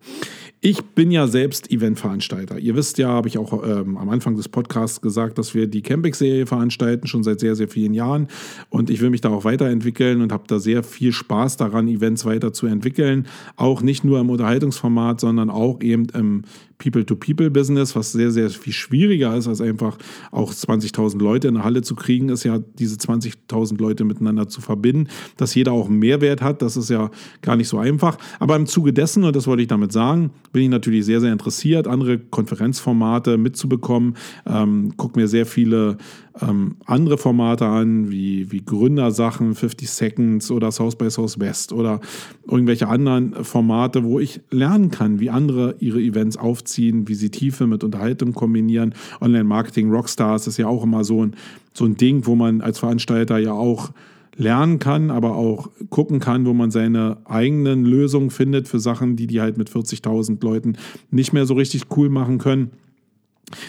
Ich 0.62 0.84
bin 0.84 1.10
ja 1.10 1.26
selbst 1.28 1.72
Eventveranstalter. 1.72 2.60
Ihr 2.60 2.76
wisst 2.76 2.97
ja, 2.97 3.07
habe 3.07 3.30
ich 3.30 3.38
auch 3.38 3.64
ähm, 3.64 3.97
am 3.97 4.10
Anfang 4.10 4.36
des 4.36 4.49
Podcasts 4.49 4.99
gesagt, 4.99 5.38
dass 5.38 5.55
wir 5.55 5.68
die 5.68 5.82
Camping-Serie 5.82 6.45
veranstalten, 6.45 7.07
schon 7.07 7.24
seit 7.24 7.39
sehr, 7.39 7.55
sehr 7.55 7.70
vielen 7.70 7.93
Jahren. 7.93 8.28
Und 8.70 8.89
ich 8.89 8.99
will 8.99 9.10
mich 9.10 9.22
da 9.22 9.30
auch 9.30 9.45
weiterentwickeln 9.45 10.22
und 10.22 10.34
habe 10.34 10.43
da 10.47 10.60
sehr 10.60 10.84
viel 10.84 11.14
Spaß 11.14 11.55
daran, 11.55 11.88
Events 11.88 12.26
weiterzuentwickeln. 12.26 13.28
Auch 13.55 13.82
nicht 13.82 14.03
nur 14.03 14.20
im 14.20 14.30
Unterhaltungsformat, 14.30 15.22
sondern 15.22 15.49
auch 15.49 15.80
eben 15.80 16.07
im 16.14 16.43
People-to-People-Business, 16.80 17.96
was 17.96 18.14
sehr, 18.14 18.32
sehr 18.32 18.50
viel 18.50 18.74
schwieriger 18.74 19.36
ist, 19.36 19.48
als 19.48 19.60
einfach 19.60 19.98
auch 20.32 20.54
20.000 20.54 21.20
Leute 21.22 21.50
in 21.50 21.56
eine 21.56 21.66
Halle 21.66 21.82
zu 21.82 21.94
kriegen, 21.94 22.30
ist 22.30 22.46
ja 22.46 22.58
diese 22.58 22.96
20.000 22.96 23.78
Leute 23.80 24.06
miteinander 24.06 24.48
zu 24.48 24.62
verbinden, 24.62 25.10
dass 25.38 25.54
jeder 25.54 25.74
auch 25.74 25.88
einen 25.88 26.00
Mehrwert 26.00 26.42
hat. 26.42 26.62
Das 26.62 26.78
ist 26.78 26.90
ja 26.90 27.12
gar 27.42 27.58
nicht 27.58 27.68
so 27.68 27.78
einfach. 27.78 28.18
Aber 28.40 28.56
im 28.56 28.66
Zuge 28.66 28.94
dessen, 28.94 29.26
und 29.26 29.36
das 29.36 29.46
wollte 29.46 29.62
ich 29.62 29.68
damit 29.68 29.92
sagen, 29.92 30.32
bin 30.54 30.64
ich 30.64 30.70
natürlich 30.70 31.06
sehr, 31.06 31.20
sehr 31.20 31.34
interessiert, 31.34 31.86
andere 31.86 32.18
Konferenzformate 32.18 33.38
mitzubekommen. 33.38 34.16
Ähm, 34.48 34.94
guck 34.96 35.18
mir 35.18 35.28
sehr 35.28 35.46
viele 35.46 35.98
ähm, 36.42 36.78
andere 36.86 37.18
Formate 37.18 37.66
an, 37.66 38.10
wie, 38.10 38.52
wie 38.52 38.64
Gründersachen, 38.64 39.56
50 39.56 39.90
Seconds 39.90 40.52
oder 40.52 40.72
South 40.72 40.96
by 40.96 41.10
Southwest 41.10 41.74
oder 41.74 42.00
irgendwelche 42.48 42.88
anderen 42.88 43.44
Formate, 43.44 44.04
wo 44.04 44.20
ich 44.20 44.42
lernen 44.52 44.92
kann, 44.92 45.20
wie 45.20 45.30
andere 45.30 45.76
ihre 45.80 46.02
Events 46.02 46.38
aufziehen, 46.38 47.08
wie 47.08 47.16
sie 47.16 47.30
Tiefe 47.30 47.68
mit 47.68 47.84
Unterhaltung 47.84 48.34
kombinieren. 48.34 48.94
Online-Marketing, 49.22 49.92
Rockstars 49.92 50.48
ist 50.48 50.58
ja 50.58 50.68
auch 50.68 50.84
immer 50.84 51.04
so 51.04 51.26
ein, 51.26 51.36
so 51.74 51.86
ein 51.86 51.96
Ding, 51.96 52.26
wo 52.26 52.36
man 52.36 52.62
als 52.62 52.80
Veranstalter 52.80 53.38
ja 53.38 53.54
auch 53.54 53.92
lernen 54.40 54.80
kann, 54.80 55.12
aber 55.12 55.36
auch 55.36 55.70
gucken 55.90 56.20
kann, 56.20 56.46
wo 56.46 56.54
man 56.54 56.72
seine 56.72 57.18
eigenen 57.26 57.84
Lösungen 57.84 58.30
findet 58.30 58.68
für 58.70 58.80
Sachen, 58.80 59.18
die 59.18 59.28
die 59.28 59.42
halt 59.42 59.58
mit 59.58 59.70
40.000 59.70 60.42
Leuten 60.44 60.78
nicht 61.12 61.34
mehr 61.34 61.46
so 61.46 61.56
richtig 61.56 61.86
cool 61.98 62.10
machen 62.10 62.38
können. 62.38 62.72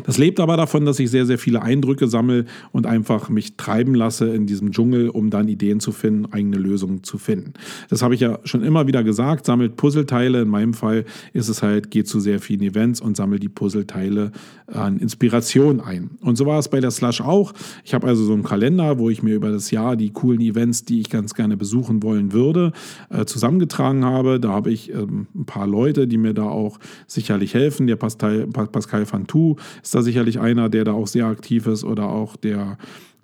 Das 0.05 0.19
lebt 0.19 0.41
aber 0.41 0.57
davon, 0.57 0.85
dass 0.85 0.99
ich 0.99 1.11
sehr, 1.11 1.27
sehr 1.27 1.39
viele 1.39 1.63
Eindrücke 1.63 2.09
sammle 2.09 2.45
und 2.73 2.87
einfach 2.87 3.29
mich 3.29 3.57
treiben 3.57 3.95
lasse 3.95 4.29
in 4.29 4.47
diesem 4.47 4.73
Dschungel, 4.73 5.09
um 5.09 5.31
dann 5.31 5.49
Ideen 5.49 5.81
zu 5.81 5.93
finden, 5.93 6.33
eigene 6.33 6.59
Lösungen 6.59 7.03
zu 7.03 7.19
finden. 7.19 7.55
Das 7.89 8.03
habe 8.03 8.15
ich 8.15 8.21
ja 8.21 8.39
schon 8.45 8.63
immer 8.63 8.87
wieder 8.87 9.05
gesagt, 9.05 9.47
sammelt 9.47 9.77
Puzzleteile. 9.77 10.43
In 10.43 10.49
meinem 10.49 10.75
Fall 10.75 11.05
ist 11.33 11.49
es 11.49 11.63
halt, 11.63 11.91
geht 11.91 12.09
zu 12.09 12.21
sehr 12.21 12.41
vielen 12.41 12.63
Events 12.63 13.01
und 13.01 13.17
sammelt 13.17 13.43
die 13.43 13.49
Puzzleteile 13.49 14.33
an 14.67 14.99
Inspiration 14.99 15.81
ein. 15.81 16.11
Und 16.21 16.37
so 16.37 16.47
war 16.47 16.59
es 16.59 16.69
bei 16.69 16.81
der 16.81 16.91
Slush 16.91 17.21
auch. 17.21 17.53
Ich 17.85 17.95
habe 17.95 18.07
also 18.07 18.25
so 18.25 18.33
einen 18.33 18.43
Kalender, 18.43 18.99
wo 18.99 19.11
ich 19.11 19.23
mir 19.23 19.35
über 19.35 19.51
das 19.51 19.71
Jahr 19.71 19.97
die 19.97 20.11
coolen 20.11 20.41
Events, 20.41 20.85
die 20.85 21.01
ich 21.01 21.11
ganz 21.11 21.35
gerne 21.35 21.57
besuchen 21.57 22.03
wollen 22.03 22.33
würde, 22.33 22.73
äh, 23.11 23.25
zusammengetragen 23.25 24.05
habe. 24.05 24.41
Da 24.41 24.51
habe 24.51 24.71
ich 24.71 24.93
ähm, 24.93 25.27
ein 25.35 25.45
paar 25.47 25.67
Leute, 25.67 26.07
die 26.07 26.19
mir 26.19 26.35
da 26.35 26.45
auch 26.45 26.79
sicherlich 27.07 27.55
helfen. 27.55 27.87
Der 27.87 27.97
Pascal, 27.97 28.47
Pascal 28.47 29.07
Fantou, 29.07 29.57
ist 29.83 29.95
da 29.95 30.03
sicherlich 30.03 30.41
einer, 30.41 30.69
der 30.69 30.85
da 30.85 30.93
auch 30.93 31.07
sehr 31.07 31.27
aktiv 31.27 31.67
ist 31.67 31.85
oder 31.85 32.09
auch 32.09 32.37
der 32.37 32.79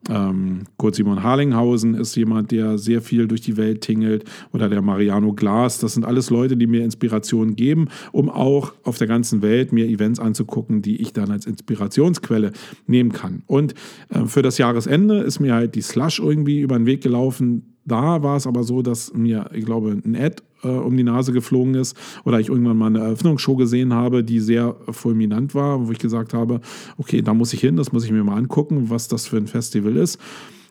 ähm, 0.08 0.64
Kurt 0.76 0.94
Simon 0.94 1.22
Harlinghausen 1.22 1.94
ist 1.94 2.14
jemand, 2.16 2.50
der 2.50 2.78
sehr 2.78 3.02
viel 3.02 3.26
durch 3.26 3.40
die 3.40 3.56
Welt 3.56 3.80
tingelt 3.80 4.24
oder 4.52 4.68
der 4.68 4.82
Mariano 4.82 5.32
Glas. 5.32 5.78
Das 5.78 5.94
sind 5.94 6.04
alles 6.04 6.30
Leute, 6.30 6.56
die 6.56 6.66
mir 6.66 6.84
Inspiration 6.84 7.56
geben, 7.56 7.88
um 8.12 8.28
auch 8.28 8.74
auf 8.84 8.98
der 8.98 9.06
ganzen 9.06 9.42
Welt 9.42 9.72
mir 9.72 9.86
Events 9.86 10.20
anzugucken, 10.20 10.82
die 10.82 11.00
ich 11.00 11.12
dann 11.12 11.30
als 11.30 11.46
Inspirationsquelle 11.46 12.52
nehmen 12.86 13.12
kann. 13.12 13.42
Und 13.46 13.74
äh, 14.10 14.26
für 14.26 14.42
das 14.42 14.58
Jahresende 14.58 15.18
ist 15.18 15.40
mir 15.40 15.54
halt 15.54 15.74
die 15.74 15.82
Slush 15.82 16.20
irgendwie 16.20 16.60
über 16.60 16.76
den 16.76 16.86
Weg 16.86 17.02
gelaufen. 17.02 17.75
Da 17.86 18.22
war 18.22 18.36
es 18.36 18.46
aber 18.46 18.64
so, 18.64 18.82
dass 18.82 19.14
mir, 19.14 19.48
ich 19.54 19.64
glaube, 19.64 19.90
ein 20.04 20.16
Ad 20.16 20.42
äh, 20.64 20.68
um 20.68 20.96
die 20.96 21.04
Nase 21.04 21.32
geflogen 21.32 21.74
ist 21.74 21.96
oder 22.24 22.40
ich 22.40 22.48
irgendwann 22.48 22.76
mal 22.76 22.86
eine 22.86 22.98
Eröffnungsshow 22.98 23.56
gesehen 23.56 23.94
habe, 23.94 24.24
die 24.24 24.40
sehr 24.40 24.76
fulminant 24.90 25.54
war, 25.54 25.86
wo 25.86 25.92
ich 25.92 25.98
gesagt 25.98 26.34
habe, 26.34 26.60
okay, 26.98 27.22
da 27.22 27.32
muss 27.32 27.52
ich 27.52 27.60
hin, 27.60 27.76
das 27.76 27.92
muss 27.92 28.04
ich 28.04 28.10
mir 28.10 28.24
mal 28.24 28.36
angucken, 28.36 28.90
was 28.90 29.08
das 29.08 29.26
für 29.26 29.36
ein 29.36 29.46
Festival 29.46 29.96
ist. 29.96 30.20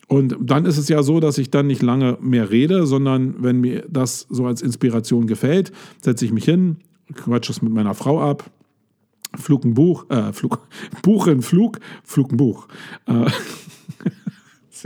Und 0.07 0.37
dann 0.39 0.65
ist 0.65 0.77
es 0.77 0.87
ja 0.89 1.01
so, 1.01 1.19
dass 1.19 1.37
ich 1.37 1.49
dann 1.49 1.67
nicht 1.67 1.81
lange 1.81 2.17
mehr 2.21 2.51
rede, 2.51 2.85
sondern 2.85 3.35
wenn 3.39 3.61
mir 3.61 3.85
das 3.89 4.27
so 4.29 4.45
als 4.45 4.61
Inspiration 4.61 5.25
gefällt, 5.25 5.71
setze 6.01 6.25
ich 6.25 6.31
mich 6.31 6.45
hin, 6.45 6.77
quatsche 7.13 7.51
es 7.51 7.61
mit 7.61 7.73
meiner 7.73 7.95
Frau 7.95 8.21
ab, 8.21 8.51
Flug 9.35 9.65
ein 9.65 9.73
Buch, 9.73 10.09
äh, 10.09 10.31
Flug, 10.33 10.59
Buch 11.01 11.27
in 11.27 11.41
Flug, 11.41 11.79
Flug 12.03 12.31
ein 12.31 12.37
Buch. 12.37 12.67
Äh, 13.07 13.25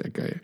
sehr 0.02 0.12
geil. 0.12 0.42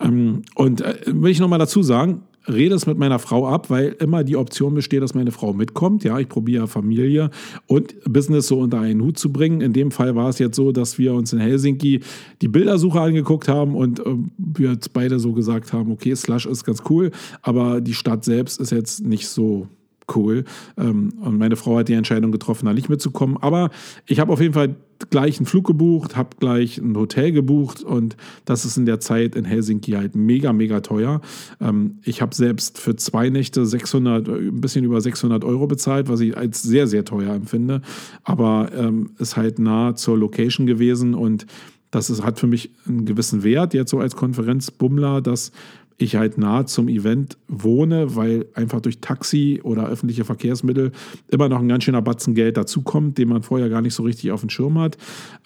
Ähm, 0.00 0.42
und 0.54 0.80
äh, 0.80 0.94
will 1.06 1.30
ich 1.30 1.40
nochmal 1.40 1.58
dazu 1.58 1.82
sagen, 1.82 2.22
rede 2.48 2.74
es 2.74 2.86
mit 2.86 2.98
meiner 2.98 3.18
Frau 3.18 3.48
ab, 3.48 3.70
weil 3.70 3.96
immer 4.00 4.24
die 4.24 4.36
Option 4.36 4.74
besteht, 4.74 5.02
dass 5.02 5.14
meine 5.14 5.32
Frau 5.32 5.52
mitkommt. 5.52 6.04
Ja, 6.04 6.18
ich 6.18 6.28
probiere 6.28 6.68
Familie 6.68 7.30
und 7.66 7.94
Business 8.04 8.48
so 8.48 8.60
unter 8.60 8.80
einen 8.80 9.02
Hut 9.02 9.18
zu 9.18 9.32
bringen. 9.32 9.60
In 9.60 9.72
dem 9.72 9.90
Fall 9.90 10.14
war 10.14 10.28
es 10.28 10.38
jetzt 10.38 10.56
so, 10.56 10.72
dass 10.72 10.98
wir 10.98 11.14
uns 11.14 11.32
in 11.32 11.38
Helsinki 11.38 12.00
die 12.42 12.48
Bildersuche 12.48 13.00
angeguckt 13.00 13.48
haben 13.48 13.74
und 13.74 14.00
äh, 14.00 14.04
wir 14.36 14.72
jetzt 14.72 14.92
beide 14.92 15.18
so 15.18 15.32
gesagt 15.32 15.72
haben, 15.72 15.90
okay, 15.90 16.14
Slush 16.14 16.46
ist 16.46 16.64
ganz 16.64 16.82
cool, 16.90 17.10
aber 17.42 17.80
die 17.80 17.94
Stadt 17.94 18.24
selbst 18.24 18.60
ist 18.60 18.72
jetzt 18.72 19.04
nicht 19.04 19.28
so 19.28 19.68
cool. 20.14 20.44
Ähm, 20.76 21.14
und 21.20 21.38
meine 21.38 21.56
Frau 21.56 21.78
hat 21.78 21.88
die 21.88 21.94
Entscheidung 21.94 22.32
getroffen, 22.32 22.66
da 22.66 22.72
nicht 22.72 22.88
mitzukommen. 22.88 23.36
Aber 23.40 23.70
ich 24.06 24.20
habe 24.20 24.32
auf 24.32 24.40
jeden 24.40 24.54
Fall 24.54 24.76
gleich 25.10 25.38
einen 25.38 25.46
Flug 25.46 25.66
gebucht, 25.66 26.16
habe 26.16 26.36
gleich 26.38 26.78
ein 26.78 26.96
Hotel 26.96 27.32
gebucht 27.32 27.82
und 27.82 28.16
das 28.44 28.64
ist 28.64 28.76
in 28.76 28.86
der 28.86 29.00
Zeit 29.00 29.34
in 29.36 29.44
Helsinki 29.44 29.92
halt 29.92 30.14
mega, 30.14 30.52
mega 30.52 30.80
teuer. 30.80 31.20
Ähm, 31.60 31.98
ich 32.02 32.22
habe 32.22 32.34
selbst 32.34 32.78
für 32.78 32.96
zwei 32.96 33.30
Nächte 33.30 33.66
600, 33.66 34.28
ein 34.28 34.60
bisschen 34.60 34.84
über 34.84 35.00
600 35.00 35.44
Euro 35.44 35.66
bezahlt, 35.66 36.08
was 36.08 36.20
ich 36.20 36.36
als 36.36 36.62
sehr, 36.62 36.86
sehr 36.86 37.04
teuer 37.04 37.34
empfinde. 37.34 37.82
Aber 38.22 38.70
ähm, 38.74 39.10
ist 39.18 39.36
halt 39.36 39.58
nah 39.58 39.94
zur 39.94 40.18
Location 40.18 40.66
gewesen 40.66 41.14
und 41.14 41.46
das 41.94 42.10
ist, 42.10 42.24
hat 42.24 42.40
für 42.40 42.48
mich 42.48 42.70
einen 42.88 43.04
gewissen 43.04 43.44
Wert, 43.44 43.72
jetzt 43.72 43.90
so 43.90 44.00
als 44.00 44.16
Konferenzbummler, 44.16 45.20
dass 45.20 45.52
ich 45.96 46.16
halt 46.16 46.38
nah 46.38 46.66
zum 46.66 46.88
Event 46.88 47.38
wohne, 47.48 48.16
weil 48.16 48.46
einfach 48.54 48.80
durch 48.80 49.00
Taxi 49.00 49.60
oder 49.62 49.86
öffentliche 49.86 50.24
Verkehrsmittel 50.24 50.92
immer 51.28 51.48
noch 51.48 51.60
ein 51.60 51.68
ganz 51.68 51.84
schöner 51.84 52.02
Batzen 52.02 52.34
Geld 52.34 52.56
dazukommt, 52.56 53.18
den 53.18 53.28
man 53.28 53.42
vorher 53.42 53.68
gar 53.68 53.80
nicht 53.80 53.94
so 53.94 54.02
richtig 54.02 54.32
auf 54.32 54.40
dem 54.40 54.50
Schirm 54.50 54.78
hat. 54.78 54.98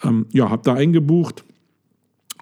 Ähm, 0.03 0.25
ja, 0.31 0.49
habe 0.49 0.63
da 0.63 0.73
eingebucht 0.73 1.43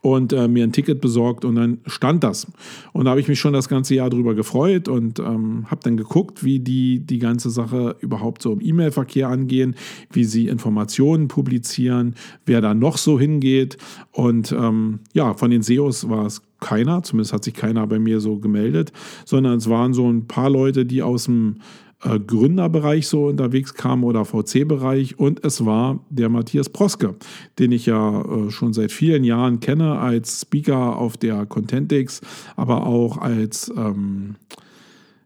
und 0.01 0.33
äh, 0.33 0.47
mir 0.47 0.63
ein 0.63 0.71
Ticket 0.71 1.01
besorgt 1.01 1.45
und 1.45 1.55
dann 1.55 1.79
stand 1.85 2.23
das. 2.23 2.47
Und 2.93 3.05
da 3.05 3.11
habe 3.11 3.19
ich 3.19 3.27
mich 3.27 3.39
schon 3.39 3.53
das 3.53 3.69
ganze 3.69 3.95
Jahr 3.95 4.09
drüber 4.09 4.35
gefreut 4.35 4.87
und 4.87 5.19
ähm, 5.19 5.65
habe 5.69 5.81
dann 5.83 5.97
geguckt, 5.97 6.43
wie 6.43 6.59
die 6.59 6.99
die 6.99 7.19
ganze 7.19 7.49
Sache 7.49 7.95
überhaupt 7.99 8.41
so 8.41 8.53
im 8.53 8.61
E-Mail-Verkehr 8.61 9.27
angehen, 9.27 9.75
wie 10.11 10.23
sie 10.23 10.47
Informationen 10.47 11.27
publizieren, 11.27 12.15
wer 12.45 12.61
da 12.61 12.73
noch 12.73 12.97
so 12.97 13.19
hingeht. 13.19 13.77
Und 14.11 14.51
ähm, 14.51 14.99
ja, 15.13 15.33
von 15.33 15.51
den 15.51 15.61
SEOs 15.63 16.09
war 16.09 16.25
es 16.25 16.41
keiner, 16.59 17.03
zumindest 17.03 17.33
hat 17.33 17.43
sich 17.43 17.53
keiner 17.53 17.85
bei 17.87 17.99
mir 17.99 18.19
so 18.19 18.37
gemeldet, 18.37 18.91
sondern 19.25 19.57
es 19.57 19.69
waren 19.69 19.93
so 19.93 20.09
ein 20.09 20.27
paar 20.27 20.49
Leute, 20.49 20.85
die 20.85 21.03
aus 21.03 21.25
dem 21.25 21.57
äh, 22.03 22.19
Gründerbereich 22.19 23.07
so 23.07 23.27
unterwegs 23.27 23.73
kamen 23.73 24.03
oder 24.03 24.25
VC-Bereich 24.25 25.19
und 25.19 25.43
es 25.43 25.65
war 25.65 25.99
der 26.09 26.29
Matthias 26.29 26.69
Proske, 26.69 27.15
den 27.59 27.71
ich 27.71 27.85
ja 27.85 28.21
äh, 28.21 28.51
schon 28.51 28.73
seit 28.73 28.91
vielen 28.91 29.23
Jahren 29.23 29.59
kenne 29.59 29.99
als 29.99 30.41
Speaker 30.41 30.97
auf 30.97 31.17
der 31.17 31.45
Contentix, 31.45 32.21
aber 32.55 32.85
auch 32.85 33.17
als 33.17 33.71
ähm, 33.75 34.35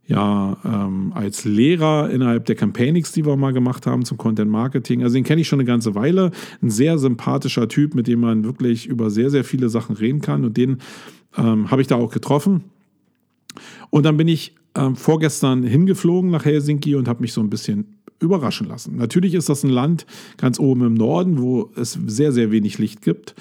ja, 0.07 0.57
ähm, 0.65 1.13
als 1.15 1.45
Lehrer 1.45 2.09
innerhalb 2.09 2.45
der 2.45 2.55
Campaignix, 2.55 3.13
die 3.13 3.25
wir 3.25 3.37
mal 3.37 3.53
gemacht 3.53 3.87
haben 3.87 4.03
zum 4.03 4.17
Content 4.17 4.51
Marketing. 4.51 5.03
Also 5.03 5.13
den 5.15 5.23
kenne 5.23 5.39
ich 5.39 5.47
schon 5.47 5.59
eine 5.59 5.67
ganze 5.67 5.95
Weile. 5.95 6.31
Ein 6.61 6.69
sehr 6.69 6.97
sympathischer 6.97 7.69
Typ, 7.69 7.95
mit 7.95 8.07
dem 8.07 8.19
man 8.19 8.43
wirklich 8.43 8.87
über 8.87 9.09
sehr, 9.09 9.29
sehr 9.29 9.45
viele 9.45 9.69
Sachen 9.69 9.95
reden 9.95 10.19
kann. 10.19 10.43
Und 10.43 10.57
den 10.57 10.79
ähm, 11.37 11.71
habe 11.71 11.81
ich 11.81 11.87
da 11.87 11.95
auch 11.95 12.11
getroffen. 12.11 12.65
Und 13.89 14.05
dann 14.05 14.17
bin 14.17 14.27
ich 14.27 14.55
ähm, 14.75 14.95
vorgestern 14.95 15.63
hingeflogen 15.63 16.31
nach 16.31 16.45
Helsinki 16.45 16.95
und 16.95 17.07
habe 17.07 17.21
mich 17.21 17.33
so 17.33 17.41
ein 17.41 17.49
bisschen 17.49 17.97
überraschen 18.19 18.67
lassen. 18.67 18.95
Natürlich 18.95 19.33
ist 19.33 19.49
das 19.49 19.63
ein 19.63 19.69
Land 19.69 20.05
ganz 20.37 20.59
oben 20.59 20.85
im 20.85 20.93
Norden, 20.93 21.41
wo 21.41 21.71
es 21.75 21.97
sehr, 22.05 22.31
sehr 22.31 22.51
wenig 22.51 22.77
Licht 22.77 23.01
gibt. 23.01 23.35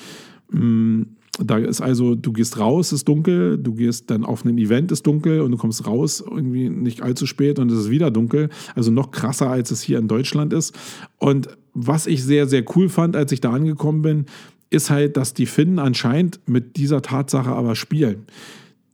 Mm, 0.51 1.03
da 1.39 1.59
ist 1.59 1.81
also, 1.81 2.15
du 2.15 2.33
gehst 2.33 2.59
raus, 2.59 2.93
ist 2.93 3.07
dunkel, 3.07 3.57
du 3.57 3.75
gehst 3.75 4.11
dann 4.11 4.25
auf 4.25 4.45
ein 4.45 4.59
Event, 4.59 4.91
ist 4.91 5.07
dunkel 5.07 5.41
und 5.41 5.53
du 5.53 5.57
kommst 5.57 5.87
raus 5.87 6.23
irgendwie 6.27 6.69
nicht 6.69 7.03
allzu 7.03 7.27
spät 7.27 7.59
und 7.59 7.71
es 7.71 7.79
ist 7.79 7.91
wieder 7.91 8.11
dunkel. 8.11 8.49
Also 8.75 8.91
noch 8.91 9.11
krasser, 9.11 9.49
als 9.49 9.71
es 9.71 9.83
hier 9.83 9.99
in 9.99 10.09
Deutschland 10.09 10.53
ist. 10.53 10.75
Und 11.19 11.49
was 11.73 12.07
ich 12.07 12.25
sehr, 12.25 12.49
sehr 12.49 12.65
cool 12.75 12.89
fand, 12.89 13.17
als 13.17 13.33
ich 13.33 13.41
da 13.41 13.53
angekommen 13.53 14.03
bin, 14.03 14.27
ist 14.71 14.91
halt, 14.91 15.17
dass 15.17 15.35
die 15.35 15.47
Finnen 15.47 15.79
anscheinend 15.79 16.41
mit 16.47 16.77
dieser 16.77 17.03
Tatsache 17.03 17.51
aber 17.51 17.75
spielen 17.75 18.27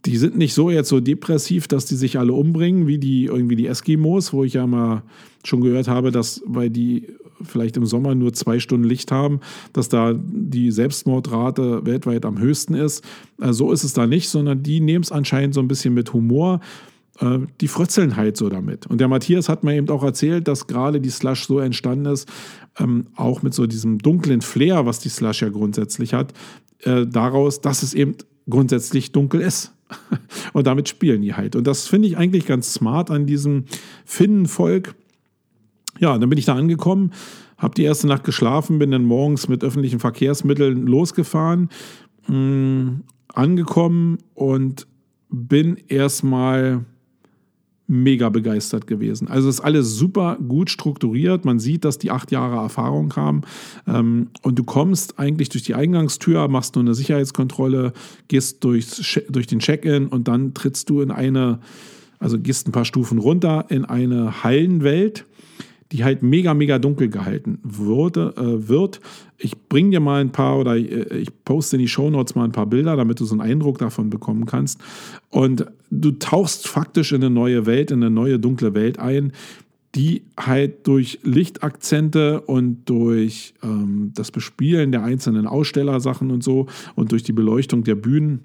die 0.06 0.16
sind 0.16 0.38
nicht 0.38 0.54
so 0.54 0.70
jetzt 0.70 0.88
so 0.88 1.00
depressiv, 1.00 1.66
dass 1.66 1.84
die 1.84 1.96
sich 1.96 2.18
alle 2.18 2.32
umbringen, 2.32 2.86
wie 2.86 2.98
die 2.98 3.24
irgendwie 3.24 3.56
die 3.56 3.66
Eskimos, 3.66 4.32
wo 4.32 4.44
ich 4.44 4.54
ja 4.54 4.66
mal 4.66 5.02
schon 5.44 5.60
gehört 5.60 5.88
habe, 5.88 6.12
dass 6.12 6.42
weil 6.46 6.70
die 6.70 7.08
vielleicht 7.42 7.76
im 7.76 7.86
Sommer 7.86 8.14
nur 8.14 8.32
zwei 8.32 8.60
Stunden 8.60 8.86
Licht 8.86 9.12
haben, 9.12 9.40
dass 9.72 9.88
da 9.88 10.14
die 10.14 10.70
Selbstmordrate 10.70 11.84
weltweit 11.84 12.24
am 12.24 12.38
höchsten 12.38 12.74
ist. 12.74 13.04
Also 13.38 13.66
so 13.66 13.72
ist 13.72 13.84
es 13.84 13.92
da 13.92 14.06
nicht, 14.06 14.28
sondern 14.28 14.62
die 14.62 14.80
nehmen 14.80 15.02
es 15.02 15.12
anscheinend 15.12 15.54
so 15.54 15.60
ein 15.60 15.68
bisschen 15.68 15.92
mit 15.92 16.12
Humor. 16.12 16.60
äh, 17.20 17.40
die 17.60 17.68
frötzeln 17.68 18.16
halt 18.16 18.36
so 18.36 18.48
damit. 18.48 18.86
Und 18.86 19.00
der 19.00 19.08
Matthias 19.08 19.48
hat 19.48 19.64
mir 19.64 19.74
eben 19.74 19.88
auch 19.88 20.02
erzählt, 20.02 20.48
dass 20.48 20.66
gerade 20.66 21.00
die 21.00 21.10
Slush 21.10 21.46
so 21.46 21.58
entstanden 21.58 22.06
ist, 22.06 22.28
ähm, 22.78 23.06
auch 23.16 23.42
mit 23.42 23.54
so 23.54 23.66
diesem 23.66 23.98
dunklen 23.98 24.40
Flair, 24.40 24.86
was 24.86 25.00
die 25.00 25.08
Slush 25.08 25.42
ja 25.42 25.48
grundsätzlich 25.48 26.14
hat, 26.14 26.32
äh, 26.80 27.06
daraus, 27.06 27.60
dass 27.60 27.82
es 27.82 27.94
eben 27.94 28.16
grundsätzlich 28.48 29.12
dunkel 29.12 29.40
ist. 29.40 29.75
Und 30.52 30.66
damit 30.66 30.88
spielen 30.88 31.22
die 31.22 31.34
halt. 31.34 31.56
Und 31.56 31.66
das 31.66 31.86
finde 31.86 32.08
ich 32.08 32.16
eigentlich 32.16 32.46
ganz 32.46 32.72
smart 32.72 33.10
an 33.10 33.26
diesem 33.26 33.64
Finnenvolk. 34.04 34.94
Ja, 35.98 36.18
dann 36.18 36.28
bin 36.28 36.38
ich 36.38 36.44
da 36.44 36.54
angekommen, 36.54 37.12
habe 37.56 37.74
die 37.74 37.84
erste 37.84 38.06
Nacht 38.06 38.24
geschlafen, 38.24 38.78
bin 38.78 38.90
dann 38.90 39.04
morgens 39.04 39.48
mit 39.48 39.64
öffentlichen 39.64 39.98
Verkehrsmitteln 39.98 40.86
losgefahren, 40.86 41.70
mh, 42.28 43.00
angekommen 43.28 44.18
und 44.34 44.86
bin 45.30 45.76
erstmal 45.88 46.84
mega 47.88 48.28
begeistert 48.28 48.86
gewesen. 48.86 49.28
Also 49.28 49.48
ist 49.48 49.60
alles 49.60 49.96
super 49.96 50.38
gut 50.46 50.70
strukturiert. 50.70 51.44
Man 51.44 51.58
sieht, 51.58 51.84
dass 51.84 51.98
die 51.98 52.10
acht 52.10 52.32
Jahre 52.32 52.56
Erfahrung 52.56 53.14
haben. 53.14 53.42
Ähm, 53.86 54.28
und 54.42 54.58
du 54.58 54.64
kommst 54.64 55.18
eigentlich 55.18 55.48
durch 55.50 55.64
die 55.64 55.74
Eingangstür, 55.74 56.48
machst 56.48 56.74
nur 56.74 56.84
eine 56.84 56.94
Sicherheitskontrolle, 56.94 57.92
gehst 58.28 58.64
durchs, 58.64 59.20
durch 59.28 59.46
den 59.46 59.60
Check-in 59.60 60.08
und 60.08 60.28
dann 60.28 60.54
trittst 60.54 60.90
du 60.90 61.00
in 61.00 61.10
eine, 61.10 61.60
also 62.18 62.38
gehst 62.38 62.66
ein 62.66 62.72
paar 62.72 62.84
Stufen 62.84 63.18
runter 63.18 63.66
in 63.68 63.84
eine 63.84 64.42
Hallenwelt 64.42 65.24
die 65.92 66.04
halt 66.04 66.22
mega, 66.22 66.54
mega 66.54 66.78
dunkel 66.78 67.08
gehalten 67.08 67.58
würde, 67.62 68.34
äh, 68.36 68.68
wird. 68.68 69.00
Ich 69.38 69.56
bringe 69.68 69.90
dir 69.90 70.00
mal 70.00 70.20
ein 70.20 70.32
paar 70.32 70.58
oder 70.58 70.76
äh, 70.76 71.18
ich 71.18 71.28
poste 71.44 71.76
in 71.76 71.82
die 71.82 71.88
Shownotes 71.88 72.34
mal 72.34 72.44
ein 72.44 72.52
paar 72.52 72.66
Bilder, 72.66 72.96
damit 72.96 73.20
du 73.20 73.24
so 73.24 73.34
einen 73.34 73.40
Eindruck 73.40 73.78
davon 73.78 74.10
bekommen 74.10 74.46
kannst. 74.46 74.80
Und 75.30 75.66
du 75.90 76.12
tauchst 76.12 76.66
faktisch 76.66 77.12
in 77.12 77.22
eine 77.22 77.30
neue 77.30 77.66
Welt, 77.66 77.90
in 77.90 78.02
eine 78.02 78.10
neue 78.10 78.38
dunkle 78.38 78.74
Welt 78.74 78.98
ein, 78.98 79.32
die 79.94 80.24
halt 80.38 80.86
durch 80.86 81.20
Lichtakzente 81.22 82.42
und 82.42 82.84
durch 82.84 83.54
ähm, 83.62 84.12
das 84.14 84.30
Bespielen 84.30 84.92
der 84.92 85.04
einzelnen 85.04 85.46
Ausstellersachen 85.46 86.30
und 86.30 86.42
so 86.44 86.66
und 86.96 87.12
durch 87.12 87.22
die 87.22 87.32
Beleuchtung 87.32 87.84
der 87.84 87.94
Bühnen 87.94 88.40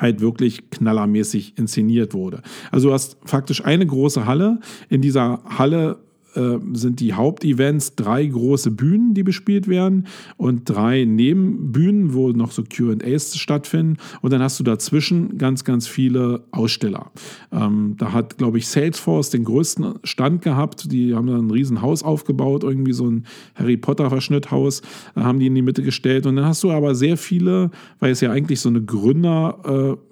halt 0.00 0.20
wirklich 0.20 0.70
knallermäßig 0.70 1.58
inszeniert 1.58 2.14
wurde. 2.14 2.42
Also 2.70 2.88
du 2.88 2.94
hast 2.94 3.18
faktisch 3.24 3.64
eine 3.64 3.86
große 3.86 4.26
Halle. 4.26 4.60
In 4.88 5.02
dieser 5.02 5.42
Halle 5.44 5.98
äh, 6.36 6.58
sind 6.72 7.00
die 7.00 7.14
Hauptevents 7.14 7.94
drei 7.94 8.26
große 8.26 8.70
Bühnen, 8.70 9.14
die 9.14 9.22
bespielt 9.22 9.68
werden 9.68 10.06
und 10.36 10.68
drei 10.68 11.04
Nebenbühnen, 11.04 12.14
wo 12.14 12.30
noch 12.30 12.52
so 12.52 12.62
QAs 12.62 13.36
stattfinden. 13.36 13.96
Und 14.22 14.32
dann 14.32 14.42
hast 14.42 14.58
du 14.60 14.64
dazwischen 14.64 15.38
ganz, 15.38 15.64
ganz 15.64 15.86
viele 15.86 16.44
Aussteller. 16.50 17.10
Ähm, 17.52 17.94
da 17.98 18.12
hat, 18.12 18.38
glaube 18.38 18.58
ich, 18.58 18.68
Salesforce 18.68 19.30
den 19.30 19.44
größten 19.44 20.00
Stand 20.04 20.42
gehabt. 20.42 20.92
Die 20.92 21.14
haben 21.14 21.26
dann 21.26 21.46
ein 21.46 21.50
Riesenhaus 21.50 22.02
aufgebaut, 22.02 22.64
irgendwie 22.64 22.92
so 22.92 23.08
ein 23.08 23.24
Harry 23.54 23.76
Potter-Verschnitthaus, 23.76 24.80
äh, 25.14 25.20
haben 25.20 25.38
die 25.38 25.46
in 25.46 25.54
die 25.54 25.62
Mitte 25.62 25.82
gestellt. 25.82 26.26
Und 26.26 26.36
dann 26.36 26.44
hast 26.44 26.62
du 26.62 26.70
aber 26.70 26.94
sehr 26.94 27.16
viele, 27.16 27.70
weil 28.00 28.12
es 28.12 28.20
ja 28.20 28.30
eigentlich 28.30 28.60
so 28.60 28.68
eine 28.68 28.82
Gründer- 28.82 29.96
äh, 29.98 30.06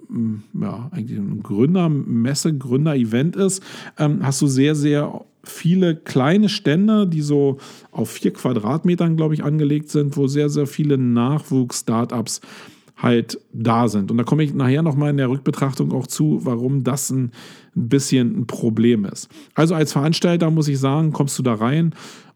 ja, 0.61 0.89
eigentlich 0.91 1.17
ein 1.17 1.43
Gründermesse, 1.43 2.57
Gründer-Event 2.57 3.35
ist, 3.35 3.63
ähm, 3.97 4.19
hast 4.21 4.41
du 4.41 4.47
sehr, 4.47 4.75
sehr 4.75 5.25
viele 5.43 5.95
kleine 5.95 6.49
Stände, 6.49 7.07
die 7.07 7.21
so 7.21 7.57
auf 7.91 8.09
vier 8.11 8.33
Quadratmetern, 8.33 9.15
glaube 9.15 9.33
ich, 9.33 9.43
angelegt 9.43 9.89
sind, 9.89 10.17
wo 10.17 10.27
sehr, 10.27 10.49
sehr 10.49 10.67
viele 10.67 10.97
Nachwuchs-Startups 10.97 12.41
halt 12.97 13.39
da 13.51 13.87
sind. 13.87 14.09
Und 14.09 14.17
da 14.17 14.23
komme 14.23 14.43
ich 14.43 14.53
nachher 14.53 14.81
nochmal 14.81 15.09
in 15.09 15.17
der 15.17 15.29
Rückbetrachtung 15.29 15.91
auch 15.91 16.07
zu, 16.07 16.39
warum 16.43 16.83
das 16.83 17.09
ein 17.09 17.31
bisschen 17.73 18.39
ein 18.39 18.47
Problem 18.47 19.05
ist. 19.05 19.27
Also 19.53 19.75
als 19.75 19.91
Veranstalter 19.91 20.49
muss 20.49 20.69
ich 20.69 20.79
sagen, 20.79 21.11
kommst 21.11 21.37
du 21.37 21.43
da 21.43 21.55
rein 21.55 21.93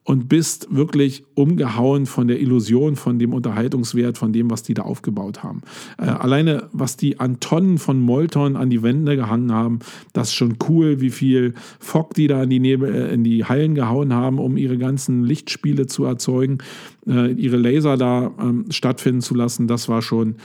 und 0.10 0.28
bist 0.28 0.76
wirklich 0.76 1.24
umgehauen 1.36 2.07
von 2.07 2.28
der 2.28 2.41
Illusion, 2.41 2.95
von 2.95 3.20
dem 3.20 3.32
Unterhaltungswert, 3.32 4.18
von 4.18 4.34
dem, 4.34 4.49
was 4.49 4.64
die 4.64 4.74
da 4.74 4.82
aufgebaut 4.82 5.43
haben. 5.43 5.62
Äh, 5.99 6.05
alleine, 6.05 6.68
was 6.74 6.97
die 6.97 7.20
an 7.20 7.39
Tonnen 7.39 7.78
von 7.78 8.01
Molton 8.01 8.55
an 8.55 8.72
die 8.72 8.82
Wände 8.82 9.16
gehangen 9.16 9.51
haben, 9.51 9.78
das 10.14 10.30
ist 10.30 10.34
schon 10.34 10.57
cool, 10.68 10.99
wie 10.99 11.12
viel 11.12 11.53
Fock 11.80 12.16
die 12.16 12.26
da 12.26 12.41
in 12.41 12.49
die, 12.49 12.60
Nebel, 12.60 12.91
äh, 12.91 13.14
in 13.14 13.24
die 13.24 13.45
Hallen 13.45 13.76
gehauen 13.76 14.12
haben, 14.12 14.39
um 14.39 14.57
ihre 14.57 14.80
ganzen 14.80 15.26
Lichtspiele 15.26 15.86
zu 15.86 16.05
erzeugen, 16.05 16.57
äh, 17.05 17.32
ihre 17.34 17.57
Laser 17.57 17.95
da 17.95 18.32
ähm, 18.39 18.66
stattfinden 18.72 19.22
zu 19.22 19.36
lassen. 19.36 19.68
Das 19.68 19.89
war 19.89 20.01
schon 20.01 20.38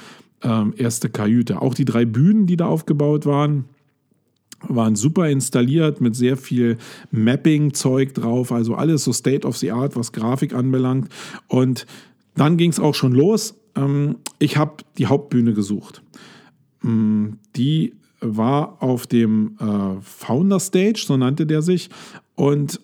ähm, 0.42 0.74
erste 0.76 1.08
Kajüte. 1.08 1.62
Auch 1.62 1.72
die 1.72 1.86
drei 1.86 2.04
Bühnen, 2.04 2.46
die 2.46 2.58
da 2.58 2.66
aufgebaut 2.66 3.24
waren, 3.24 3.64
waren 4.68 4.96
super 4.96 5.28
installiert 5.28 6.00
mit 6.00 6.16
sehr 6.16 6.36
viel 6.36 6.78
Mapping-Zeug 7.10 8.14
drauf, 8.14 8.52
also 8.52 8.74
alles 8.74 9.04
so 9.04 9.12
State 9.12 9.46
of 9.46 9.56
the 9.56 9.72
Art, 9.72 9.96
was 9.96 10.12
Grafik 10.12 10.54
anbelangt. 10.54 11.08
Und 11.48 11.86
dann 12.34 12.56
ging 12.56 12.70
es 12.70 12.80
auch 12.80 12.94
schon 12.94 13.12
los. 13.12 13.54
Ähm, 13.76 14.16
ich 14.38 14.56
habe 14.56 14.84
die 14.98 15.06
Hauptbühne 15.06 15.54
gesucht. 15.54 16.02
Mm, 16.82 17.34
die 17.56 17.94
war 18.20 18.82
auf 18.82 19.06
dem 19.06 19.56
äh, 19.60 20.00
Founder 20.00 20.60
Stage, 20.60 21.04
so 21.06 21.16
nannte 21.16 21.46
der 21.46 21.62
sich. 21.62 21.90
Und 22.34 22.80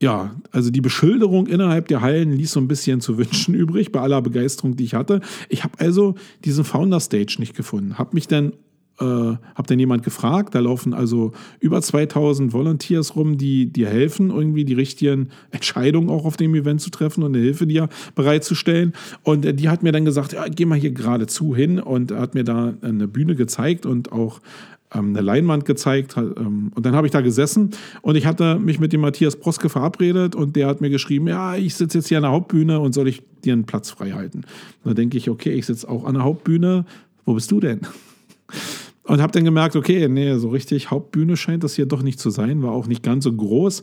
ja, 0.00 0.36
also 0.50 0.70
die 0.70 0.80
Beschilderung 0.80 1.46
innerhalb 1.46 1.88
der 1.88 2.02
Hallen 2.02 2.32
ließ 2.32 2.52
so 2.52 2.60
ein 2.60 2.68
bisschen 2.68 3.00
zu 3.00 3.16
wünschen 3.16 3.54
übrig, 3.54 3.92
bei 3.92 4.00
aller 4.00 4.20
Begeisterung, 4.20 4.76
die 4.76 4.84
ich 4.84 4.94
hatte. 4.94 5.20
Ich 5.48 5.64
habe 5.64 5.78
also 5.78 6.14
diesen 6.44 6.64
Founder 6.64 7.00
Stage 7.00 7.36
nicht 7.38 7.56
gefunden, 7.56 7.98
habe 7.98 8.10
mich 8.14 8.28
dann 8.28 8.52
äh, 9.00 9.04
habe 9.04 9.66
dann 9.66 9.78
jemand 9.78 10.02
gefragt. 10.02 10.54
Da 10.54 10.60
laufen 10.60 10.94
also 10.94 11.32
über 11.60 11.82
2000 11.82 12.52
Volunteers 12.52 13.16
rum, 13.16 13.38
die 13.38 13.72
dir 13.72 13.88
helfen, 13.88 14.30
irgendwie 14.30 14.64
die 14.64 14.74
richtigen 14.74 15.28
Entscheidungen 15.50 16.08
auch 16.08 16.24
auf 16.24 16.36
dem 16.36 16.54
Event 16.54 16.80
zu 16.80 16.90
treffen 16.90 17.22
und 17.22 17.34
eine 17.34 17.44
Hilfe 17.44 17.66
dir 17.66 17.88
bereitzustellen. 18.14 18.92
Und 19.22 19.44
äh, 19.44 19.54
die 19.54 19.68
hat 19.68 19.82
mir 19.82 19.92
dann 19.92 20.04
gesagt, 20.04 20.32
ja, 20.32 20.46
geh 20.48 20.64
mal 20.64 20.78
hier 20.78 20.92
geradezu 20.92 21.54
hin 21.54 21.78
und 21.78 22.12
hat 22.12 22.34
mir 22.34 22.44
da 22.44 22.74
eine 22.82 23.08
Bühne 23.08 23.34
gezeigt 23.34 23.86
und 23.86 24.12
auch 24.12 24.40
ähm, 24.94 25.10
eine 25.10 25.20
Leinwand 25.20 25.64
gezeigt. 25.64 26.16
Ähm, 26.16 26.72
und 26.74 26.86
dann 26.86 26.94
habe 26.94 27.06
ich 27.06 27.12
da 27.12 27.20
gesessen 27.20 27.70
und 28.02 28.16
ich 28.16 28.26
hatte 28.26 28.58
mich 28.58 28.78
mit 28.78 28.92
dem 28.92 29.00
Matthias 29.00 29.36
Proske 29.36 29.68
verabredet 29.68 30.34
und 30.34 30.56
der 30.56 30.68
hat 30.68 30.80
mir 30.80 30.90
geschrieben, 30.90 31.28
ja, 31.28 31.56
ich 31.56 31.74
sitze 31.74 31.98
jetzt 31.98 32.08
hier 32.08 32.18
an 32.18 32.22
der 32.22 32.32
Hauptbühne 32.32 32.80
und 32.80 32.92
soll 32.92 33.08
ich 33.08 33.22
dir 33.44 33.52
einen 33.52 33.64
Platz 33.64 33.90
frei 33.90 34.12
halten? 34.12 34.42
Da 34.84 34.94
denke 34.94 35.16
ich, 35.16 35.28
okay, 35.28 35.52
ich 35.52 35.66
sitze 35.66 35.88
auch 35.88 36.04
an 36.04 36.14
der 36.14 36.24
Hauptbühne. 36.24 36.84
Wo 37.24 37.34
bist 37.34 37.50
du 37.50 37.60
denn? 37.60 37.80
Und 39.06 39.22
habe 39.22 39.32
dann 39.32 39.44
gemerkt, 39.44 39.76
okay, 39.76 40.08
nee, 40.08 40.36
so 40.36 40.48
richtig 40.48 40.90
Hauptbühne 40.90 41.36
scheint 41.36 41.62
das 41.64 41.76
hier 41.76 41.86
doch 41.86 42.02
nicht 42.02 42.18
zu 42.18 42.30
sein, 42.30 42.62
war 42.62 42.72
auch 42.72 42.88
nicht 42.88 43.02
ganz 43.02 43.24
so 43.24 43.32
groß. 43.32 43.82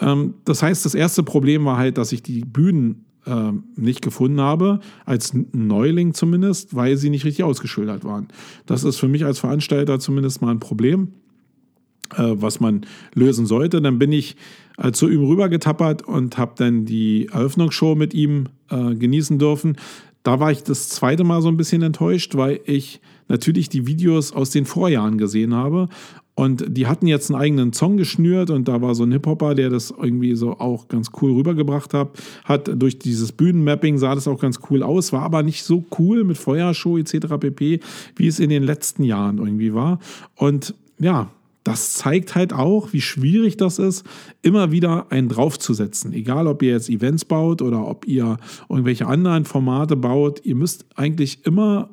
Ähm, 0.00 0.34
das 0.44 0.62
heißt, 0.62 0.84
das 0.84 0.94
erste 0.94 1.22
Problem 1.22 1.64
war 1.64 1.76
halt, 1.76 1.98
dass 1.98 2.12
ich 2.12 2.22
die 2.22 2.40
Bühnen 2.40 3.04
äh, 3.26 3.52
nicht 3.76 4.02
gefunden 4.02 4.40
habe, 4.40 4.80
als 5.04 5.32
Neuling 5.52 6.14
zumindest, 6.14 6.74
weil 6.74 6.96
sie 6.96 7.10
nicht 7.10 7.24
richtig 7.24 7.44
ausgeschildert 7.44 8.04
waren. 8.04 8.28
Das 8.66 8.84
ist 8.84 8.96
für 8.96 9.08
mich 9.08 9.24
als 9.24 9.38
Veranstalter 9.38 9.98
zumindest 9.98 10.42
mal 10.42 10.50
ein 10.50 10.60
Problem, 10.60 11.08
äh, 12.16 12.32
was 12.34 12.60
man 12.60 12.86
lösen 13.14 13.46
sollte. 13.46 13.80
Dann 13.80 13.98
bin 13.98 14.12
ich 14.12 14.36
äh, 14.78 14.92
zu 14.92 15.08
ihm 15.08 15.24
rübergetappert 15.24 16.02
und 16.02 16.38
habe 16.38 16.54
dann 16.56 16.84
die 16.84 17.28
Eröffnungsshow 17.32 17.94
mit 17.94 18.14
ihm 18.14 18.46
äh, 18.70 18.94
genießen 18.94 19.38
dürfen. 19.38 19.76
Da 20.22 20.40
war 20.40 20.50
ich 20.50 20.62
das 20.62 20.88
zweite 20.88 21.22
Mal 21.22 21.42
so 21.42 21.48
ein 21.48 21.56
bisschen 21.56 21.82
enttäuscht, 21.82 22.34
weil 22.34 22.60
ich 22.64 23.00
natürlich 23.28 23.68
die 23.68 23.86
Videos 23.86 24.32
aus 24.32 24.50
den 24.50 24.64
Vorjahren 24.64 25.18
gesehen 25.18 25.54
habe. 25.54 25.88
Und 26.36 26.64
die 26.68 26.88
hatten 26.88 27.06
jetzt 27.06 27.30
einen 27.30 27.40
eigenen 27.40 27.72
Song 27.72 27.96
geschnürt 27.96 28.50
und 28.50 28.66
da 28.66 28.82
war 28.82 28.96
so 28.96 29.04
ein 29.04 29.12
Hip-Hopper, 29.12 29.54
der 29.54 29.70
das 29.70 29.92
irgendwie 29.96 30.34
so 30.34 30.58
auch 30.58 30.88
ganz 30.88 31.10
cool 31.22 31.32
rübergebracht 31.32 31.94
hat. 31.94 32.08
Hat 32.44 32.70
durch 32.74 32.98
dieses 32.98 33.30
Bühnenmapping 33.30 33.98
sah 33.98 34.16
das 34.16 34.26
auch 34.26 34.40
ganz 34.40 34.58
cool 34.68 34.82
aus, 34.82 35.12
war 35.12 35.22
aber 35.22 35.44
nicht 35.44 35.62
so 35.62 35.84
cool 35.96 36.24
mit 36.24 36.36
Feuershow 36.36 36.98
etc. 36.98 37.38
pp, 37.38 37.80
wie 38.16 38.26
es 38.26 38.40
in 38.40 38.50
den 38.50 38.64
letzten 38.64 39.04
Jahren 39.04 39.38
irgendwie 39.38 39.74
war. 39.74 40.00
Und 40.34 40.74
ja, 40.98 41.30
das 41.62 41.94
zeigt 41.94 42.34
halt 42.34 42.52
auch, 42.52 42.92
wie 42.92 43.00
schwierig 43.00 43.56
das 43.56 43.78
ist, 43.78 44.04
immer 44.42 44.70
wieder 44.70 45.10
einen 45.10 45.28
draufzusetzen. 45.28 46.12
Egal, 46.12 46.46
ob 46.46 46.62
ihr 46.62 46.72
jetzt 46.72 46.90
Events 46.90 47.24
baut 47.24 47.62
oder 47.62 47.86
ob 47.86 48.06
ihr 48.06 48.36
irgendwelche 48.68 49.06
anderen 49.06 49.44
Formate 49.44 49.96
baut, 49.96 50.44
ihr 50.44 50.56
müsst 50.56 50.84
eigentlich 50.94 51.46
immer 51.46 51.88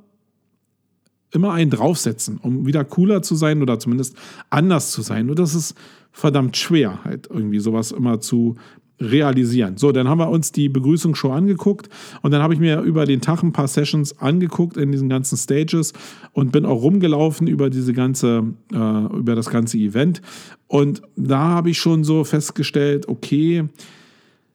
immer 1.31 1.53
einen 1.53 1.71
draufsetzen, 1.71 2.37
um 2.37 2.65
wieder 2.65 2.83
cooler 2.83 3.21
zu 3.21 3.35
sein 3.35 3.61
oder 3.61 3.79
zumindest 3.79 4.15
anders 4.49 4.91
zu 4.91 5.01
sein. 5.01 5.29
Und 5.29 5.39
das 5.39 5.55
ist 5.55 5.75
verdammt 6.11 6.57
schwer, 6.57 7.03
halt 7.03 7.27
irgendwie 7.31 7.59
sowas 7.59 7.91
immer 7.91 8.19
zu 8.19 8.55
realisieren. 9.01 9.77
So, 9.77 9.91
dann 9.91 10.07
haben 10.07 10.19
wir 10.19 10.29
uns 10.29 10.51
die 10.51 10.69
Begrüßungsshow 10.69 11.31
angeguckt 11.31 11.89
und 12.21 12.31
dann 12.31 12.41
habe 12.41 12.53
ich 12.53 12.59
mir 12.59 12.81
über 12.81 13.05
den 13.05 13.21
Tag 13.21 13.41
ein 13.41 13.51
paar 13.51 13.67
Sessions 13.67 14.19
angeguckt 14.19 14.77
in 14.77 14.91
diesen 14.91 15.09
ganzen 15.09 15.37
Stages 15.37 15.93
und 16.33 16.51
bin 16.51 16.65
auch 16.65 16.83
rumgelaufen 16.83 17.47
über 17.47 17.69
diese 17.69 17.93
ganze, 17.93 18.53
äh, 18.71 19.17
über 19.17 19.35
das 19.35 19.49
ganze 19.49 19.77
Event. 19.77 20.21
Und 20.67 21.01
da 21.15 21.39
habe 21.39 21.71
ich 21.71 21.79
schon 21.79 22.03
so 22.03 22.23
festgestellt, 22.23 23.07
okay, 23.07 23.65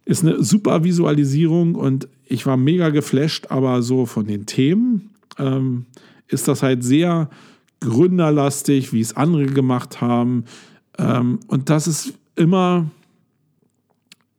ist 0.04 0.24
eine 0.24 0.42
super 0.42 0.84
Visualisierung 0.84 1.74
und 1.74 2.08
ich 2.24 2.46
war 2.46 2.56
mega 2.56 2.90
geflasht, 2.90 3.50
aber 3.50 3.82
so 3.82 4.06
von 4.06 4.26
den 4.26 4.46
Themen 4.46 5.10
ähm, 5.38 5.86
ist 6.28 6.48
das 6.48 6.62
halt 6.62 6.84
sehr 6.84 7.28
gründerlastig, 7.80 8.92
wie 8.92 9.00
es 9.00 9.16
andere 9.16 9.46
gemacht 9.46 10.00
haben. 10.00 10.44
Ähm, 10.98 11.40
und 11.48 11.68
das 11.70 11.86
ist 11.86 12.14
immer, 12.36 12.86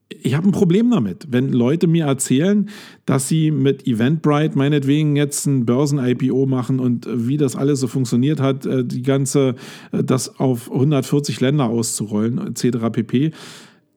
ich 0.09 0.35
habe 0.35 0.47
ein 0.47 0.51
Problem 0.51 0.89
damit, 0.89 1.27
wenn 1.29 1.51
Leute 1.51 1.87
mir 1.87 2.05
erzählen, 2.05 2.69
dass 3.05 3.27
sie 3.27 3.51
mit 3.51 3.87
Eventbrite 3.87 4.57
meinetwegen 4.57 5.15
jetzt 5.15 5.45
ein 5.45 5.65
Börsen-IPO 5.65 6.45
machen 6.45 6.79
und 6.79 7.07
wie 7.11 7.37
das 7.37 7.55
alles 7.55 7.79
so 7.79 7.87
funktioniert 7.87 8.39
hat, 8.39 8.65
äh, 8.65 8.83
die 8.83 9.03
ganze, 9.03 9.55
äh, 9.91 10.03
das 10.03 10.39
auf 10.39 10.71
140 10.71 11.39
Länder 11.41 11.65
auszurollen, 11.65 12.39
etc. 12.47 12.77
pp 12.91 13.31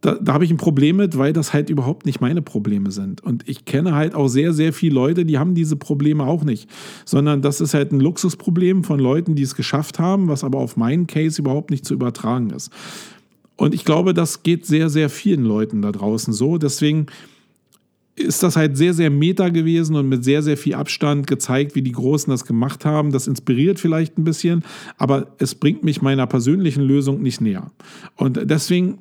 da, 0.00 0.14
da 0.14 0.32
habe 0.32 0.44
ich 0.44 0.50
ein 0.50 0.56
Problem 0.56 0.96
mit, 0.96 1.18
weil 1.18 1.32
das 1.32 1.52
halt 1.52 1.68
überhaupt 1.68 2.06
nicht 2.06 2.20
meine 2.20 2.40
Probleme 2.40 2.90
sind. 2.90 3.22
Und 3.22 3.46
ich 3.48 3.66
kenne 3.66 3.94
halt 3.94 4.14
auch 4.14 4.28
sehr, 4.28 4.52
sehr 4.52 4.72
viele 4.72 4.94
Leute, 4.94 5.26
die 5.26 5.38
haben 5.38 5.54
diese 5.54 5.76
Probleme 5.76 6.24
auch 6.24 6.42
nicht. 6.42 6.70
Sondern 7.04 7.42
das 7.42 7.60
ist 7.60 7.74
halt 7.74 7.92
ein 7.92 8.00
Luxusproblem 8.00 8.82
von 8.82 8.98
Leuten, 8.98 9.34
die 9.34 9.42
es 9.42 9.54
geschafft 9.54 9.98
haben, 9.98 10.28
was 10.28 10.42
aber 10.42 10.58
auf 10.58 10.76
meinen 10.76 11.06
Case 11.06 11.40
überhaupt 11.40 11.70
nicht 11.70 11.84
zu 11.84 11.94
übertragen 11.94 12.50
ist. 12.50 12.70
Und 13.56 13.74
ich 13.74 13.84
glaube, 13.84 14.14
das 14.14 14.42
geht 14.42 14.64
sehr, 14.64 14.88
sehr 14.88 15.10
vielen 15.10 15.44
Leuten 15.44 15.82
da 15.82 15.92
draußen 15.92 16.32
so. 16.32 16.56
Deswegen 16.56 17.06
ist 18.16 18.42
das 18.42 18.56
halt 18.56 18.78
sehr, 18.78 18.94
sehr 18.94 19.10
meta 19.10 19.50
gewesen 19.50 19.96
und 19.96 20.08
mit 20.08 20.24
sehr, 20.24 20.42
sehr 20.42 20.56
viel 20.56 20.74
Abstand 20.74 21.26
gezeigt, 21.26 21.74
wie 21.74 21.82
die 21.82 21.92
Großen 21.92 22.30
das 22.30 22.46
gemacht 22.46 22.86
haben. 22.86 23.12
Das 23.12 23.26
inspiriert 23.26 23.78
vielleicht 23.78 24.18
ein 24.18 24.24
bisschen, 24.24 24.64
aber 24.96 25.28
es 25.38 25.54
bringt 25.54 25.84
mich 25.84 26.00
meiner 26.00 26.26
persönlichen 26.26 26.82
Lösung 26.82 27.22
nicht 27.22 27.42
näher. 27.42 27.70
Und 28.16 28.40
deswegen 28.44 28.98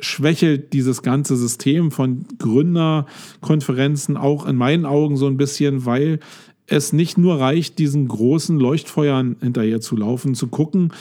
schwächelt 0.00 0.72
dieses 0.72 1.02
ganze 1.02 1.36
System 1.36 1.90
von 1.90 2.24
Gründerkonferenzen 2.38 4.16
auch 4.16 4.46
in 4.46 4.56
meinen 4.56 4.86
Augen 4.86 5.16
so 5.16 5.26
ein 5.26 5.36
bisschen, 5.36 5.86
weil 5.86 6.20
es 6.66 6.92
nicht 6.92 7.18
nur 7.18 7.40
reicht, 7.40 7.78
diesen 7.78 8.08
großen 8.08 8.58
Leuchtfeuern 8.58 9.36
hinterher 9.40 9.80
zu 9.80 9.96
laufen, 9.96 10.34
zu 10.34 10.48
gucken, 10.48 10.92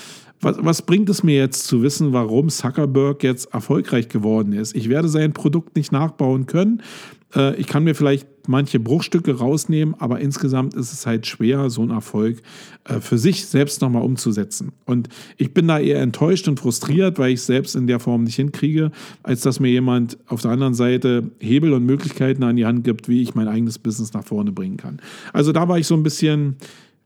was, 0.42 0.58
was 0.62 0.82
bringt 0.82 1.10
es 1.10 1.24
mir 1.24 1.36
jetzt 1.36 1.68
zu 1.68 1.84
wissen, 1.84 2.14
warum 2.14 2.50
Zuckerberg 2.50 3.24
jetzt 3.24 3.54
erfolgreich 3.54 4.10
geworden 4.10 4.54
ist? 4.54 4.76
Ich 4.76 4.90
werde 4.90 5.10
sein 5.10 5.34
Produkt 5.34 5.76
nicht 5.76 5.92
nachbauen 5.92 6.46
können. 6.46 6.82
Äh, 7.36 7.56
ich 7.58 7.68
kann 7.68 7.84
mir 7.84 7.94
vielleicht 7.94 8.28
manche 8.50 8.80
Bruchstücke 8.80 9.38
rausnehmen, 9.38 9.96
aber 10.00 10.20
insgesamt 10.20 10.74
ist 10.74 10.92
es 10.92 11.06
halt 11.06 11.28
schwer, 11.28 11.70
so 11.70 11.82
einen 11.82 11.92
Erfolg 11.92 12.42
äh, 12.84 13.00
für 13.00 13.18
sich 13.18 13.46
selbst 13.46 13.82
nochmal 13.82 14.02
umzusetzen. 14.02 14.72
Und 14.86 15.08
ich 15.38 15.54
bin 15.54 15.68
da 15.68 15.80
eher 15.80 16.02
enttäuscht 16.02 16.48
und 16.48 16.60
frustriert, 16.60 17.20
weil 17.20 17.32
ich 17.32 17.42
es 17.42 17.46
selbst 17.46 17.76
in 17.76 17.86
der 17.86 18.00
Form 18.00 18.24
nicht 18.24 18.36
hinkriege, 18.36 18.92
als 19.22 19.42
dass 19.42 19.60
mir 19.60 19.70
jemand 19.70 20.18
auf 20.28 20.42
der 20.42 20.52
anderen 20.52 20.74
Seite 20.74 21.30
Hebel 21.40 21.74
und 21.74 21.86
Möglichkeiten 21.86 22.44
an 22.44 22.56
die 22.56 22.66
Hand 22.66 22.84
gibt, 22.84 23.08
wie 23.08 23.22
ich 23.22 23.36
mein 23.36 23.48
eigenes 23.48 23.78
Business 23.78 24.14
nach 24.14 24.26
vorne 24.26 24.52
bringen 24.52 24.78
kann. 24.78 25.00
Also 25.32 25.52
da 25.52 25.68
war 25.68 25.78
ich 25.78 25.86
so 25.86 25.96
ein 25.96 26.04
bisschen 26.04 26.56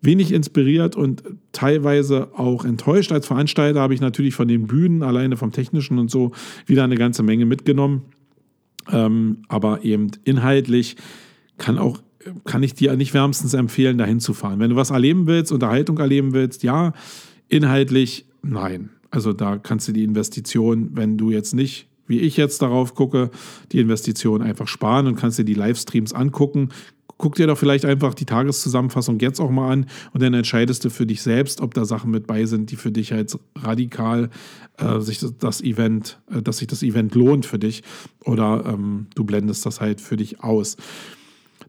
wenig 0.02 0.32
inspiriert 0.32 0.96
und 0.96 1.24
teilweise 1.52 2.30
auch 2.38 2.64
enttäuscht. 2.64 3.12
Als 3.12 3.28
Veranstalter 3.28 3.82
habe 3.82 3.94
ich 3.94 4.02
natürlich 4.02 4.34
von 4.34 4.48
den 4.48 4.68
Bühnen, 4.68 5.04
alleine 5.04 5.36
vom 5.36 5.52
Technischen 5.52 6.00
und 6.00 6.10
so, 6.10 6.32
wieder 6.66 6.86
eine 6.86 6.96
ganze 6.96 7.22
Menge 7.22 7.46
mitgenommen. 7.46 8.04
Ähm, 8.91 9.39
aber 9.48 9.84
eben 9.84 10.12
inhaltlich 10.24 10.98
kann 11.58 11.78
auch 11.78 11.99
kann 12.45 12.64
ich 12.64 12.74
dir 12.74 12.95
nicht 12.95 13.14
wärmstens 13.14 13.54
empfehlen, 13.54 13.97
dahin 13.97 14.22
zu 14.22 14.34
fahren. 14.34 14.60
Wenn 14.60 14.70
du 14.70 14.78
was 14.78 14.91
erleben 14.91 15.28
willst, 15.28 15.51
Unterhaltung 15.51 15.97
erleben 15.97 16.32
willst, 16.32 16.64
ja, 16.64 16.93
inhaltlich 17.49 18.26
nein. 18.41 18.91
Also 19.12 19.34
da 19.34 19.58
kannst 19.58 19.89
du 19.89 19.91
die 19.91 20.06
Investition, 20.06 20.91
wenn 20.93 21.18
du 21.18 21.32
jetzt 21.32 21.54
nicht 21.54 21.89
wie 22.08 22.20
ich 22.20 22.38
jetzt 22.38 22.62
darauf 22.62 22.95
gucke, 22.95 23.30
die 23.72 23.80
Investition 23.80 24.41
einfach 24.41 24.68
sparen 24.68 25.08
und 25.08 25.16
kannst 25.16 25.39
dir 25.39 25.45
die 25.45 25.54
Livestreams 25.54 26.14
angucken. 26.14 26.70
Guck 27.18 27.36
dir 27.36 27.47
doch 27.47 27.58
vielleicht 27.58 27.86
einfach 27.86 28.14
die 28.14 28.26
Tageszusammenfassung 28.26 29.20
jetzt 29.20 29.39
auch 29.39 29.51
mal 29.51 29.72
an 29.72 29.86
und 30.14 30.22
dann 30.22 30.34
entscheidest 30.34 30.84
du 30.84 30.89
für 30.89 31.06
dich 31.06 31.22
selbst, 31.22 31.62
ob 31.62 31.74
da 31.74 31.86
Sachen 31.86 32.12
mit 32.12 32.28
bei 32.28 32.45
sind, 32.45 32.72
die 32.72 32.76
für 32.76 32.91
dich 32.91 33.14
halt 33.14 33.38
radikal 33.56 34.30
äh, 34.78 34.99
sich 34.99 35.24
das 35.39 35.62
Event, 35.62 36.20
äh, 36.30 36.41
dass 36.41 36.58
sich 36.58 36.68
das 36.68 36.84
Event 36.84 37.16
lohnt 37.16 37.45
für 37.45 37.60
dich 37.60 37.84
oder 38.26 38.66
ähm, 38.68 39.08
du 39.16 39.24
blendest 39.24 39.66
das 39.66 39.80
halt 39.80 40.01
für 40.01 40.18
dich 40.18 40.43
aus. 40.43 40.76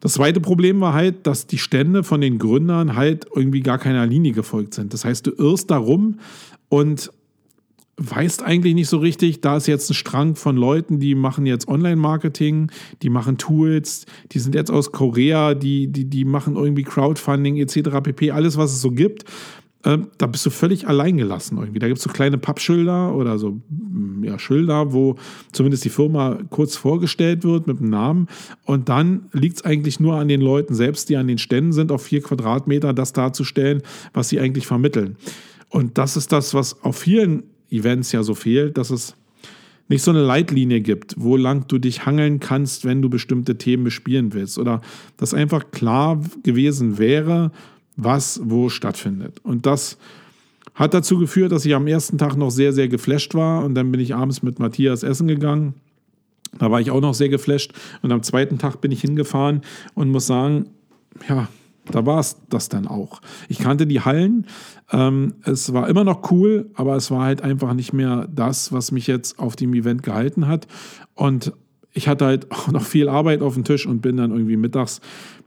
Das 0.00 0.14
zweite 0.14 0.40
Problem 0.40 0.80
war 0.80 0.92
halt, 0.92 1.26
dass 1.26 1.46
die 1.46 1.58
Stände 1.58 2.04
von 2.04 2.20
den 2.20 2.38
Gründern 2.38 2.96
halt 2.96 3.26
irgendwie 3.34 3.60
gar 3.60 3.78
keiner 3.78 4.06
Linie 4.06 4.32
gefolgt 4.32 4.74
sind. 4.74 4.92
Das 4.92 5.04
heißt, 5.04 5.26
du 5.26 5.30
irrst 5.32 5.70
darum 5.70 6.18
und 6.68 7.10
weißt 7.96 8.42
eigentlich 8.42 8.74
nicht 8.74 8.88
so 8.88 8.98
richtig, 8.98 9.40
da 9.40 9.56
ist 9.56 9.68
jetzt 9.68 9.90
ein 9.90 9.94
Strang 9.94 10.34
von 10.34 10.56
Leuten, 10.56 10.98
die 10.98 11.14
machen 11.14 11.46
jetzt 11.46 11.68
Online-Marketing, 11.68 12.70
die 13.02 13.10
machen 13.10 13.38
Tools, 13.38 14.06
die 14.32 14.40
sind 14.40 14.54
jetzt 14.54 14.70
aus 14.70 14.90
Korea, 14.90 15.54
die, 15.54 15.86
die, 15.86 16.04
die 16.04 16.24
machen 16.24 16.56
irgendwie 16.56 16.82
Crowdfunding 16.82 17.56
etc. 17.56 18.00
pp. 18.02 18.32
Alles, 18.32 18.56
was 18.56 18.72
es 18.72 18.80
so 18.80 18.90
gibt. 18.90 19.24
Äh, 19.84 19.98
da 20.18 20.26
bist 20.26 20.44
du 20.46 20.50
völlig 20.50 20.88
alleingelassen 20.88 21.58
irgendwie. 21.58 21.78
Da 21.78 21.86
gibt 21.86 21.98
es 21.98 22.04
so 22.04 22.10
kleine 22.10 22.38
Pappschilder 22.38 23.14
oder 23.14 23.38
so 23.38 23.60
mm, 23.68 24.24
ja, 24.24 24.38
Schilder, 24.38 24.92
wo 24.92 25.16
zumindest 25.52 25.84
die 25.84 25.90
Firma 25.90 26.38
kurz 26.50 26.76
vorgestellt 26.76 27.44
wird 27.44 27.66
mit 27.66 27.80
dem 27.80 27.90
Namen. 27.90 28.28
Und 28.64 28.88
dann 28.88 29.26
liegt 29.32 29.56
es 29.58 29.64
eigentlich 29.64 30.00
nur 30.00 30.16
an 30.16 30.28
den 30.28 30.40
Leuten 30.40 30.74
selbst, 30.74 31.10
die 31.10 31.16
an 31.16 31.28
den 31.28 31.38
Ständen 31.38 31.72
sind, 31.72 31.92
auf 31.92 32.02
vier 32.02 32.22
Quadratmeter 32.22 32.94
das 32.94 33.12
darzustellen, 33.12 33.82
was 34.14 34.30
sie 34.30 34.40
eigentlich 34.40 34.66
vermitteln. 34.66 35.16
Und 35.68 35.98
das 35.98 36.16
ist 36.16 36.32
das, 36.32 36.54
was 36.54 36.82
auf 36.82 36.96
vielen 36.96 37.42
Events 37.70 38.12
ja 38.12 38.22
so 38.22 38.34
fehlt, 38.34 38.78
dass 38.78 38.90
es 38.90 39.16
nicht 39.88 40.02
so 40.02 40.12
eine 40.12 40.22
Leitlinie 40.22 40.80
gibt, 40.80 41.14
wo 41.18 41.36
lang 41.36 41.66
du 41.68 41.78
dich 41.78 42.06
hangeln 42.06 42.40
kannst, 42.40 42.86
wenn 42.86 43.02
du 43.02 43.10
bestimmte 43.10 43.58
Themen 43.58 43.84
bespielen 43.84 44.32
willst. 44.32 44.58
Oder 44.58 44.80
dass 45.18 45.34
einfach 45.34 45.70
klar 45.72 46.22
gewesen 46.42 46.96
wäre, 46.96 47.50
was 47.96 48.40
wo 48.44 48.68
stattfindet. 48.68 49.40
Und 49.42 49.66
das 49.66 49.98
hat 50.74 50.94
dazu 50.94 51.18
geführt, 51.18 51.52
dass 51.52 51.64
ich 51.64 51.74
am 51.74 51.86
ersten 51.86 52.18
Tag 52.18 52.36
noch 52.36 52.50
sehr, 52.50 52.72
sehr 52.72 52.88
geflasht 52.88 53.34
war. 53.34 53.64
Und 53.64 53.74
dann 53.74 53.92
bin 53.92 54.00
ich 54.00 54.14
abends 54.14 54.42
mit 54.42 54.58
Matthias 54.58 55.02
essen 55.02 55.28
gegangen. 55.28 55.74
Da 56.58 56.70
war 56.70 56.80
ich 56.80 56.90
auch 56.90 57.00
noch 57.00 57.14
sehr 57.14 57.28
geflasht. 57.28 57.72
Und 58.02 58.12
am 58.12 58.22
zweiten 58.22 58.58
Tag 58.58 58.80
bin 58.80 58.92
ich 58.92 59.00
hingefahren 59.00 59.62
und 59.94 60.10
muss 60.10 60.26
sagen, 60.26 60.70
ja, 61.28 61.48
da 61.90 62.06
war 62.06 62.18
es 62.18 62.38
das 62.48 62.68
dann 62.68 62.86
auch. 62.86 63.20
Ich 63.48 63.58
kannte 63.58 63.86
die 63.86 64.00
Hallen. 64.00 64.46
Ähm, 64.90 65.34
es 65.44 65.72
war 65.72 65.88
immer 65.88 66.04
noch 66.04 66.30
cool, 66.30 66.70
aber 66.74 66.96
es 66.96 67.10
war 67.10 67.22
halt 67.22 67.42
einfach 67.42 67.74
nicht 67.74 67.92
mehr 67.92 68.28
das, 68.32 68.72
was 68.72 68.90
mich 68.90 69.06
jetzt 69.06 69.38
auf 69.38 69.54
dem 69.54 69.74
Event 69.74 70.02
gehalten 70.02 70.46
hat. 70.48 70.66
Und 71.14 71.52
ich 71.92 72.08
hatte 72.08 72.24
halt 72.24 72.50
auch 72.50 72.68
noch 72.68 72.82
viel 72.82 73.08
Arbeit 73.08 73.42
auf 73.42 73.54
dem 73.54 73.64
Tisch 73.64 73.86
und 73.86 74.00
bin 74.00 74.16
dann 74.16 74.30
irgendwie 74.30 74.56
mittags 74.56 75.00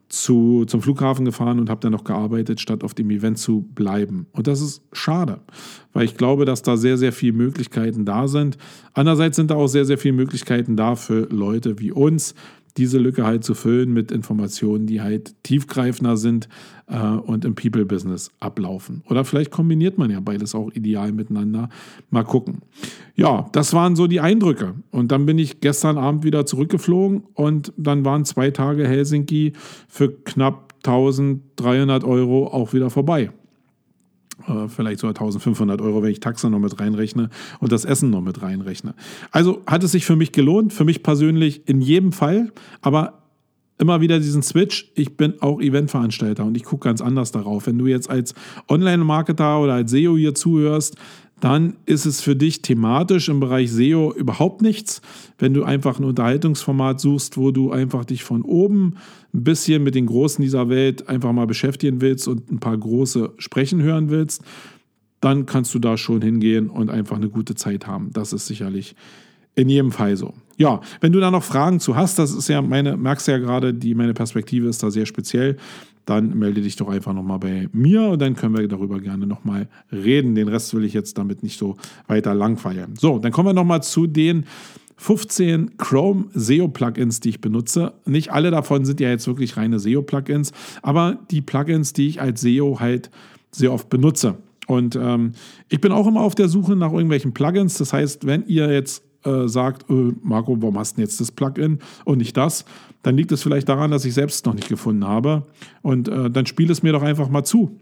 zu, 0.09 0.65
zum 0.65 0.81
Flughafen 0.81 1.25
gefahren 1.25 1.59
und 1.59 1.69
habe 1.69 1.81
dann 1.81 1.91
noch 1.91 2.03
gearbeitet, 2.03 2.61
statt 2.61 2.83
auf 2.83 2.93
dem 2.93 3.09
Event 3.09 3.37
zu 3.37 3.63
bleiben. 3.73 4.27
Und 4.31 4.47
das 4.47 4.61
ist 4.61 4.81
schade, 4.93 5.41
weil 5.93 6.05
ich 6.05 6.15
glaube, 6.15 6.45
dass 6.45 6.61
da 6.61 6.77
sehr, 6.77 6.97
sehr 6.97 7.11
viele 7.11 7.33
Möglichkeiten 7.33 8.05
da 8.05 8.27
sind. 8.27 8.57
Andererseits 8.93 9.35
sind 9.35 9.51
da 9.51 9.55
auch 9.55 9.67
sehr, 9.67 9.85
sehr 9.85 9.97
viele 9.97 10.13
Möglichkeiten 10.13 10.77
da 10.77 10.95
für 10.95 11.27
Leute 11.29 11.79
wie 11.79 11.91
uns, 11.91 12.35
diese 12.77 12.99
Lücke 12.99 13.25
halt 13.25 13.43
zu 13.43 13.55
füllen 13.55 13.91
mit 13.91 14.11
Informationen, 14.11 14.85
die 14.85 15.01
halt 15.01 15.35
tiefgreifender 15.43 16.15
sind 16.17 16.47
äh, 16.87 16.99
und 16.99 17.45
im 17.45 17.55
People-Business 17.55 18.31
ablaufen. 18.39 19.03
Oder 19.09 19.25
vielleicht 19.25 19.51
kombiniert 19.51 19.97
man 19.97 20.09
ja 20.09 20.19
beides 20.19 20.55
auch 20.55 20.71
ideal 20.71 21.11
miteinander. 21.11 21.69
Mal 22.09 22.23
gucken. 22.23 22.59
Ja, 23.15 23.49
das 23.51 23.73
waren 23.73 23.95
so 23.95 24.07
die 24.07 24.21
Eindrücke. 24.21 24.75
Und 24.91 25.11
dann 25.11 25.25
bin 25.25 25.39
ich 25.39 25.59
gestern 25.59 25.97
Abend 25.97 26.23
wieder 26.23 26.45
zurückgeflogen 26.45 27.23
und 27.33 27.73
dann 27.77 28.05
waren 28.05 28.25
zwei 28.25 28.51
Tage 28.51 28.87
Helsinki 28.87 29.53
für 29.87 30.11
knapp 30.23 30.73
1300 30.85 32.03
Euro 32.03 32.47
auch 32.47 32.73
wieder 32.73 32.89
vorbei. 32.89 33.31
Äh, 34.45 34.67
vielleicht 34.67 34.99
sogar 34.99 35.15
1500 35.15 35.81
Euro, 35.81 36.03
wenn 36.03 36.11
ich 36.11 36.19
Taxa 36.19 36.49
noch 36.49 36.59
mit 36.59 36.79
reinrechne 36.79 37.29
und 37.59 37.71
das 37.71 37.85
Essen 37.85 38.09
noch 38.09 38.21
mit 38.21 38.41
reinrechne. 38.41 38.93
Also 39.31 39.61
hat 39.65 39.83
es 39.83 39.91
sich 39.91 40.05
für 40.05 40.15
mich 40.15 40.31
gelohnt, 40.31 40.73
für 40.73 40.85
mich 40.85 41.03
persönlich 41.03 41.67
in 41.67 41.81
jedem 41.81 42.11
Fall, 42.11 42.51
aber 42.81 43.23
immer 43.79 44.01
wieder 44.01 44.19
diesen 44.19 44.43
Switch. 44.43 44.91
Ich 44.95 45.17
bin 45.17 45.41
auch 45.41 45.61
Eventveranstalter 45.61 46.45
und 46.45 46.55
ich 46.55 46.63
gucke 46.63 46.87
ganz 46.87 47.01
anders 47.01 47.31
darauf. 47.31 47.67
Wenn 47.67 47.77
du 47.77 47.87
jetzt 47.87 48.09
als 48.09 48.33
Online-Marketer 48.69 49.59
oder 49.59 49.73
als 49.73 49.91
SEO 49.91 50.17
hier 50.17 50.33
zuhörst, 50.33 50.97
dann 51.39 51.75
ist 51.85 52.05
es 52.05 52.21
für 52.21 52.35
dich 52.35 52.61
thematisch 52.61 53.29
im 53.29 53.39
Bereich 53.39 53.71
SEO 53.71 54.13
überhaupt 54.13 54.61
nichts. 54.61 55.01
Wenn 55.37 55.53
du 55.53 55.63
einfach 55.63 55.99
ein 55.99 56.05
Unterhaltungsformat 56.05 56.99
suchst, 56.99 57.37
wo 57.37 57.51
du 57.51 57.71
einfach 57.71 58.05
dich 58.05 58.23
von 58.23 58.41
oben 58.41 58.95
ein 59.33 59.43
bisschen 59.43 59.83
mit 59.83 59.93
den 59.93 60.07
Großen 60.07 60.41
dieser 60.41 60.69
Welt 60.69 61.09
einfach 61.09 61.31
mal 61.33 61.45
beschäftigen 61.45 62.01
willst 62.01 62.27
und 62.27 62.51
ein 62.51 62.59
paar 62.59 62.77
große 62.77 63.33
sprechen 63.37 63.81
hören 63.81 64.09
willst, 64.09 64.41
dann 65.21 65.45
kannst 65.45 65.73
du 65.73 65.79
da 65.79 65.97
schon 65.97 66.21
hingehen 66.21 66.69
und 66.69 66.89
einfach 66.89 67.17
eine 67.17 67.29
gute 67.29 67.55
Zeit 67.55 67.87
haben. 67.87 68.11
Das 68.13 68.33
ist 68.33 68.47
sicherlich 68.47 68.95
in 69.55 69.69
jedem 69.69 69.91
Fall 69.91 70.15
so. 70.15 70.33
Ja, 70.57 70.81
wenn 71.01 71.11
du 71.11 71.19
da 71.19 71.29
noch 71.29 71.43
Fragen 71.43 71.79
zu 71.79 71.95
hast, 71.95 72.17
das 72.19 72.33
ist 72.33 72.47
ja 72.47 72.61
meine, 72.61 72.97
merkst 72.97 73.27
du 73.27 73.31
ja 73.31 73.37
gerade, 73.37 73.73
die 73.73 73.95
meine 73.95 74.13
Perspektive 74.13 74.67
ist 74.67 74.81
da 74.81 74.91
sehr 74.91 75.05
speziell, 75.05 75.57
dann 76.07 76.39
melde 76.39 76.61
dich 76.61 76.77
doch 76.77 76.87
einfach 76.87 77.13
nochmal 77.13 77.39
bei 77.39 77.69
mir 77.73 78.03
und 78.03 78.21
dann 78.21 78.35
können 78.35 78.57
wir 78.57 78.67
darüber 78.67 78.99
gerne 79.01 79.27
nochmal 79.27 79.67
reden. 79.91 80.35
Den 80.35 80.47
Rest 80.47 80.73
will 80.73 80.85
ich 80.85 80.93
jetzt 80.93 81.17
damit 81.17 81.43
nicht 81.43 81.59
so 81.59 81.75
weiter 82.07 82.33
langfeiern. 82.33 82.95
So, 82.97 83.19
dann 83.19 83.33
kommen 83.33 83.49
wir 83.49 83.53
nochmal 83.53 83.83
zu 83.83 84.07
den 84.07 84.45
15 84.95 85.77
Chrome 85.77 86.25
SEO-Plugins, 86.33 87.19
die 87.19 87.29
ich 87.29 87.41
benutze. 87.41 87.93
Nicht 88.05 88.31
alle 88.31 88.51
davon 88.51 88.85
sind 88.85 89.01
ja 89.01 89.09
jetzt 89.09 89.27
wirklich 89.27 89.57
reine 89.57 89.79
SEO-Plugins, 89.79 90.53
aber 90.81 91.19
die 91.29 91.41
Plugins, 91.41 91.91
die 91.91 92.07
ich 92.07 92.21
als 92.21 92.39
SEO 92.39 92.79
halt 92.79 93.11
sehr 93.51 93.73
oft 93.73 93.89
benutze. 93.89 94.37
Und 94.65 94.95
ähm, 94.95 95.33
ich 95.67 95.81
bin 95.81 95.91
auch 95.91 96.07
immer 96.07 96.21
auf 96.21 96.35
der 96.35 96.47
Suche 96.47 96.77
nach 96.77 96.93
irgendwelchen 96.93 97.33
Plugins. 97.33 97.77
Das 97.77 97.91
heißt, 97.91 98.25
wenn 98.25 98.45
ihr 98.47 98.71
jetzt 98.71 99.03
äh, 99.27 99.47
sagt, 99.47 99.89
äh, 99.89 100.13
Marco, 100.23 100.55
warum 100.61 100.77
hast 100.77 100.93
du 100.93 100.95
denn 100.97 101.05
jetzt 101.05 101.19
das 101.19 101.31
Plugin 101.31 101.79
und 102.05 102.19
nicht 102.19 102.37
das, 102.37 102.65
dann 103.03 103.15
liegt 103.15 103.31
es 103.31 103.43
vielleicht 103.43 103.69
daran, 103.69 103.91
dass 103.91 104.05
ich 104.05 104.13
selbst 104.13 104.45
noch 104.45 104.53
nicht 104.53 104.69
gefunden 104.69 105.05
habe. 105.05 105.47
Und 105.81 106.07
äh, 106.07 106.29
dann 106.29 106.45
spiel 106.45 106.69
es 106.71 106.83
mir 106.83 106.93
doch 106.93 107.03
einfach 107.03 107.29
mal 107.29 107.43
zu 107.43 107.79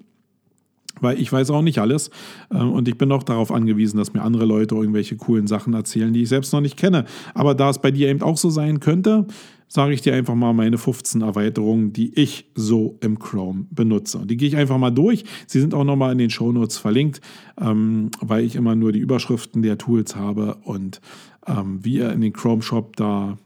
weil 1.01 1.20
ich 1.20 1.32
weiß 1.32 1.49
auch 1.51 1.61
nicht 1.61 1.80
alles 1.80 2.09
ähm, 2.53 2.72
und 2.72 2.88
ich 2.88 2.97
bin 2.97 3.11
auch 3.11 3.24
darauf 3.24 3.51
angewiesen, 3.51 3.97
dass 3.97 4.13
mir 4.13 4.22
andere 4.22 4.45
Leute 4.45 4.76
irgendwelche 4.76 5.16
coolen 5.16 5.47
Sachen 5.47 5.74
erzählen, 5.74 6.13
die 6.13 6.24
ich 6.24 6.30
selbst 6.30 6.53
noch 6.53 6.61
nicht 6.61 6.78
kenne. 6.78 7.05
Aber 7.34 7.55
da 7.55 7.70
es 7.70 7.80
bei 7.80 7.91
dir 7.91 8.09
eben 8.09 8.22
auch 8.22 8.38
so 8.38 8.49
sein 8.49 8.80
könnte, 8.80 9.28
sage 9.68 9.93
ich 9.93 10.01
dir 10.01 10.13
einfach 10.13 10.36
mal 10.36 10.53
meine 10.53 10.78
15 10.78 11.22
Erweiterungen, 11.22 11.91
die 11.91 12.13
ich 12.20 12.51
so 12.55 12.97
im 13.01 13.20
Chrome 13.20 13.66
benutze. 13.72 14.26
Die 14.26 14.38
gehe 14.38 14.47
ich 14.47 14.55
einfach 14.55 14.78
mal 14.78 14.91
durch. 14.91 15.26
Sie 15.47 15.59
sind 15.59 15.74
auch 15.74 15.84
nochmal 15.84 16.11
in 16.11 16.18
den 16.18 16.30
Shownotes 16.30 16.78
verlinkt, 16.78 17.20
ähm, 17.59 18.11
weil 18.22 18.43
ich 18.43 18.55
immer 18.55 18.76
nur 18.76 18.91
die 18.91 18.99
Überschriften 18.99 19.63
der 19.63 19.78
Tools 19.78 20.16
habe 20.16 20.55
und 20.63 21.01
ähm, 21.47 21.80
wie 21.84 21.95
ihr 21.95 22.11
in 22.11 22.22
den 22.22 22.34
Chrome 22.34 22.61
Shop 22.61 22.95
da 22.95 23.38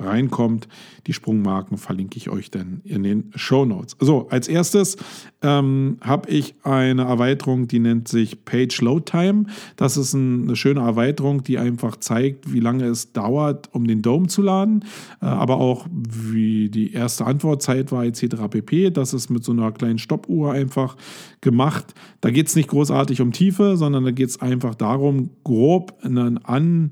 reinkommt. 0.00 0.68
Die 1.06 1.12
Sprungmarken 1.12 1.78
verlinke 1.78 2.16
ich 2.16 2.28
euch 2.30 2.50
dann 2.50 2.80
in 2.84 3.02
den 3.02 3.32
Show 3.34 3.64
Notes. 3.64 3.96
So, 4.00 4.28
als 4.28 4.48
erstes 4.48 4.96
ähm, 5.42 5.98
habe 6.00 6.30
ich 6.30 6.54
eine 6.62 7.02
Erweiterung, 7.02 7.68
die 7.68 7.78
nennt 7.78 8.08
sich 8.08 8.44
Page 8.44 8.80
Load 8.80 9.10
Time. 9.10 9.46
Das 9.76 9.96
ist 9.96 10.12
ein, 10.14 10.44
eine 10.44 10.56
schöne 10.56 10.80
Erweiterung, 10.80 11.42
die 11.42 11.58
einfach 11.58 11.96
zeigt, 11.96 12.52
wie 12.52 12.60
lange 12.60 12.84
es 12.86 13.12
dauert, 13.12 13.68
um 13.72 13.86
den 13.86 14.02
Dome 14.02 14.28
zu 14.28 14.42
laden, 14.42 14.84
äh, 15.22 15.26
aber 15.26 15.56
auch 15.56 15.86
wie 15.90 16.68
die 16.68 16.92
erste 16.92 17.26
Antwortzeit 17.26 17.92
war 17.92 18.04
etc. 18.04 18.36
pp. 18.50 18.90
Das 18.90 19.14
ist 19.14 19.30
mit 19.30 19.44
so 19.44 19.52
einer 19.52 19.72
kleinen 19.72 19.98
Stoppuhr 19.98 20.52
einfach 20.52 20.96
gemacht. 21.40 21.94
Da 22.20 22.30
geht 22.30 22.48
es 22.48 22.56
nicht 22.56 22.68
großartig 22.68 23.20
um 23.20 23.32
Tiefe, 23.32 23.76
sondern 23.76 24.04
da 24.04 24.10
geht 24.10 24.28
es 24.28 24.40
einfach 24.40 24.74
darum, 24.74 25.30
grob 25.44 25.94
einen 26.02 26.44
An 26.44 26.90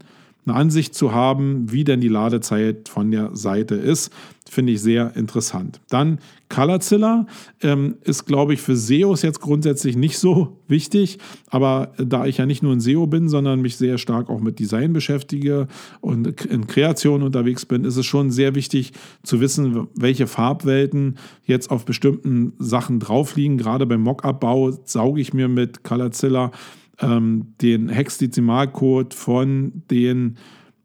eine 0.48 0.58
Ansicht 0.58 0.94
zu 0.94 1.12
haben, 1.12 1.70
wie 1.70 1.84
denn 1.84 2.00
die 2.00 2.08
Ladezeit 2.08 2.88
von 2.88 3.10
der 3.10 3.34
Seite 3.34 3.74
ist. 3.74 4.12
Finde 4.50 4.72
ich 4.72 4.80
sehr 4.80 5.14
interessant. 5.14 5.80
Dann 5.90 6.20
Colorzilla 6.48 7.26
ähm, 7.60 7.96
ist, 8.02 8.24
glaube 8.24 8.54
ich, 8.54 8.62
für 8.62 8.76
SEOs 8.76 9.20
jetzt 9.20 9.40
grundsätzlich 9.40 9.94
nicht 9.94 10.18
so 10.18 10.56
wichtig. 10.68 11.18
Aber 11.50 11.92
da 11.98 12.24
ich 12.24 12.38
ja 12.38 12.46
nicht 12.46 12.62
nur 12.62 12.72
ein 12.72 12.80
SEO 12.80 13.06
bin, 13.06 13.28
sondern 13.28 13.60
mich 13.60 13.76
sehr 13.76 13.98
stark 13.98 14.30
auch 14.30 14.40
mit 14.40 14.58
Design 14.58 14.94
beschäftige 14.94 15.68
und 16.00 16.46
in 16.46 16.66
Kreation 16.66 17.22
unterwegs 17.22 17.66
bin, 17.66 17.84
ist 17.84 17.96
es 17.96 18.06
schon 18.06 18.30
sehr 18.30 18.54
wichtig 18.54 18.92
zu 19.22 19.40
wissen, 19.40 19.88
welche 19.94 20.26
Farbwelten 20.26 21.16
jetzt 21.44 21.70
auf 21.70 21.84
bestimmten 21.84 22.54
Sachen 22.58 23.00
drauf 23.00 23.36
liegen. 23.36 23.58
Gerade 23.58 23.84
beim 23.84 24.00
Mockup-Bau 24.00 24.78
sauge 24.84 25.20
ich 25.20 25.34
mir 25.34 25.48
mit 25.48 25.84
Colorzilla 25.84 26.52
ähm, 27.00 27.54
den 27.60 27.88
Hexdezimalcode 27.88 29.14
von 29.14 29.82
den 29.90 30.36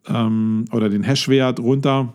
ähm, 0.07 0.65
oder 0.71 0.89
den 0.89 1.03
Hashwert 1.03 1.59
runter 1.59 2.13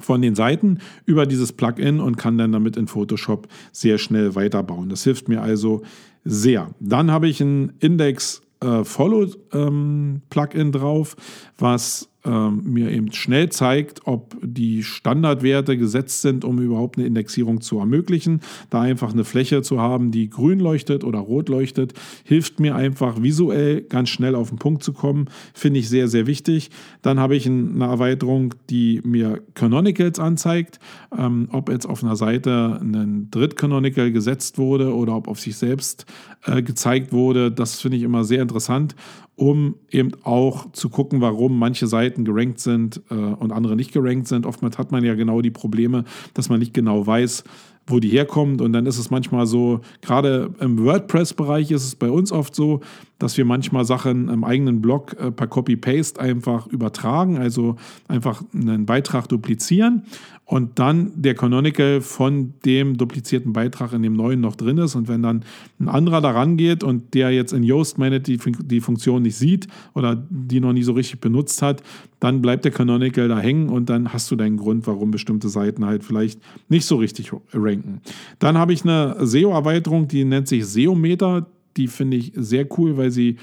von 0.00 0.20
den 0.20 0.34
Seiten 0.34 0.78
über 1.06 1.26
dieses 1.26 1.52
Plugin 1.52 2.00
und 2.00 2.16
kann 2.16 2.36
dann 2.36 2.52
damit 2.52 2.76
in 2.76 2.86
Photoshop 2.86 3.48
sehr 3.72 3.98
schnell 3.98 4.34
weiterbauen. 4.34 4.88
Das 4.88 5.04
hilft 5.04 5.28
mir 5.28 5.42
also 5.42 5.82
sehr. 6.24 6.70
Dann 6.80 7.10
habe 7.10 7.28
ich 7.28 7.40
ein 7.40 7.72
Index 7.80 8.42
äh, 8.60 8.84
Follow 8.84 9.26
ähm, 9.52 10.22
Plugin 10.28 10.72
drauf, 10.72 11.16
was 11.58 12.10
ähm, 12.26 12.62
mir 12.64 12.90
eben 12.90 13.12
schnell 13.12 13.50
zeigt, 13.50 14.06
ob 14.06 14.36
die 14.42 14.82
Standardwerte 14.82 15.78
gesetzt 15.78 16.22
sind, 16.22 16.44
um 16.44 16.60
überhaupt 16.60 16.98
eine 16.98 17.06
Indexierung 17.06 17.60
zu 17.60 17.78
ermöglichen. 17.78 18.40
Da 18.70 18.80
einfach 18.80 19.12
eine 19.12 19.24
Fläche 19.24 19.62
zu 19.62 19.80
haben, 19.80 20.10
die 20.10 20.28
grün 20.28 20.58
leuchtet 20.58 21.04
oder 21.04 21.20
rot 21.20 21.48
leuchtet, 21.48 21.94
hilft 22.24 22.60
mir 22.60 22.74
einfach 22.74 23.22
visuell 23.22 23.82
ganz 23.82 24.08
schnell 24.08 24.34
auf 24.34 24.48
den 24.48 24.58
Punkt 24.58 24.82
zu 24.82 24.92
kommen. 24.92 25.26
Finde 25.54 25.80
ich 25.80 25.88
sehr, 25.88 26.08
sehr 26.08 26.26
wichtig. 26.26 26.70
Dann 27.02 27.20
habe 27.20 27.36
ich 27.36 27.46
eine 27.46 27.84
Erweiterung, 27.84 28.54
die 28.68 29.00
mir 29.04 29.42
Canonicals 29.54 30.18
anzeigt, 30.18 30.80
ähm, 31.16 31.48
ob 31.52 31.70
jetzt 31.70 31.86
auf 31.86 32.02
einer 32.02 32.16
Seite 32.16 32.80
ein 32.82 33.28
Dritt-Canonical 33.30 34.10
gesetzt 34.10 34.58
wurde 34.58 34.94
oder 34.94 35.14
ob 35.16 35.28
auf 35.28 35.40
sich 35.40 35.56
selbst 35.56 36.06
äh, 36.44 36.62
gezeigt 36.62 37.12
wurde. 37.12 37.52
Das 37.52 37.80
finde 37.80 37.98
ich 37.98 38.02
immer 38.02 38.24
sehr 38.24 38.42
interessant 38.42 38.96
um 39.36 39.76
eben 39.90 40.12
auch 40.24 40.72
zu 40.72 40.88
gucken, 40.88 41.20
warum 41.20 41.58
manche 41.58 41.86
Seiten 41.86 42.24
gerankt 42.24 42.58
sind 42.58 43.02
äh, 43.10 43.14
und 43.14 43.52
andere 43.52 43.76
nicht 43.76 43.92
gerankt 43.92 44.28
sind. 44.28 44.46
Oftmals 44.46 44.78
hat 44.78 44.92
man 44.92 45.04
ja 45.04 45.14
genau 45.14 45.42
die 45.42 45.50
Probleme, 45.50 46.04
dass 46.34 46.48
man 46.48 46.58
nicht 46.58 46.72
genau 46.72 47.06
weiß, 47.06 47.44
wo 47.86 48.00
die 48.00 48.08
herkommt. 48.08 48.60
Und 48.60 48.72
dann 48.72 48.86
ist 48.86 48.98
es 48.98 49.10
manchmal 49.10 49.46
so, 49.46 49.80
gerade 50.00 50.50
im 50.58 50.82
WordPress-Bereich 50.82 51.70
ist 51.70 51.84
es 51.84 51.94
bei 51.94 52.10
uns 52.10 52.32
oft 52.32 52.54
so, 52.54 52.80
dass 53.18 53.36
wir 53.36 53.44
manchmal 53.44 53.84
Sachen 53.84 54.28
im 54.28 54.42
eigenen 54.42 54.80
Blog 54.80 55.14
äh, 55.20 55.30
per 55.30 55.46
Copy-Paste 55.46 56.20
einfach 56.20 56.66
übertragen, 56.66 57.36
also 57.38 57.76
einfach 58.08 58.42
einen 58.54 58.86
Beitrag 58.86 59.28
duplizieren 59.28 60.02
und 60.48 60.78
dann 60.78 61.10
der 61.16 61.34
Canonical 61.34 62.00
von 62.00 62.54
dem 62.64 62.96
duplizierten 62.96 63.52
Beitrag 63.52 63.92
in 63.92 64.02
dem 64.02 64.12
neuen 64.12 64.40
noch 64.40 64.54
drin 64.54 64.78
ist. 64.78 64.94
Und 64.94 65.08
wenn 65.08 65.20
dann 65.20 65.44
ein 65.80 65.88
anderer 65.88 66.20
daran 66.20 66.56
geht 66.56 66.84
und 66.84 67.14
der 67.14 67.32
jetzt 67.32 67.52
in 67.52 67.64
Yoast 67.64 67.98
Manage 67.98 68.22
die, 68.22 68.38
die 68.62 68.80
Funktion 68.80 69.22
nicht 69.22 69.34
sieht 69.34 69.66
oder 69.94 70.24
die 70.30 70.60
noch 70.60 70.72
nie 70.72 70.84
so 70.84 70.92
richtig 70.92 71.20
benutzt 71.20 71.62
hat, 71.62 71.82
dann 72.20 72.42
bleibt 72.42 72.64
der 72.64 72.70
Canonical 72.70 73.26
da 73.26 73.40
hängen 73.40 73.68
und 73.68 73.90
dann 73.90 74.12
hast 74.12 74.30
du 74.30 74.36
deinen 74.36 74.56
Grund, 74.56 74.86
warum 74.86 75.10
bestimmte 75.10 75.48
Seiten 75.48 75.84
halt 75.84 76.04
vielleicht 76.04 76.40
nicht 76.68 76.86
so 76.86 76.94
richtig 76.94 77.32
ranken. 77.52 78.00
Dann 78.38 78.56
habe 78.56 78.72
ich 78.72 78.84
eine 78.84 79.16
SEO-Erweiterung, 79.26 80.06
die 80.06 80.24
nennt 80.24 80.46
sich 80.46 80.64
SEO-Meter. 80.64 81.46
Die 81.76 81.88
finde 81.88 82.18
ich 82.18 82.32
sehr 82.36 82.68
cool, 82.78 82.96
weil 82.96 83.10
sie 83.10 83.36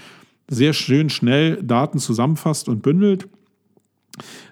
sehr 0.49 0.71
schön 0.71 1.09
schnell 1.09 1.61
Daten 1.61 1.99
zusammenfasst 1.99 2.69
und 2.69 2.81
bündelt. 2.81 3.27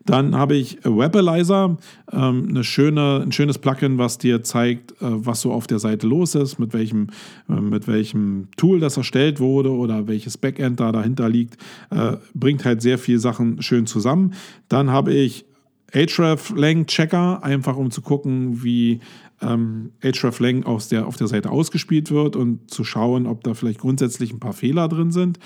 Dann 0.05 0.35
habe 0.35 0.55
ich 0.55 0.79
Webalizer, 0.83 1.77
ähm, 2.11 2.47
eine 2.49 2.63
schöne, 2.63 3.21
ein 3.23 3.31
schönes 3.31 3.59
Plugin, 3.59 3.97
was 3.97 4.17
dir 4.17 4.43
zeigt, 4.43 4.93
äh, 4.93 4.95
was 5.01 5.41
so 5.41 5.51
auf 5.51 5.67
der 5.67 5.79
Seite 5.79 6.07
los 6.07 6.33
ist, 6.35 6.57
mit 6.57 6.73
welchem, 6.73 7.07
äh, 7.47 7.53
mit 7.53 7.87
welchem 7.87 8.47
Tool 8.57 8.79
das 8.79 8.97
erstellt 8.97 9.39
wurde 9.39 9.71
oder 9.71 10.07
welches 10.07 10.37
Backend 10.37 10.79
da 10.79 10.91
dahinter 10.91 11.29
liegt. 11.29 11.57
Äh, 11.91 12.17
bringt 12.33 12.65
halt 12.65 12.81
sehr 12.81 12.97
viele 12.97 13.19
Sachen 13.19 13.61
schön 13.61 13.85
zusammen. 13.85 14.33
Dann 14.67 14.89
habe 14.89 15.13
ich 15.13 15.45
Hreflang 15.93 16.85
Checker, 16.87 17.43
einfach 17.43 17.75
um 17.75 17.91
zu 17.91 18.01
gucken, 18.01 18.63
wie 18.63 19.01
ähm, 19.41 19.91
Hreflang 20.01 20.63
aus 20.63 20.87
der, 20.87 21.05
auf 21.05 21.17
der 21.17 21.27
Seite 21.27 21.51
ausgespielt 21.51 22.11
wird 22.11 22.35
und 22.35 22.71
zu 22.71 22.83
schauen, 22.83 23.27
ob 23.27 23.43
da 23.43 23.53
vielleicht 23.53 23.79
grundsätzlich 23.79 24.31
ein 24.31 24.39
paar 24.39 24.53
Fehler 24.53 24.87
drin 24.87 25.11
sind. 25.11 25.37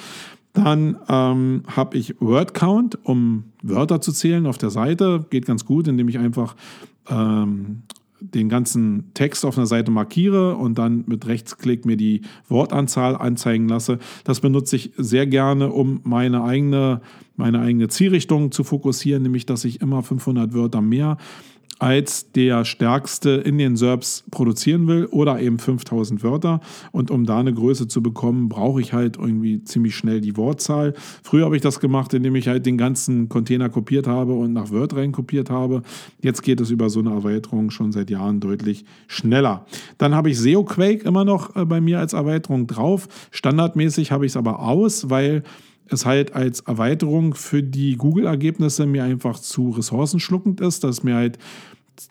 Dann 0.56 0.98
ähm, 1.10 1.64
habe 1.68 1.98
ich 1.98 2.20
Word 2.20 2.54
Count, 2.54 2.98
um 3.04 3.44
Wörter 3.62 4.02
zu 4.02 4.12
zählen 4.12 4.48
auf 4.48 4.58
der 4.58 4.70
Seite. 4.70 5.26
Geht 5.30 5.46
ganz 5.46 5.66
gut, 5.66 5.88
indem 5.88 6.08
ich 6.08 6.18
einfach 6.18 6.56
ähm, 7.10 7.84
den 8.20 8.50
ganzen 8.50 9.14
Text 9.14 9.46
auf 9.46 9.58
einer 9.58 9.68
Seite 9.68 9.92
markiere 9.92 10.56
und 10.56 10.78
dann 10.78 11.04
mit 11.08 11.28
Rechtsklick 11.28 11.86
mir 11.86 11.98
die 11.98 12.22
Wortanzahl 12.48 13.16
anzeigen 13.16 13.68
lasse. 13.68 14.00
Das 14.24 14.40
benutze 14.40 14.78
ich 14.78 14.92
sehr 14.98 15.28
gerne, 15.28 15.72
um 15.72 16.00
meine 16.04 16.44
eigene, 16.44 17.02
meine 17.36 17.60
eigene 17.60 17.88
Zielrichtung 17.90 18.52
zu 18.52 18.64
fokussieren, 18.64 19.24
nämlich 19.24 19.46
dass 19.46 19.66
ich 19.66 19.82
immer 19.82 20.02
500 20.02 20.54
Wörter 20.54 20.82
mehr 20.82 21.18
als 21.80 22.32
der 22.32 22.64
Stärkste 22.66 23.32
in 23.32 23.58
den 23.58 23.76
SERPs 23.76 24.24
produzieren 24.32 24.88
will 24.88 25.06
oder 25.08 25.40
eben 25.40 25.60
5000 25.60 26.24
Wörter. 26.24 26.62
Und 26.92 27.12
um 27.12 27.26
da 27.26 27.40
eine 27.40 27.54
Größe 27.54 27.88
zu 27.88 28.02
bekommen, 28.02 28.50
brauche 28.50 28.80
ich 28.82 28.94
halt 28.94 29.18
irgendwie 29.18 29.64
ziemlich 29.64 29.96
schnell 29.96 30.22
die 30.22 30.38
Wortzahl. 30.38 30.94
Früher 31.24 31.46
habe 31.46 31.56
ich 31.56 31.62
das 31.62 31.80
gemacht, 31.80 32.14
indem 32.14 32.36
ich 32.36 32.48
halt 32.48 32.66
den 32.66 32.78
ganzen 32.78 33.30
Container 33.30 33.70
kopiert 33.70 34.08
habe 34.08 34.34
und 34.34 34.54
nach 34.54 34.72
Word 34.72 34.96
rein 34.96 35.12
kopiert 35.12 35.50
habe. 35.50 35.82
Jetzt 36.22 36.44
geht 36.44 36.62
es 36.62 36.70
über 36.70 36.90
so 36.90 37.00
eine 37.00 37.12
Erweiterung 37.12 37.72
schon 37.72 37.92
seit 37.92 38.10
Jahren 38.10 38.40
deutlich 38.40 38.86
schneller. 39.08 39.66
Dann 39.98 40.16
habe 40.16 40.30
ich 40.30 40.40
SEO 40.40 40.64
Quake 40.64 41.06
immer 41.06 41.26
noch 41.26 41.56
äh, 41.56 41.66
bei 41.66 41.82
mir 41.82 42.00
als 42.00 42.14
Erweiterung 42.14 42.68
drauf. 42.68 43.08
Standardmäßig 43.32 44.12
habe 44.12 44.26
ich 44.26 44.32
es 44.32 44.38
aber 44.38 44.60
aus, 44.60 45.10
weil 45.10 45.44
es 45.90 46.06
halt 46.06 46.34
als 46.34 46.62
Erweiterung 46.62 47.34
für 47.36 47.64
die 47.64 47.96
Google-Ergebnisse 47.96 48.86
mir 48.86 49.04
einfach 49.04 49.40
zu 49.40 49.70
ressourcenschluckend 49.70 50.62
ist, 50.62 50.84
dass 50.84 51.04
mir 51.04 51.16
halt 51.16 51.38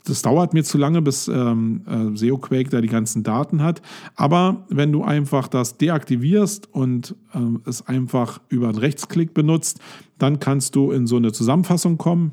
das 0.05 0.23
dauert 0.23 0.55
mir 0.55 0.65
zu 0.65 0.79
lange, 0.79 1.03
bis 1.03 1.29
ähm, 1.29 1.83
äh, 1.87 2.17
SEOquake 2.17 2.71
da 2.71 2.81
die 2.81 2.89
ganzen 2.89 3.23
Daten 3.23 3.63
hat. 3.63 3.83
Aber 4.17 4.65
wenn 4.71 4.93
du 4.93 5.03
einfach 5.03 5.49
das 5.49 5.77
deaktivierst 5.77 6.73
und 6.73 7.15
ähm, 7.35 7.61
es 7.67 7.87
einfach 7.87 8.41
über 8.49 8.69
einen 8.69 8.79
Rechtsklick 8.79 9.35
benutzt, 9.35 9.81
dann 10.19 10.41
kannst 10.41 10.75
du 10.75 10.91
in 10.91 11.07
so 11.07 11.17
eine 11.17 11.33
Zusammenfassung 11.33 11.99
kommen. 11.99 12.33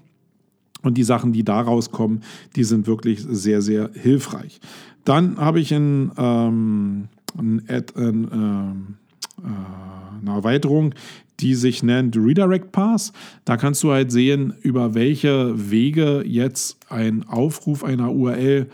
Und 0.81 0.97
die 0.97 1.03
Sachen, 1.03 1.31
die 1.31 1.43
da 1.43 1.61
rauskommen, 1.61 2.23
die 2.55 2.63
sind 2.63 2.87
wirklich 2.87 3.21
sehr, 3.21 3.61
sehr 3.61 3.91
hilfreich. 3.93 4.59
Dann 5.03 5.37
habe 5.37 5.59
ich 5.59 5.73
ein, 5.73 6.11
ähm, 6.17 7.07
ein, 7.37 7.63
Ad, 7.67 7.93
ein 7.95 8.27
ähm, 8.33 8.97
äh, 9.43 10.21
eine 10.21 10.35
Erweiterung, 10.37 10.93
die 11.41 11.55
sich 11.55 11.83
nennt 11.83 12.15
Redirect 12.15 12.71
Pass. 12.71 13.13
Da 13.45 13.57
kannst 13.57 13.83
du 13.83 13.91
halt 13.91 14.11
sehen, 14.11 14.53
über 14.61 14.93
welche 14.93 15.71
Wege 15.71 16.23
jetzt 16.25 16.77
ein 16.89 17.27
Aufruf 17.27 17.83
einer 17.83 18.11
URL 18.11 18.67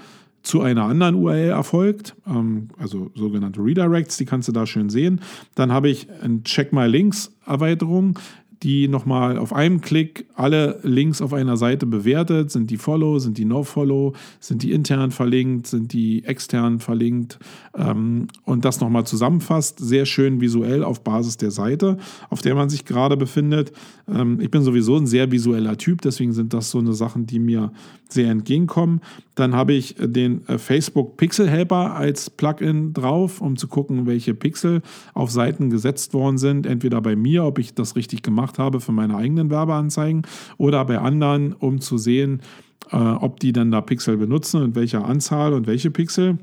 zu 0.44 0.62
einer 0.62 0.84
anderen 0.84 1.16
URL 1.16 1.50
erfolgt, 1.50 2.16
ähm, 2.26 2.70
also 2.78 3.12
sogenannte 3.16 3.62
Redirects, 3.62 4.16
die 4.18 4.26
kannst 4.26 4.48
du 4.48 4.54
da 4.54 4.66
schön 4.66 4.90
sehen. 4.90 5.20
Dann 5.56 5.74
habe 5.74 5.90
ich 5.90 6.08
ein 6.24 6.44
Check 6.44 6.72
My 6.72 6.88
Links 6.88 7.32
Erweiterung, 7.46 8.18
die 8.64 8.88
nochmal 8.88 9.38
auf 9.38 9.54
einem 9.54 9.82
Klick 9.82 10.26
alle 10.36 10.80
Links 10.84 11.22
auf 11.22 11.34
einer 11.34 11.58
Seite 11.58 11.86
bewertet. 11.86 12.52
Sind 12.52 12.70
die 12.70 12.78
Follow, 12.78 13.20
sind 13.20 13.38
die 13.38 13.46
No-Follow, 13.46 14.14
sind 14.40 14.64
die 14.64 14.72
intern 14.72 15.12
verlinkt, 15.12 15.68
sind 15.68 15.94
die 15.94 16.24
extern 16.26 16.80
verlinkt 16.80 17.40
ähm, 17.76 18.28
und 18.46 18.66
das 18.66 18.80
nochmal 18.80 19.06
zusammenfasst. 19.06 19.80
Sehr 19.80 20.06
schön 20.06 20.42
visuell 20.42 20.84
auf 20.84 21.04
Basis 21.04 21.38
der 21.38 21.52
Seite, 21.52 21.98
auf 22.30 22.42
der 22.42 22.56
man 22.56 22.70
sich 22.70 22.86
gerade 22.86 23.18
befindet. 23.18 23.72
Ähm, 24.08 24.40
ich 24.40 24.50
bin 24.50 24.64
sowieso 24.64 24.98
ein 24.98 25.08
sehr 25.08 25.32
visueller 25.32 25.78
Typ, 25.78 26.02
deswegen 26.02 26.34
sind 26.34 26.54
das 26.54 26.72
so 26.72 26.80
eine 26.80 26.94
Sachen, 26.94 27.26
die 27.26 27.40
mir 27.40 27.72
sehr 28.14 28.32
entgegenkommen. 28.32 29.02
Dann 29.36 29.56
habe 29.56 29.74
ich 29.74 29.96
den 30.00 30.48
äh, 30.48 30.58
Facebook 30.58 31.18
Pixel 31.18 31.50
Helper 31.50 31.96
als 31.96 32.30
Plugin 32.30 32.94
drauf, 32.94 33.42
um 33.42 33.58
zu 33.58 33.68
gucken, 33.68 34.06
welche 34.06 34.34
Pixel 34.34 34.82
auf 35.14 35.32
Seiten 35.32 35.70
gesetzt 35.70 36.14
worden 36.14 36.38
sind. 36.38 36.66
Entweder 36.66 37.02
bei 37.02 37.16
mir, 37.16 37.46
ob 37.46 37.60
ich 37.60 37.74
das 37.74 37.96
richtig 37.96 38.24
gemacht 38.24 38.60
habe 38.60 38.80
für 38.80 38.92
meine 38.92 39.16
eigenen 39.16 39.50
Werbeanzeigen, 39.50 40.24
oder 40.58 40.86
bei 40.86 41.00
anderen, 41.00 41.54
um 41.54 41.82
zu 41.82 41.98
sehen, 41.98 42.42
äh, 42.92 42.98
ob 42.98 43.40
die 43.40 43.54
dann 43.54 43.72
da 43.72 43.82
Pixel 43.82 44.18
benutzen 44.18 44.62
und 44.62 44.76
welcher 44.76 45.06
Anzahl 45.06 45.54
und 45.54 45.68
welche 45.68 45.92
Pixel. 45.92 46.38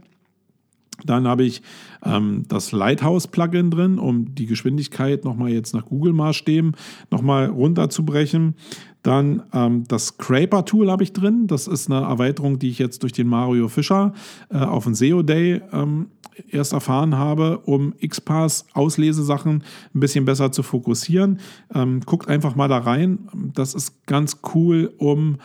Dann 1.03 1.27
habe 1.27 1.45
ich 1.45 1.63
ähm, 2.05 2.45
das 2.49 2.73
Lighthouse-Plugin 2.73 3.71
drin, 3.71 3.99
um 3.99 4.35
die 4.35 4.47
Geschwindigkeit 4.47 5.25
nochmal 5.25 5.51
jetzt 5.51 5.75
nach 5.75 5.87
Google-Maßstäben 5.87 6.73
nochmal 7.11 7.47
runterzubrechen. 7.47 8.55
Dann 9.03 9.43
ähm, 9.53 9.85
das 9.89 10.07
Scraper-Tool 10.07 10.91
habe 10.91 11.03
ich 11.03 11.13
drin. 11.13 11.47
Das 11.47 11.67
ist 11.67 11.91
eine 11.91 12.07
Erweiterung, 12.07 12.59
die 12.59 12.71
ich 12.71 12.79
jetzt 12.79 13.03
durch 13.03 13.13
den 13.13 13.29
Mario 13.29 13.69
Fischer 13.69 14.13
äh, 14.51 14.59
auf 14.59 14.85
dem 14.85 14.95
SEO 14.95 15.23
Day 15.23 15.61
ähm, 15.73 16.07
erst 16.49 16.73
erfahren 16.73 17.17
habe, 17.17 17.59
um 17.61 17.95
XPath 17.99 18.65
Auslesesachen 18.73 19.63
ein 19.95 20.01
bisschen 20.01 20.25
besser 20.25 20.53
zu 20.53 20.63
fokussieren. 20.63 21.41
Ähm, 21.75 22.01
guckt 22.01 22.29
einfach 22.29 22.55
mal 22.57 22.69
da 22.69 22.79
rein. 22.79 23.29
Das 23.53 23.75
ist 23.75 24.07
ganz 24.07 24.39
cool, 24.55 24.93
um 24.99 25.37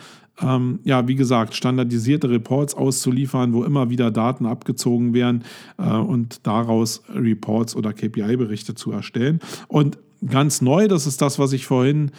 ähm, 0.42 0.80
ja, 0.84 1.06
wie 1.08 1.14
gesagt, 1.14 1.54
standardisierte 1.54 2.30
Reports 2.30 2.74
auszuliefern, 2.74 3.52
wo 3.52 3.64
immer 3.64 3.90
wieder 3.90 4.10
Daten 4.10 4.46
abgezogen 4.46 5.14
werden 5.14 5.44
äh, 5.78 5.90
und 5.90 6.46
daraus 6.46 7.02
Reports 7.08 7.76
oder 7.76 7.92
KPI-Berichte 7.92 8.74
zu 8.74 8.92
erstellen. 8.92 9.40
Und 9.68 9.98
ganz 10.26 10.60
neu, 10.60 10.88
das 10.88 11.06
ist 11.06 11.20
das, 11.22 11.38
was 11.38 11.52
ich 11.52 11.66
vorhin 11.66 12.10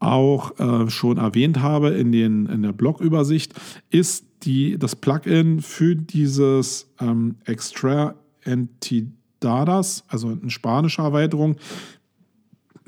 auch 0.00 0.58
äh, 0.58 0.90
schon 0.90 1.18
erwähnt 1.18 1.60
habe 1.60 1.90
in, 1.90 2.12
den, 2.12 2.46
in 2.46 2.62
der 2.62 2.72
Blog-Übersicht, 2.72 3.54
ist 3.90 4.24
die, 4.42 4.78
das 4.78 4.94
Plugin 4.94 5.60
für 5.60 5.96
dieses 5.96 6.88
ähm, 7.00 7.36
Extra 7.44 8.14
Entidades, 8.42 10.04
also 10.08 10.28
eine 10.28 10.50
spanische 10.50 11.02
Erweiterung, 11.02 11.56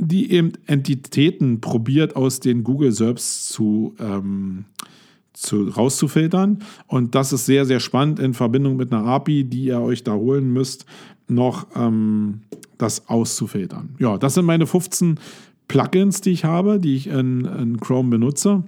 die 0.01 0.33
eben 0.33 0.53
Entitäten 0.67 1.61
probiert 1.61 2.17
aus 2.17 2.41
den 2.41 2.65
Google 2.65 2.93
Serbs 2.93 3.49
zu, 3.49 3.95
ähm, 3.99 4.65
zu, 5.33 5.69
rauszufiltern. 5.69 6.61
Und 6.87 7.15
das 7.15 7.33
ist 7.33 7.47
sehr, 7.47 7.67
sehr 7.67 7.81
spannend 7.81 8.19
in 8.19 8.35
Verbindung 8.35 8.77
mit 8.77 8.93
einer 8.93 9.05
API, 9.05 9.45
die 9.45 9.65
ihr 9.65 9.81
euch 9.81 10.03
da 10.03 10.15
holen 10.15 10.53
müsst, 10.53 10.87
noch 11.29 11.67
ähm, 11.77 12.41
das 12.79 13.09
auszufiltern. 13.09 13.91
Ja, 13.99 14.17
das 14.17 14.35
sind 14.35 14.47
meine 14.47 14.67
15 14.67 15.21
Plugins, 15.69 16.21
die 16.23 16.31
ich 16.31 16.45
habe, 16.45 16.81
die 16.81 16.97
ich 16.97 17.07
in, 17.07 17.45
in 17.45 17.79
Chrome 17.79 18.11
benutze. 18.11 18.65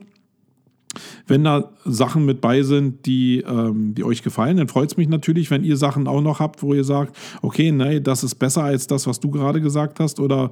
Wenn 1.27 1.45
da 1.45 1.71
Sachen 1.85 2.25
mit 2.25 2.41
bei 2.41 2.63
sind, 2.63 3.07
die, 3.07 3.41
ähm, 3.41 3.95
die 3.95 4.05
euch 4.05 4.23
gefallen, 4.23 4.57
dann 4.57 4.69
freut 4.69 4.91
es 4.91 4.97
mich 4.97 5.09
natürlich, 5.09 5.51
wenn 5.51 5.65
ihr 5.65 5.77
Sachen 5.77 6.07
auch 6.07 6.21
noch 6.21 6.41
habt, 6.41 6.63
wo 6.63 6.75
ihr 6.75 6.85
sagt, 6.85 7.17
okay, 7.41 7.73
nein, 7.73 8.03
das 8.03 8.25
ist 8.25 8.37
besser 8.37 8.65
als 8.65 8.87
das, 8.87 9.07
was 9.07 9.21
du 9.21 9.31
gerade 9.31 9.61
gesagt 9.61 10.01
hast, 10.01 10.21
oder 10.21 10.51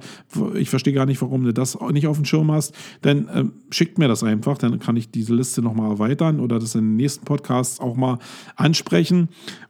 ich 0.55 0.69
verstehe 0.69 0.93
gar 0.93 1.05
nicht, 1.05 1.21
warum 1.21 1.43
du 1.43 1.53
das 1.53 1.77
nicht 1.91 2.07
auf 2.07 2.17
dem 2.17 2.25
Schirm 2.25 2.51
hast, 2.51 2.75
dann 3.01 3.27
äh, 3.27 3.45
schickt 3.69 3.97
mir 3.97 4.07
das 4.07 4.23
einfach, 4.23 4.57
dann 4.57 4.79
kann 4.79 4.97
ich 4.97 5.11
diese 5.11 5.35
Liste 5.35 5.61
nochmal 5.61 5.91
erweitern 5.91 6.39
oder 6.39 6.59
das 6.59 6.75
in 6.75 6.81
den 6.81 6.95
nächsten 6.95 7.25
Podcasts 7.25 7.79
auch 7.79 7.95
mal 7.95 8.17
ansprechen. 8.55 9.29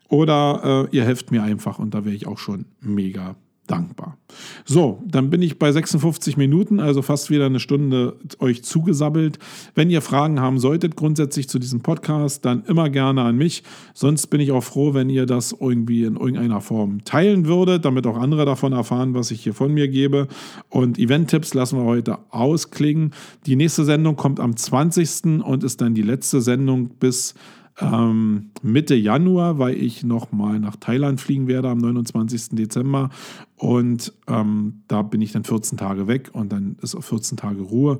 Oder 0.09 0.87
äh, 0.91 0.95
ihr 0.95 1.05
helft 1.05 1.31
mir 1.31 1.41
einfach 1.41 1.79
und 1.79 1.93
da 1.93 2.03
wäre 2.03 2.13
ich 2.13 2.27
auch 2.27 2.37
schon 2.37 2.65
mega 2.81 3.35
dankbar. 3.71 4.17
So, 4.65 5.01
dann 5.07 5.29
bin 5.29 5.41
ich 5.41 5.59
bei 5.59 5.71
56 5.71 6.37
Minuten, 6.37 6.79
also 6.79 7.01
fast 7.01 7.29
wieder 7.29 7.45
eine 7.45 7.59
Stunde 7.59 8.17
euch 8.39 8.63
zugesabbelt. 8.63 9.39
Wenn 9.75 9.89
ihr 9.89 10.01
Fragen 10.01 10.39
haben 10.39 10.59
solltet 10.59 10.95
grundsätzlich 10.95 11.49
zu 11.49 11.59
diesem 11.59 11.81
Podcast, 11.81 12.45
dann 12.45 12.63
immer 12.65 12.89
gerne 12.89 13.21
an 13.23 13.37
mich. 13.37 13.63
Sonst 13.93 14.27
bin 14.27 14.41
ich 14.41 14.51
auch 14.51 14.63
froh, 14.63 14.93
wenn 14.93 15.09
ihr 15.09 15.25
das 15.25 15.55
irgendwie 15.57 16.03
in 16.03 16.15
irgendeiner 16.15 16.61
Form 16.61 17.03
teilen 17.03 17.45
würdet, 17.45 17.85
damit 17.85 18.05
auch 18.07 18.17
andere 18.17 18.45
davon 18.45 18.73
erfahren, 18.73 19.13
was 19.13 19.31
ich 19.31 19.41
hier 19.43 19.53
von 19.53 19.73
mir 19.73 19.87
gebe. 19.87 20.27
Und 20.69 20.99
Event-Tipps 20.99 21.53
lassen 21.53 21.77
wir 21.77 21.85
heute 21.85 22.19
ausklingen. 22.29 23.11
Die 23.45 23.55
nächste 23.55 23.85
Sendung 23.85 24.15
kommt 24.15 24.39
am 24.39 24.55
20. 24.55 25.43
und 25.43 25.63
ist 25.63 25.81
dann 25.81 25.93
die 25.93 26.01
letzte 26.01 26.41
Sendung 26.41 26.89
bis 26.99 27.35
ähm, 27.81 28.51
Mitte 28.61 28.95
Januar, 28.95 29.59
weil 29.59 29.75
ich 29.75 30.03
nochmal 30.03 30.59
nach 30.59 30.75
Thailand 30.75 31.19
fliegen 31.19 31.47
werde 31.47 31.69
am 31.69 31.79
29. 31.79 32.49
Dezember. 32.51 33.09
Und 33.57 34.13
ähm, 34.27 34.83
da 34.87 35.01
bin 35.01 35.21
ich 35.21 35.31
dann 35.31 35.43
14 35.43 35.77
Tage 35.77 36.07
weg 36.07 36.29
und 36.33 36.51
dann 36.51 36.77
ist 36.81 36.95
auf 36.95 37.05
14 37.05 37.37
Tage 37.37 37.61
Ruhe. 37.61 37.99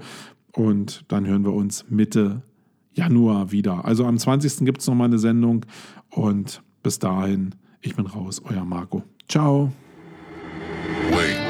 Und 0.53 1.05
dann 1.07 1.25
hören 1.25 1.43
wir 1.43 1.53
uns 1.53 1.85
Mitte 1.89 2.43
Januar 2.93 3.51
wieder. 3.51 3.85
Also 3.85 4.05
am 4.05 4.17
20. 4.17 4.65
gibt 4.65 4.81
es 4.81 4.87
nochmal 4.87 5.07
eine 5.07 5.19
Sendung. 5.19 5.65
Und 6.09 6.61
bis 6.83 6.99
dahin, 6.99 7.55
ich 7.81 7.95
bin 7.95 8.05
raus, 8.05 8.41
euer 8.45 8.65
Marco. 8.65 9.03
Ciao. 9.27 9.71
Wait. 11.11 11.40